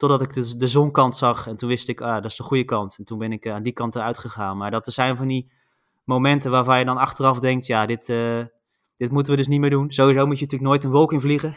Totdat 0.00 0.22
ik 0.22 0.58
de, 0.58 0.66
zonkant 0.66 1.16
zag 1.16 1.46
en 1.46 1.56
toen 1.56 1.68
wist 1.68 1.88
ik, 1.88 2.00
ah, 2.00 2.14
dat 2.14 2.24
is 2.24 2.36
de 2.36 2.42
goede 2.42 2.64
kant. 2.64 2.98
En 2.98 3.04
toen 3.04 3.18
ben 3.18 3.32
ik 3.32 3.44
uh, 3.44 3.54
aan 3.54 3.62
die 3.62 3.72
kant 3.72 3.94
eruit 3.94 4.18
gegaan. 4.18 4.56
Maar 4.56 4.70
dat 4.70 4.86
er 4.86 4.92
zijn 4.92 5.16
van 5.16 5.28
die 5.28 5.50
momenten 6.04 6.50
waarvan 6.50 6.78
je 6.78 6.84
dan 6.84 6.96
achteraf 6.96 7.38
denkt, 7.38 7.66
ja, 7.66 7.86
dit, 7.86 8.08
uh, 8.08 8.44
dit 8.96 9.10
moeten 9.10 9.32
we 9.32 9.38
dus 9.38 9.48
niet 9.48 9.60
meer 9.60 9.70
doen. 9.70 9.90
Sowieso 9.90 10.26
moet 10.26 10.38
je 10.38 10.44
natuurlijk 10.44 10.70
nooit 10.70 10.84
een 10.84 10.90
wolk 10.90 11.12
in 11.12 11.20
vliegen. 11.20 11.56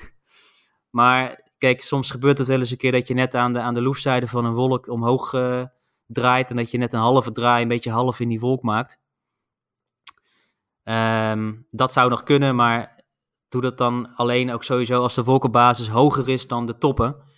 Maar 0.89 1.51
kijk, 1.57 1.81
soms 1.81 2.11
gebeurt 2.11 2.37
het 2.37 2.47
wel 2.47 2.59
eens 2.59 2.71
een 2.71 2.77
keer 2.77 2.91
dat 2.91 3.07
je 3.07 3.13
net 3.13 3.35
aan 3.35 3.53
de, 3.53 3.59
aan 3.59 3.73
de 3.73 3.81
loefzijde 3.81 4.27
van 4.27 4.45
een 4.45 4.53
wolk 4.53 4.87
omhoog 4.87 5.33
uh, 5.33 5.65
draait. 6.05 6.49
En 6.49 6.55
dat 6.55 6.71
je 6.71 6.77
net 6.77 6.93
een 6.93 6.99
halve 6.99 7.31
draai 7.31 7.61
een 7.61 7.67
beetje 7.67 7.91
half 7.91 8.19
in 8.19 8.29
die 8.29 8.39
wolk 8.39 8.63
maakt. 8.63 8.99
Um, 10.83 11.67
dat 11.69 11.93
zou 11.93 12.09
nog 12.09 12.23
kunnen, 12.23 12.55
maar 12.55 13.03
doe 13.49 13.61
dat 13.61 13.77
dan 13.77 14.15
alleen 14.15 14.51
ook 14.51 14.63
sowieso 14.63 15.01
als 15.01 15.15
de 15.15 15.23
wolkenbasis 15.23 15.87
hoger 15.87 16.29
is 16.29 16.47
dan 16.47 16.65
de 16.65 16.77
toppen. 16.77 17.31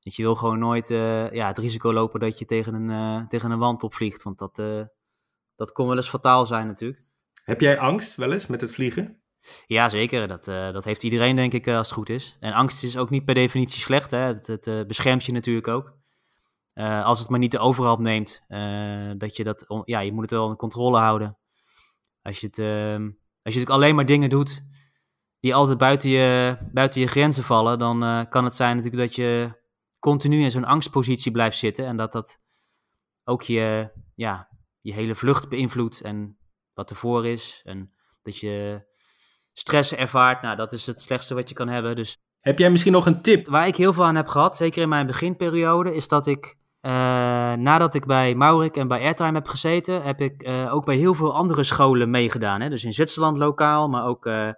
Dus 0.00 0.16
je 0.16 0.22
wil 0.22 0.34
gewoon 0.34 0.58
nooit 0.58 0.90
uh, 0.90 1.32
ja, 1.32 1.46
het 1.46 1.58
risico 1.58 1.92
lopen 1.92 2.20
dat 2.20 2.38
je 2.38 2.44
tegen 2.44 2.74
een, 2.74 2.90
uh, 2.90 3.26
tegen 3.26 3.50
een 3.50 3.58
wand 3.58 3.82
opvliegt. 3.82 4.22
Want 4.22 4.38
dat, 4.38 4.56
dat 5.56 5.72
kon 5.72 5.86
wel 5.86 5.96
eens 5.96 6.08
fataal 6.08 6.46
zijn 6.46 6.66
natuurlijk. 6.66 7.04
Heb 7.44 7.60
jij 7.60 7.78
angst 7.78 8.14
wel 8.14 8.32
eens 8.32 8.46
met 8.46 8.60
het 8.60 8.72
vliegen? 8.72 9.22
Ja, 9.66 9.88
zeker. 9.88 10.28
Dat, 10.28 10.44
dat 10.44 10.84
heeft 10.84 11.02
iedereen, 11.02 11.36
denk 11.36 11.52
ik, 11.52 11.68
als 11.68 11.86
het 11.86 11.96
goed 11.96 12.08
is. 12.08 12.36
En 12.40 12.52
angst 12.52 12.82
is 12.82 12.96
ook 12.96 13.10
niet 13.10 13.24
per 13.24 13.34
definitie 13.34 13.80
slecht. 13.80 14.10
Hè? 14.10 14.18
Het, 14.18 14.46
het 14.46 14.86
beschermt 14.86 15.24
je 15.24 15.32
natuurlijk 15.32 15.68
ook. 15.68 15.94
als 17.04 17.18
het 17.18 17.28
maar 17.28 17.38
niet 17.38 17.50
de 17.50 17.58
overhand 17.58 17.98
neemt. 17.98 18.42
dat 19.18 19.36
je 19.36 19.44
dat, 19.44 19.68
on, 19.68 19.82
ja, 19.84 20.00
je 20.00 20.12
moet 20.12 20.22
het 20.22 20.30
wel 20.30 20.50
in 20.50 20.56
controle 20.56 20.98
houden. 20.98 21.38
Als 22.22 22.40
je, 22.40 22.46
het, 22.46 22.58
ehm, 22.58 23.04
als 23.42 23.54
je 23.54 23.60
natuurlijk 23.60 23.70
alleen 23.70 23.94
maar 23.94 24.06
dingen 24.06 24.28
doet 24.28 24.62
die 25.40 25.54
altijd 25.54 25.78
buiten 25.78 26.10
je, 26.10 26.56
buiten 26.72 27.00
je 27.00 27.06
grenzen 27.06 27.44
vallen, 27.44 27.78
dan 27.78 28.26
kan 28.28 28.44
het 28.44 28.54
zijn 28.54 28.76
natuurlijk 28.76 29.02
dat 29.02 29.14
je 29.14 29.59
continu 30.00 30.42
in 30.42 30.50
zo'n 30.50 30.64
angstpositie 30.64 31.32
blijft 31.32 31.58
zitten. 31.58 31.86
En 31.86 31.96
dat 31.96 32.12
dat 32.12 32.40
ook 33.24 33.42
je, 33.42 33.90
ja, 34.14 34.48
je 34.80 34.92
hele 34.92 35.14
vlucht 35.14 35.48
beïnvloedt 35.48 36.00
en 36.00 36.38
wat 36.74 36.90
ervoor 36.90 37.26
is. 37.26 37.60
En 37.64 37.92
dat 38.22 38.38
je 38.38 38.82
stress 39.52 39.94
ervaart. 39.94 40.42
Nou, 40.42 40.56
dat 40.56 40.72
is 40.72 40.86
het 40.86 41.00
slechtste 41.00 41.34
wat 41.34 41.48
je 41.48 41.54
kan 41.54 41.68
hebben. 41.68 41.96
Dus 41.96 42.16
heb 42.40 42.58
jij 42.58 42.70
misschien 42.70 42.92
nog 42.92 43.06
een 43.06 43.22
tip? 43.22 43.46
Waar 43.48 43.66
ik 43.66 43.76
heel 43.76 43.92
veel 43.92 44.04
aan 44.04 44.14
heb 44.14 44.28
gehad, 44.28 44.56
zeker 44.56 44.82
in 44.82 44.88
mijn 44.88 45.06
beginperiode, 45.06 45.94
is 45.94 46.08
dat 46.08 46.26
ik 46.26 46.58
uh, 46.80 46.92
nadat 47.52 47.94
ik 47.94 48.06
bij 48.06 48.34
Maurik 48.34 48.76
en 48.76 48.88
bij 48.88 49.00
Airtime 49.00 49.32
heb 49.32 49.48
gezeten, 49.48 50.02
heb 50.02 50.20
ik 50.20 50.48
uh, 50.48 50.74
ook 50.74 50.84
bij 50.84 50.96
heel 50.96 51.14
veel 51.14 51.34
andere 51.34 51.64
scholen 51.64 52.10
meegedaan. 52.10 52.60
Hè? 52.60 52.68
Dus 52.68 52.84
in 52.84 52.92
Zwitserland 52.92 53.38
lokaal, 53.38 53.88
maar 53.88 54.04
ook 54.04 54.26
uh, 54.26 54.50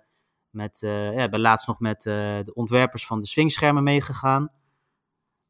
met, 0.51 0.79
ja, 1.15 1.29
bij 1.29 1.39
laatst 1.39 1.67
nog 1.67 1.81
met 1.81 2.03
de 2.03 2.51
ontwerpers 2.55 3.07
van 3.07 3.21
de 3.21 3.27
swingschermen 3.27 3.83
meegegaan. 3.83 4.51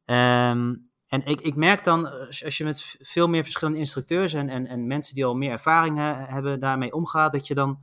Um, 0.05 0.91
en 1.07 1.25
ik, 1.25 1.41
ik 1.41 1.55
merk 1.55 1.83
dan, 1.83 2.27
als 2.43 2.57
je 2.57 2.63
met 2.63 2.95
veel 2.99 3.27
meer 3.27 3.43
verschillende 3.43 3.79
instructeurs 3.79 4.33
en, 4.33 4.49
en, 4.49 4.67
en 4.67 4.87
mensen 4.87 5.13
die 5.13 5.25
al 5.25 5.35
meer 5.35 5.51
ervaring 5.51 5.97
hebben 6.27 6.59
daarmee 6.59 6.93
omgaat, 6.93 7.33
dat 7.33 7.47
je 7.47 7.53
dan 7.53 7.79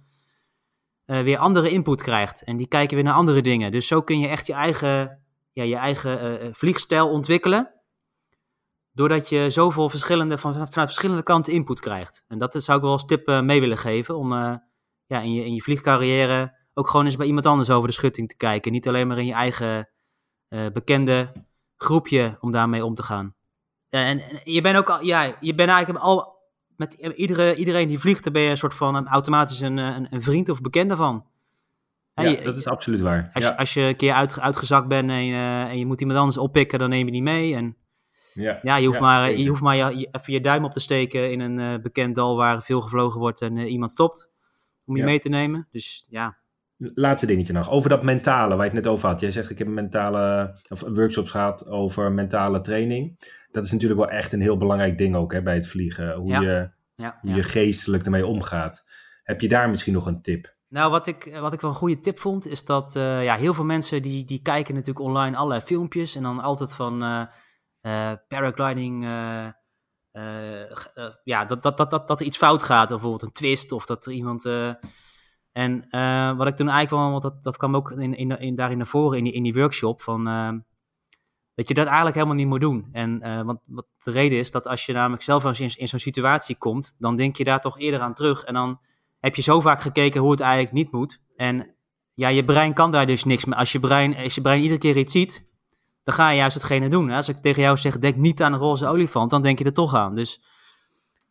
uh, 1.06 1.20
weer 1.20 1.38
andere 1.38 1.70
input 1.70 2.02
krijgt. 2.02 2.42
En 2.42 2.56
die 2.56 2.68
kijken 2.68 2.94
weer 2.94 3.04
naar 3.04 3.14
andere 3.14 3.42
dingen. 3.42 3.72
Dus 3.72 3.86
zo 3.86 4.02
kun 4.02 4.18
je 4.18 4.28
echt 4.28 4.46
je 4.46 4.52
eigen, 4.52 5.22
ja, 5.52 5.62
je 5.62 5.76
eigen 5.76 6.44
uh, 6.44 6.48
vliegstijl 6.52 7.10
ontwikkelen. 7.10 7.74
Doordat 8.92 9.28
je 9.28 9.50
zoveel 9.50 9.88
verschillende, 9.88 10.38
van, 10.38 10.52
vanuit 10.54 10.72
verschillende 10.72 11.22
kanten 11.22 11.52
input 11.52 11.80
krijgt. 11.80 12.24
En 12.28 12.38
dat 12.38 12.62
zou 12.62 12.78
ik 12.78 12.84
wel 12.84 12.92
als 12.92 13.04
tip 13.04 13.26
mee 13.26 13.60
willen 13.60 13.78
geven. 13.78 14.16
Om 14.16 14.32
ja, 15.06 15.20
in, 15.20 15.32
je, 15.32 15.44
in 15.44 15.54
je 15.54 15.62
vliegcarrière 15.62 16.58
ook 16.74 16.88
gewoon 16.88 17.04
eens 17.04 17.16
bij 17.16 17.26
iemand 17.26 17.46
anders 17.46 17.70
over 17.70 17.88
de 17.88 17.94
schutting 17.94 18.28
te 18.28 18.36
kijken. 18.36 18.72
Niet 18.72 18.88
alleen 18.88 19.06
maar 19.06 19.18
in 19.18 19.26
je 19.26 19.32
eigen 19.32 19.90
bekende 20.48 21.32
groepje 21.82 22.36
om 22.40 22.50
daarmee 22.50 22.84
om 22.84 22.94
te 22.94 23.02
gaan. 23.02 23.34
en, 23.88 24.20
en 24.20 24.40
je 24.44 24.60
bent 24.60 24.76
ook 24.76 24.90
al, 24.90 25.02
ja, 25.02 25.36
je 25.40 25.54
bent 25.54 25.70
eigenlijk 25.70 26.04
al 26.04 26.38
met 26.76 26.94
iedere, 26.94 27.54
iedereen 27.54 27.88
die 27.88 27.98
vliegt, 27.98 28.24
daar 28.24 28.32
ben 28.32 28.42
je 28.42 28.50
een 28.50 28.58
soort 28.58 28.74
van 28.74 29.08
automatisch 29.08 29.60
een, 29.60 29.76
een, 29.76 30.06
een 30.10 30.22
vriend 30.22 30.48
of 30.48 30.60
bekende 30.60 30.96
van. 30.96 31.26
Ja, 32.14 32.42
dat 32.42 32.56
is 32.56 32.66
absoluut 32.66 33.00
waar. 33.00 33.30
Als, 33.32 33.44
je, 33.44 33.56
als 33.56 33.74
je 33.74 33.80
een 33.80 33.96
keer 33.96 34.12
uit, 34.12 34.40
uitgezakt 34.40 34.88
bent 34.88 35.10
en, 35.10 35.26
uh, 35.26 35.62
en, 35.62 35.78
je 35.78 35.86
moet 35.86 36.00
iemand 36.00 36.18
anders 36.18 36.38
oppikken, 36.38 36.78
dan 36.78 36.88
neem 36.88 37.06
je 37.06 37.12
die 37.12 37.22
mee. 37.22 37.54
En 37.54 37.76
ja, 38.34 38.58
ja 38.62 38.76
je 38.76 38.86
hoeft 38.86 39.00
maar, 39.00 39.36
je 39.36 39.48
hoeft 39.48 39.60
maar 39.60 39.76
je, 39.76 40.08
even 40.10 40.32
je 40.32 40.40
duim 40.40 40.64
op 40.64 40.72
te 40.72 40.80
steken 40.80 41.32
in 41.32 41.40
een 41.40 41.58
uh, 41.58 41.82
bekend 41.82 42.14
dal 42.14 42.36
waar 42.36 42.62
veel 42.62 42.80
gevlogen 42.80 43.20
wordt 43.20 43.42
en 43.42 43.56
uh, 43.56 43.72
iemand 43.72 43.90
stopt 43.90 44.28
om 44.84 44.96
je 44.96 45.04
mee 45.04 45.18
te 45.18 45.28
nemen. 45.28 45.68
Dus 45.70 46.06
ja. 46.08 46.36
Laatste 46.82 47.26
dingetje 47.26 47.52
nog, 47.52 47.70
over 47.70 47.88
dat 47.88 48.02
mentale 48.02 48.56
waar 48.56 48.64
je 48.64 48.72
het 48.72 48.84
net 48.84 48.92
over 48.92 49.08
had. 49.08 49.20
Jij 49.20 49.30
zegt 49.30 49.50
ik 49.50 49.58
heb 49.58 49.68
mentale, 49.68 50.54
of 50.68 50.80
workshops 50.80 51.30
gehad 51.30 51.68
over 51.68 52.12
mentale 52.12 52.60
training. 52.60 53.18
Dat 53.50 53.64
is 53.64 53.72
natuurlijk 53.72 54.00
wel 54.00 54.10
echt 54.10 54.32
een 54.32 54.40
heel 54.40 54.56
belangrijk 54.56 54.98
ding 54.98 55.16
ook 55.16 55.32
hè, 55.32 55.42
bij 55.42 55.54
het 55.54 55.66
vliegen. 55.68 56.14
Hoe, 56.14 56.40
je, 56.40 56.70
hoe 57.20 57.34
je 57.34 57.42
geestelijk 57.42 58.04
ermee 58.04 58.26
omgaat. 58.26 58.84
Heb 59.22 59.40
je 59.40 59.48
daar 59.48 59.70
misschien 59.70 59.92
nog 59.92 60.06
een 60.06 60.22
tip? 60.22 60.54
Nou, 60.68 60.90
wat 60.90 61.06
ik, 61.06 61.36
wat 61.40 61.52
ik 61.52 61.60
wel 61.60 61.70
een 61.70 61.76
goede 61.76 62.00
tip 62.00 62.18
vond, 62.18 62.46
is 62.46 62.64
dat 62.64 62.96
uh, 62.96 63.24
ja, 63.24 63.36
heel 63.36 63.54
veel 63.54 63.64
mensen 63.64 64.02
die, 64.02 64.24
die 64.24 64.42
kijken 64.42 64.74
natuurlijk 64.74 65.06
online 65.06 65.36
allerlei 65.36 65.60
filmpjes 65.60 66.14
en 66.14 66.22
dan 66.22 66.40
altijd 66.40 66.74
van 66.74 67.02
uh, 67.02 67.22
uh, 67.82 68.12
paragliding, 68.28 69.04
ja, 71.24 71.44
dat, 71.44 71.62
dat, 71.62 71.76
dat, 71.76 71.90
dat, 71.90 72.08
dat 72.08 72.20
er 72.20 72.26
iets 72.26 72.36
fout 72.36 72.62
gaat, 72.62 72.88
bijvoorbeeld 72.88 73.22
een 73.22 73.32
twist 73.32 73.72
of 73.72 73.86
dat 73.86 74.06
er 74.06 74.12
iemand... 74.12 74.48
en 75.52 75.86
wat 76.36 76.46
ik 76.46 76.56
toen 76.56 76.68
eigenlijk 76.68 76.90
wel, 76.90 77.10
want 77.10 77.22
dat, 77.22 77.42
dat 77.42 77.56
kwam 77.56 77.76
ook 77.76 77.90
in, 77.90 78.14
in, 78.14 78.38
in, 78.40 78.54
daarin 78.54 78.76
naar 78.76 78.86
voren 78.86 79.18
in 79.18 79.24
die, 79.24 79.32
in 79.32 79.42
die 79.42 79.54
workshop, 79.54 80.02
van, 80.02 80.24
dat 81.54 81.68
je 81.68 81.74
dat 81.74 81.86
eigenlijk 81.86 82.16
helemaal 82.16 82.36
niet 82.36 82.46
moet 82.46 82.60
doen. 82.60 82.88
En 82.92 83.44
want 83.44 83.60
wat 83.66 83.86
de 84.04 84.10
reden 84.10 84.38
is 84.38 84.50
dat 84.50 84.66
als 84.66 84.86
je 84.86 84.92
namelijk 84.92 85.22
zelf 85.22 85.44
eens 85.44 85.60
in, 85.60 85.70
in 85.76 85.88
zo'n 85.88 85.98
situatie 85.98 86.56
komt, 86.56 86.94
dan 86.98 87.16
denk 87.16 87.36
je 87.36 87.44
daar 87.44 87.60
toch 87.60 87.78
eerder 87.78 88.00
aan 88.00 88.14
terug 88.14 88.44
en 88.44 88.54
dan 88.54 88.80
heb 89.20 89.34
je 89.34 89.42
zo 89.42 89.60
vaak 89.60 89.80
gekeken 89.80 90.20
hoe 90.20 90.30
het 90.30 90.40
eigenlijk 90.40 90.72
niet 90.72 90.92
moet. 90.92 91.20
En 91.36 91.74
ja, 92.14 92.28
je 92.28 92.44
brein 92.44 92.74
kan 92.74 92.90
daar 92.90 93.06
dus 93.06 93.24
niks 93.24 93.44
mee. 93.44 93.58
Als 93.58 93.72
je 93.72 93.80
brein, 93.80 94.16
als 94.16 94.34
je 94.34 94.40
brein 94.40 94.62
iedere 94.62 94.80
keer 94.80 94.96
iets 94.96 95.12
ziet, 95.12 95.44
dan 96.02 96.14
ga 96.14 96.30
je 96.30 96.36
juist 96.36 96.54
hetgene 96.54 96.88
doen. 96.88 97.10
Als 97.10 97.28
ik 97.28 97.38
tegen 97.38 97.62
jou 97.62 97.76
zeg, 97.76 97.98
denk 97.98 98.16
niet 98.16 98.42
aan 98.42 98.52
een 98.52 98.58
roze 98.58 98.86
olifant, 98.86 99.30
dan 99.30 99.42
denk 99.42 99.58
je 99.58 99.64
er 99.64 99.72
toch 99.72 99.94
aan. 99.94 100.14
Dus 100.14 100.42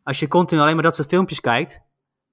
als 0.03 0.19
je 0.19 0.27
continu 0.27 0.62
alleen 0.62 0.73
maar 0.73 0.84
dat 0.84 0.95
soort 0.95 1.08
filmpjes 1.08 1.39
kijkt, 1.39 1.82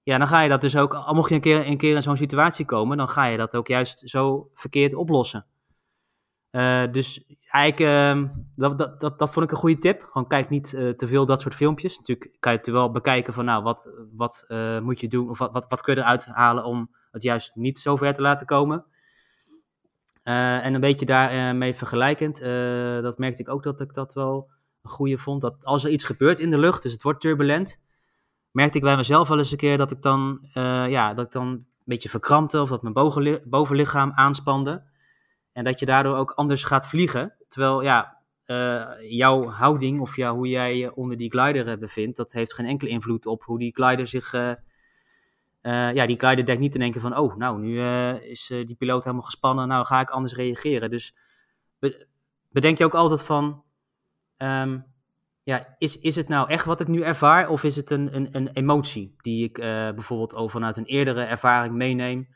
ja, 0.06 0.18
dan 0.18 0.26
ga 0.26 0.40
je 0.40 0.48
dat 0.48 0.60
dus 0.60 0.76
ook, 0.76 0.94
al 0.94 1.14
mocht 1.14 1.28
je 1.28 1.34
een 1.34 1.40
keer, 1.40 1.66
een 1.66 1.76
keer 1.76 1.94
in 1.94 2.02
zo'n 2.02 2.16
situatie 2.16 2.64
komen, 2.64 2.96
dan 2.96 3.08
ga 3.08 3.24
je 3.24 3.36
dat 3.36 3.56
ook 3.56 3.66
juist 3.66 4.02
zo 4.04 4.50
verkeerd 4.54 4.94
oplossen. 4.94 5.46
Uh, 6.50 6.84
dus 6.92 7.24
eigenlijk, 7.48 7.80
uh, 8.20 8.30
dat, 8.56 8.78
dat, 8.78 9.00
dat, 9.00 9.18
dat 9.18 9.30
vond 9.30 9.44
ik 9.44 9.50
een 9.50 9.58
goede 9.58 9.78
tip. 9.78 10.02
Gewoon 10.02 10.28
kijk 10.28 10.48
niet 10.48 10.72
uh, 10.72 10.90
te 10.90 11.08
veel 11.08 11.26
dat 11.26 11.40
soort 11.40 11.54
filmpjes. 11.54 11.98
Natuurlijk 11.98 12.36
kan 12.38 12.52
je 12.52 12.58
het 12.58 12.66
wel 12.66 12.90
bekijken 12.90 13.34
van, 13.34 13.44
nou, 13.44 13.62
wat, 13.62 13.90
wat 14.12 14.44
uh, 14.48 14.80
moet 14.80 15.00
je 15.00 15.08
doen? 15.08 15.30
Of 15.30 15.38
wat, 15.38 15.52
wat, 15.52 15.66
wat 15.68 15.80
kun 15.80 15.94
je 15.94 16.00
eruit 16.00 16.26
halen 16.26 16.64
om 16.64 16.90
het 17.10 17.22
juist 17.22 17.54
niet 17.54 17.78
zo 17.78 17.96
ver 17.96 18.14
te 18.14 18.22
laten 18.22 18.46
komen? 18.46 18.84
en 20.22 20.74
een 20.74 20.80
beetje 20.80 21.06
daarmee 21.06 21.74
vergelijkend, 21.74 22.40
dat 23.02 23.18
merkte 23.18 23.42
ik 23.42 23.48
ook 23.48 23.62
dat 23.62 23.80
ik 23.80 23.94
dat 23.94 24.14
wel 24.14 24.50
een 24.82 24.90
goede 24.90 25.18
vond. 25.18 25.40
Dat 25.40 25.64
als 25.64 25.84
er 25.84 25.90
iets 25.90 26.04
gebeurt 26.04 26.40
in 26.40 26.50
de 26.50 26.58
lucht, 26.58 26.82
dus 26.82 26.92
het 26.92 27.02
wordt 27.02 27.20
turbulent, 27.20 27.80
merkte 28.56 28.78
ik 28.78 28.84
bij 28.84 28.96
mezelf 28.96 29.28
wel 29.28 29.38
eens 29.38 29.50
een 29.50 29.56
keer 29.56 29.78
dat 29.78 29.90
ik 29.90 30.02
dan, 30.02 30.48
ja, 30.88 31.14
dat 31.14 31.26
ik 31.26 31.32
dan 31.32 31.46
een 31.46 31.66
beetje 31.84 32.08
verkrampte 32.08 32.62
of 32.62 32.68
dat 32.68 32.82
mijn 32.82 33.40
bovenlichaam 33.44 34.12
aanspande. 34.14 34.84
En 35.52 35.64
dat 35.64 35.78
je 35.78 35.86
daardoor 35.86 36.16
ook 36.16 36.30
anders 36.30 36.64
gaat 36.64 36.88
vliegen. 36.88 37.34
Terwijl 37.48 37.82
ja, 37.82 38.18
uh, 38.46 38.86
jouw 39.00 39.48
houding 39.48 40.00
of 40.00 40.16
ja, 40.16 40.34
hoe 40.34 40.48
jij 40.48 40.76
je 40.76 40.94
onder 40.94 41.16
die 41.16 41.30
glider 41.30 41.68
uh, 41.68 41.78
bevindt, 41.78 42.16
dat 42.16 42.32
heeft 42.32 42.54
geen 42.54 42.66
enkele 42.66 42.90
invloed 42.90 43.26
op 43.26 43.42
hoe 43.42 43.58
die 43.58 43.74
glider 43.74 44.06
zich. 44.06 44.32
Ja, 45.62 46.06
die 46.06 46.18
glider 46.18 46.44
denkt 46.44 46.60
niet 46.60 46.74
in 46.74 46.92
keer 46.92 47.00
van, 47.00 47.16
oh, 47.16 47.36
nou, 47.36 47.60
nu 47.60 47.80
is 48.18 48.46
die 48.46 48.74
piloot 48.74 49.04
helemaal 49.04 49.24
gespannen, 49.24 49.68
nou 49.68 49.84
ga 49.84 50.00
ik 50.00 50.10
anders 50.10 50.34
reageren. 50.34 50.90
Dus 50.90 51.16
be 51.78 52.06
bedenk 52.50 52.78
je 52.78 52.84
ook 52.84 52.94
altijd 52.94 53.22
van, 53.22 53.64
um, 54.36 54.84
ja, 55.46 55.74
is, 55.78 55.98
is 55.98 56.16
het 56.16 56.28
nou 56.28 56.48
echt 56.48 56.64
wat 56.64 56.80
ik 56.80 56.88
nu 56.88 57.02
ervaar 57.02 57.48
of 57.48 57.64
is 57.64 57.76
het 57.76 57.90
een, 57.90 58.16
een, 58.16 58.28
een 58.32 58.48
emotie 58.48 59.14
die 59.16 59.44
ik 59.44 59.54
bijvoorbeeld 59.94 60.34
over 60.34 60.50
vanuit 60.50 60.76
een 60.76 60.84
eerdere 60.84 61.22
ervaring 61.22 61.74
meeneem? 61.74 62.28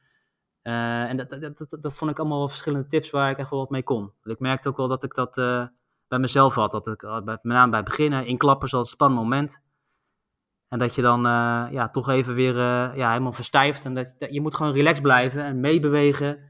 Uh, 0.62 1.08
en 1.08 1.16
dat, 1.16 1.30
dat, 1.30 1.58
dat, 1.58 1.78
dat, 1.82 1.94
vond 1.94 2.10
ik 2.10 2.18
allemaal 2.18 2.38
wel 2.38 2.48
verschillende 2.48 2.86
tips 2.86 3.10
waar 3.10 3.30
ik 3.30 3.38
echt 3.38 3.50
wel 3.50 3.58
wat 3.58 3.70
mee 3.70 3.82
kon. 3.82 4.12
Ik 4.22 4.38
merkte 4.38 4.68
ook 4.68 4.76
wel 4.76 4.88
dat 4.88 5.04
ik 5.04 5.14
dat 5.14 5.38
uh, 5.38 5.66
bij 6.08 6.18
mezelf 6.18 6.54
had. 6.54 6.70
Dat 6.70 6.86
ik 6.86 7.02
met 7.24 7.42
name 7.42 7.70
bij 7.70 7.82
beginnen, 7.82 8.26
inklappen 8.26 8.68
zoals 8.68 8.86
een 8.86 8.92
spannend 8.92 9.20
moment. 9.20 9.62
En 10.68 10.78
dat 10.78 10.94
je 10.94 11.02
dan 11.02 11.20
ja, 11.72 11.88
toch 11.88 12.08
even 12.08 12.34
weer 12.34 12.54
ja, 12.96 13.08
helemaal 13.10 13.32
verstijft. 13.32 13.84
En 13.84 13.94
dat, 13.94 14.14
dat, 14.18 14.34
je 14.34 14.40
moet 14.40 14.54
gewoon 14.54 14.72
relaxed 14.72 15.02
blijven 15.02 15.44
en 15.44 15.60
meebewegen. 15.60 16.49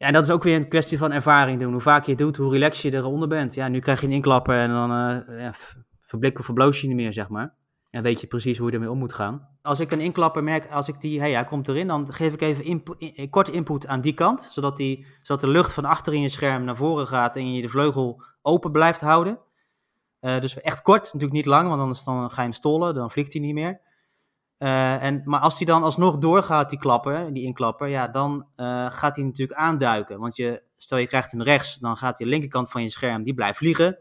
Ja, 0.00 0.06
en 0.06 0.12
dat 0.12 0.24
is 0.24 0.30
ook 0.30 0.42
weer 0.42 0.56
een 0.56 0.68
kwestie 0.68 0.98
van 0.98 1.12
ervaring 1.12 1.60
doen. 1.60 1.72
Hoe 1.72 1.80
vaak 1.80 2.04
je 2.04 2.10
het 2.10 2.20
doet, 2.20 2.36
hoe 2.36 2.52
relaxed 2.52 2.92
je 2.92 2.98
eronder 2.98 3.28
bent. 3.28 3.54
Ja, 3.54 3.68
nu 3.68 3.78
krijg 3.78 4.00
je 4.00 4.06
een 4.06 4.12
inklapper 4.12 4.58
en 4.58 4.68
dan 4.68 4.90
ja, 5.38 5.52
verblik 6.00 6.38
of 6.38 6.44
verbloos 6.44 6.80
je 6.80 6.86
niet 6.86 6.96
meer, 6.96 7.12
zeg 7.12 7.28
maar. 7.28 7.54
En 7.90 8.02
weet 8.02 8.20
je 8.20 8.26
precies 8.26 8.58
hoe 8.58 8.66
je 8.68 8.74
ermee 8.74 8.90
om 8.90 8.98
moet 8.98 9.12
gaan. 9.12 9.48
Als 9.62 9.80
ik 9.80 9.92
een 9.92 10.00
inklapper 10.00 10.44
merk, 10.44 10.70
als 10.70 10.88
ik 10.88 11.00
die, 11.00 11.20
hey, 11.20 11.32
hij 11.32 11.44
komt 11.44 11.68
erin, 11.68 11.86
dan 11.86 12.12
geef 12.12 12.32
ik 12.32 12.40
even 12.40 12.64
in, 12.98 13.30
korte 13.30 13.52
input 13.52 13.86
aan 13.86 14.00
die 14.00 14.14
kant. 14.14 14.48
Zodat, 14.52 14.76
die, 14.76 15.06
zodat 15.22 15.40
de 15.40 15.48
lucht 15.48 15.72
van 15.72 15.84
achter 15.84 16.14
in 16.14 16.20
je 16.20 16.28
scherm 16.28 16.64
naar 16.64 16.76
voren 16.76 17.06
gaat 17.06 17.36
en 17.36 17.52
je 17.52 17.62
de 17.62 17.68
vleugel 17.68 18.22
open 18.42 18.72
blijft 18.72 19.00
houden. 19.00 19.38
Uh, 20.20 20.40
dus 20.40 20.60
echt 20.60 20.82
kort, 20.82 21.04
natuurlijk 21.04 21.32
niet 21.32 21.46
lang, 21.46 21.68
want 21.68 21.80
anders 21.80 22.04
dan 22.04 22.30
ga 22.30 22.36
je 22.36 22.42
hem 22.42 22.52
stollen, 22.52 22.94
dan 22.94 23.10
vliegt 23.10 23.32
hij 23.32 23.42
niet 23.42 23.54
meer. 23.54 23.80
Uh, 24.62 25.02
en, 25.02 25.22
maar 25.24 25.40
als 25.40 25.56
hij 25.56 25.66
dan 25.66 25.82
alsnog 25.82 26.18
doorgaat, 26.18 26.70
die 26.70 26.78
klapper, 26.78 27.32
die 27.32 27.44
inklapper, 27.44 27.88
ja, 27.88 28.08
dan 28.08 28.46
uh, 28.56 28.90
gaat 28.90 29.16
hij 29.16 29.24
natuurlijk 29.24 29.58
aanduiken. 29.58 30.18
Want 30.18 30.36
je, 30.36 30.62
stel 30.76 30.98
je 30.98 31.06
krijgt 31.06 31.32
hem 31.32 31.42
rechts, 31.42 31.76
dan 31.76 31.96
gaat 31.96 32.16
de 32.16 32.26
linkerkant 32.26 32.70
van 32.70 32.82
je 32.82 32.90
scherm, 32.90 33.22
die 33.22 33.34
blijft 33.34 33.58
vliegen. 33.58 33.98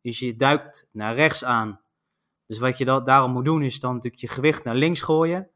Dus 0.00 0.18
je 0.18 0.36
duikt 0.36 0.88
naar 0.92 1.14
rechts 1.14 1.44
aan 1.44 1.84
dus 2.46 2.58
wat 2.58 2.78
je 2.78 2.84
daarom 2.84 3.32
moet 3.32 3.44
doen 3.44 3.62
is 3.62 3.80
dan 3.80 3.94
natuurlijk 3.94 4.22
je 4.22 4.28
gewicht 4.28 4.64
naar 4.64 4.74
links 4.74 5.00
gooien. 5.00 5.50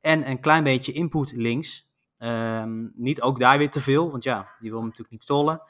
En 0.00 0.28
een 0.28 0.40
klein 0.40 0.64
beetje 0.64 0.92
input 0.92 1.32
links. 1.32 1.88
Um, 2.18 2.92
niet 2.94 3.22
ook 3.22 3.38
daar 3.38 3.58
weer 3.58 3.70
te 3.70 3.80
veel, 3.80 4.10
want 4.10 4.22
ja, 4.22 4.48
die 4.60 4.70
wil 4.70 4.82
natuurlijk 4.82 5.10
niet 5.10 5.22
stollen. 5.22 5.62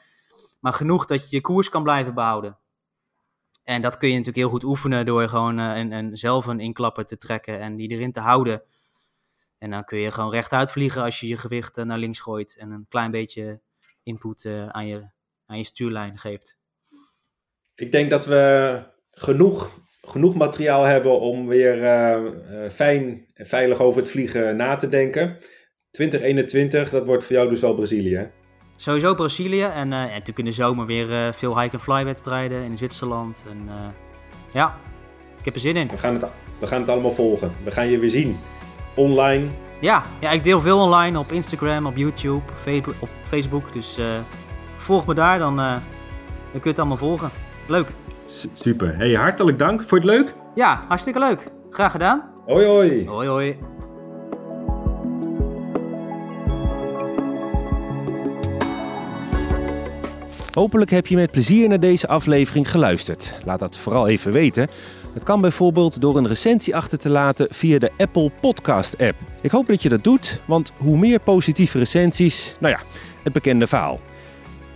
Maar 0.59 0.73
genoeg 0.73 1.05
dat 1.05 1.29
je 1.29 1.35
je 1.35 1.41
koers 1.41 1.69
kan 1.69 1.83
blijven 1.83 2.13
behouden. 2.13 2.57
En 3.63 3.81
dat 3.81 3.97
kun 3.97 4.07
je 4.07 4.17
natuurlijk 4.17 4.43
heel 4.43 4.53
goed 4.53 4.63
oefenen 4.63 5.05
door 5.05 5.29
gewoon 5.29 5.59
uh, 5.59 5.77
een, 5.77 6.17
zelf 6.17 6.45
een 6.45 6.59
inklapper 6.59 7.05
te 7.05 7.17
trekken 7.17 7.59
en 7.59 7.75
die 7.75 7.89
erin 7.89 8.11
te 8.11 8.19
houden. 8.19 8.63
En 9.57 9.69
dan 9.69 9.83
kun 9.83 9.97
je 9.97 10.11
gewoon 10.11 10.31
rechtuit 10.31 10.71
vliegen 10.71 11.01
als 11.03 11.19
je 11.19 11.27
je 11.27 11.37
gewicht 11.37 11.77
uh, 11.77 11.85
naar 11.85 11.97
links 11.97 12.19
gooit 12.19 12.55
en 12.55 12.71
een 12.71 12.85
klein 12.89 13.11
beetje 13.11 13.61
input 14.03 14.43
uh, 14.43 14.67
aan, 14.67 14.87
je, 14.87 15.09
aan 15.45 15.57
je 15.57 15.63
stuurlijn 15.63 16.17
geeft. 16.17 16.57
Ik 17.75 17.91
denk 17.91 18.09
dat 18.09 18.25
we 18.25 18.83
genoeg 19.11 19.79
genoeg 20.01 20.35
materiaal 20.35 20.83
hebben 20.83 21.19
om 21.19 21.47
weer 21.47 21.77
fijn 22.71 23.27
en 23.33 23.45
veilig 23.45 23.79
over 23.79 24.01
het 24.01 24.09
vliegen 24.09 24.55
na 24.55 24.75
te 24.75 24.89
denken. 24.89 25.37
2021, 25.91 26.89
dat 26.89 27.05
wordt 27.05 27.23
voor 27.23 27.35
jou 27.35 27.49
dus 27.49 27.61
wel 27.61 27.73
Brazilië. 27.73 28.31
Sowieso 28.81 29.15
Brazilië 29.15 29.63
en, 29.63 29.85
uh, 29.85 29.99
natuurlijk 29.99 30.39
in 30.39 30.45
de 30.45 30.51
zomer 30.51 30.85
weer 30.85 31.33
veel 31.33 31.59
hike-and-fly 31.59 32.03
wedstrijden 32.03 32.63
in 32.63 32.77
Zwitserland. 32.77 33.45
En, 33.49 33.69
ja, 34.51 34.75
ik 35.39 35.45
heb 35.45 35.53
er 35.53 35.59
zin 35.59 35.75
in. 35.75 35.87
We 35.87 35.97
gaan, 35.97 36.13
het, 36.13 36.25
we 36.59 36.67
gaan 36.67 36.79
het 36.79 36.89
allemaal 36.89 37.11
volgen. 37.11 37.51
We 37.63 37.71
gaan 37.71 37.87
je 37.87 37.99
weer 37.99 38.09
zien. 38.09 38.39
Online. 38.95 39.47
Ja, 39.79 40.03
ja 40.19 40.31
ik 40.31 40.43
deel 40.43 40.61
veel 40.61 40.79
online 40.79 41.19
op 41.19 41.31
Instagram, 41.31 41.85
op 41.85 41.95
YouTube, 41.95 42.41
op 42.99 43.09
Facebook. 43.27 43.73
Dus 43.73 43.99
volg 44.77 45.05
me 45.05 45.13
daar, 45.13 45.39
dan, 45.39 45.55
dan 45.55 45.81
kun 46.51 46.61
je 46.61 46.69
het 46.69 46.79
allemaal 46.79 46.97
volgen. 46.97 47.29
Leuk. 47.67 47.91
Super. 48.53 48.97
Hey, 48.97 49.13
hartelijk 49.13 49.59
dank. 49.59 49.83
Vond 49.83 50.03
je 50.03 50.09
het 50.09 50.19
leuk? 50.19 50.35
Ja, 50.55 50.83
hartstikke 50.87 51.19
leuk. 51.19 51.51
Graag 51.69 51.91
gedaan. 51.91 52.29
Hoi 52.45 52.65
hoi. 52.65 53.07
Hoi 53.07 53.27
hoi. 53.27 53.70
Hopelijk 60.53 60.91
heb 60.91 61.07
je 61.07 61.15
met 61.15 61.31
plezier 61.31 61.67
naar 61.67 61.79
deze 61.79 62.07
aflevering 62.07 62.71
geluisterd. 62.71 63.39
Laat 63.45 63.59
dat 63.59 63.77
vooral 63.77 64.07
even 64.07 64.31
weten. 64.31 64.67
Het 65.13 65.23
kan 65.23 65.41
bijvoorbeeld 65.41 66.01
door 66.01 66.17
een 66.17 66.27
recensie 66.27 66.75
achter 66.75 66.97
te 66.97 67.09
laten 67.09 67.47
via 67.49 67.79
de 67.79 67.91
Apple 67.97 68.31
Podcast 68.41 68.97
app. 68.97 69.15
Ik 69.41 69.51
hoop 69.51 69.67
dat 69.67 69.81
je 69.81 69.89
dat 69.89 70.03
doet, 70.03 70.41
want 70.45 70.71
hoe 70.77 70.97
meer 70.97 71.19
positieve 71.19 71.77
recensies, 71.77 72.55
nou 72.59 72.73
ja, 72.73 72.81
het 73.23 73.33
bekende 73.33 73.67
verhaal. 73.67 73.99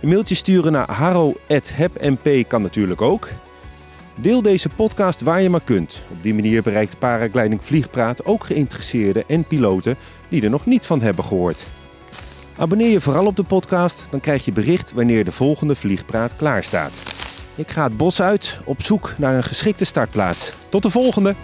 Een 0.00 0.08
mailtje 0.08 0.34
sturen 0.34 0.72
naar 0.72 0.90
harro.hebmp 0.90 2.48
kan 2.48 2.62
natuurlijk 2.62 3.02
ook. 3.02 3.28
Deel 4.14 4.42
deze 4.42 4.68
podcast 4.68 5.20
waar 5.20 5.42
je 5.42 5.50
maar 5.50 5.60
kunt. 5.64 6.02
Op 6.10 6.22
die 6.22 6.34
manier 6.34 6.62
bereikt 6.62 6.98
Paragliding 6.98 7.64
Vliegpraat 7.64 8.24
ook 8.24 8.44
geïnteresseerden 8.44 9.24
en 9.26 9.44
piloten 9.44 9.96
die 10.28 10.42
er 10.42 10.50
nog 10.50 10.66
niet 10.66 10.86
van 10.86 11.00
hebben 11.00 11.24
gehoord. 11.24 11.66
Abonneer 12.58 12.90
je 12.90 13.00
vooral 13.00 13.26
op 13.26 13.36
de 13.36 13.42
podcast, 13.42 14.06
dan 14.10 14.20
krijg 14.20 14.44
je 14.44 14.52
bericht 14.52 14.92
wanneer 14.92 15.24
de 15.24 15.32
volgende 15.32 15.74
Vliegpraat 15.74 16.36
klaar 16.36 16.64
staat. 16.64 17.02
Ik 17.54 17.70
ga 17.70 17.84
het 17.84 17.96
bos 17.96 18.20
uit 18.20 18.60
op 18.64 18.82
zoek 18.82 19.14
naar 19.18 19.34
een 19.34 19.44
geschikte 19.44 19.84
startplaats. 19.84 20.52
Tot 20.68 20.82
de 20.82 20.90
volgende! 20.90 21.34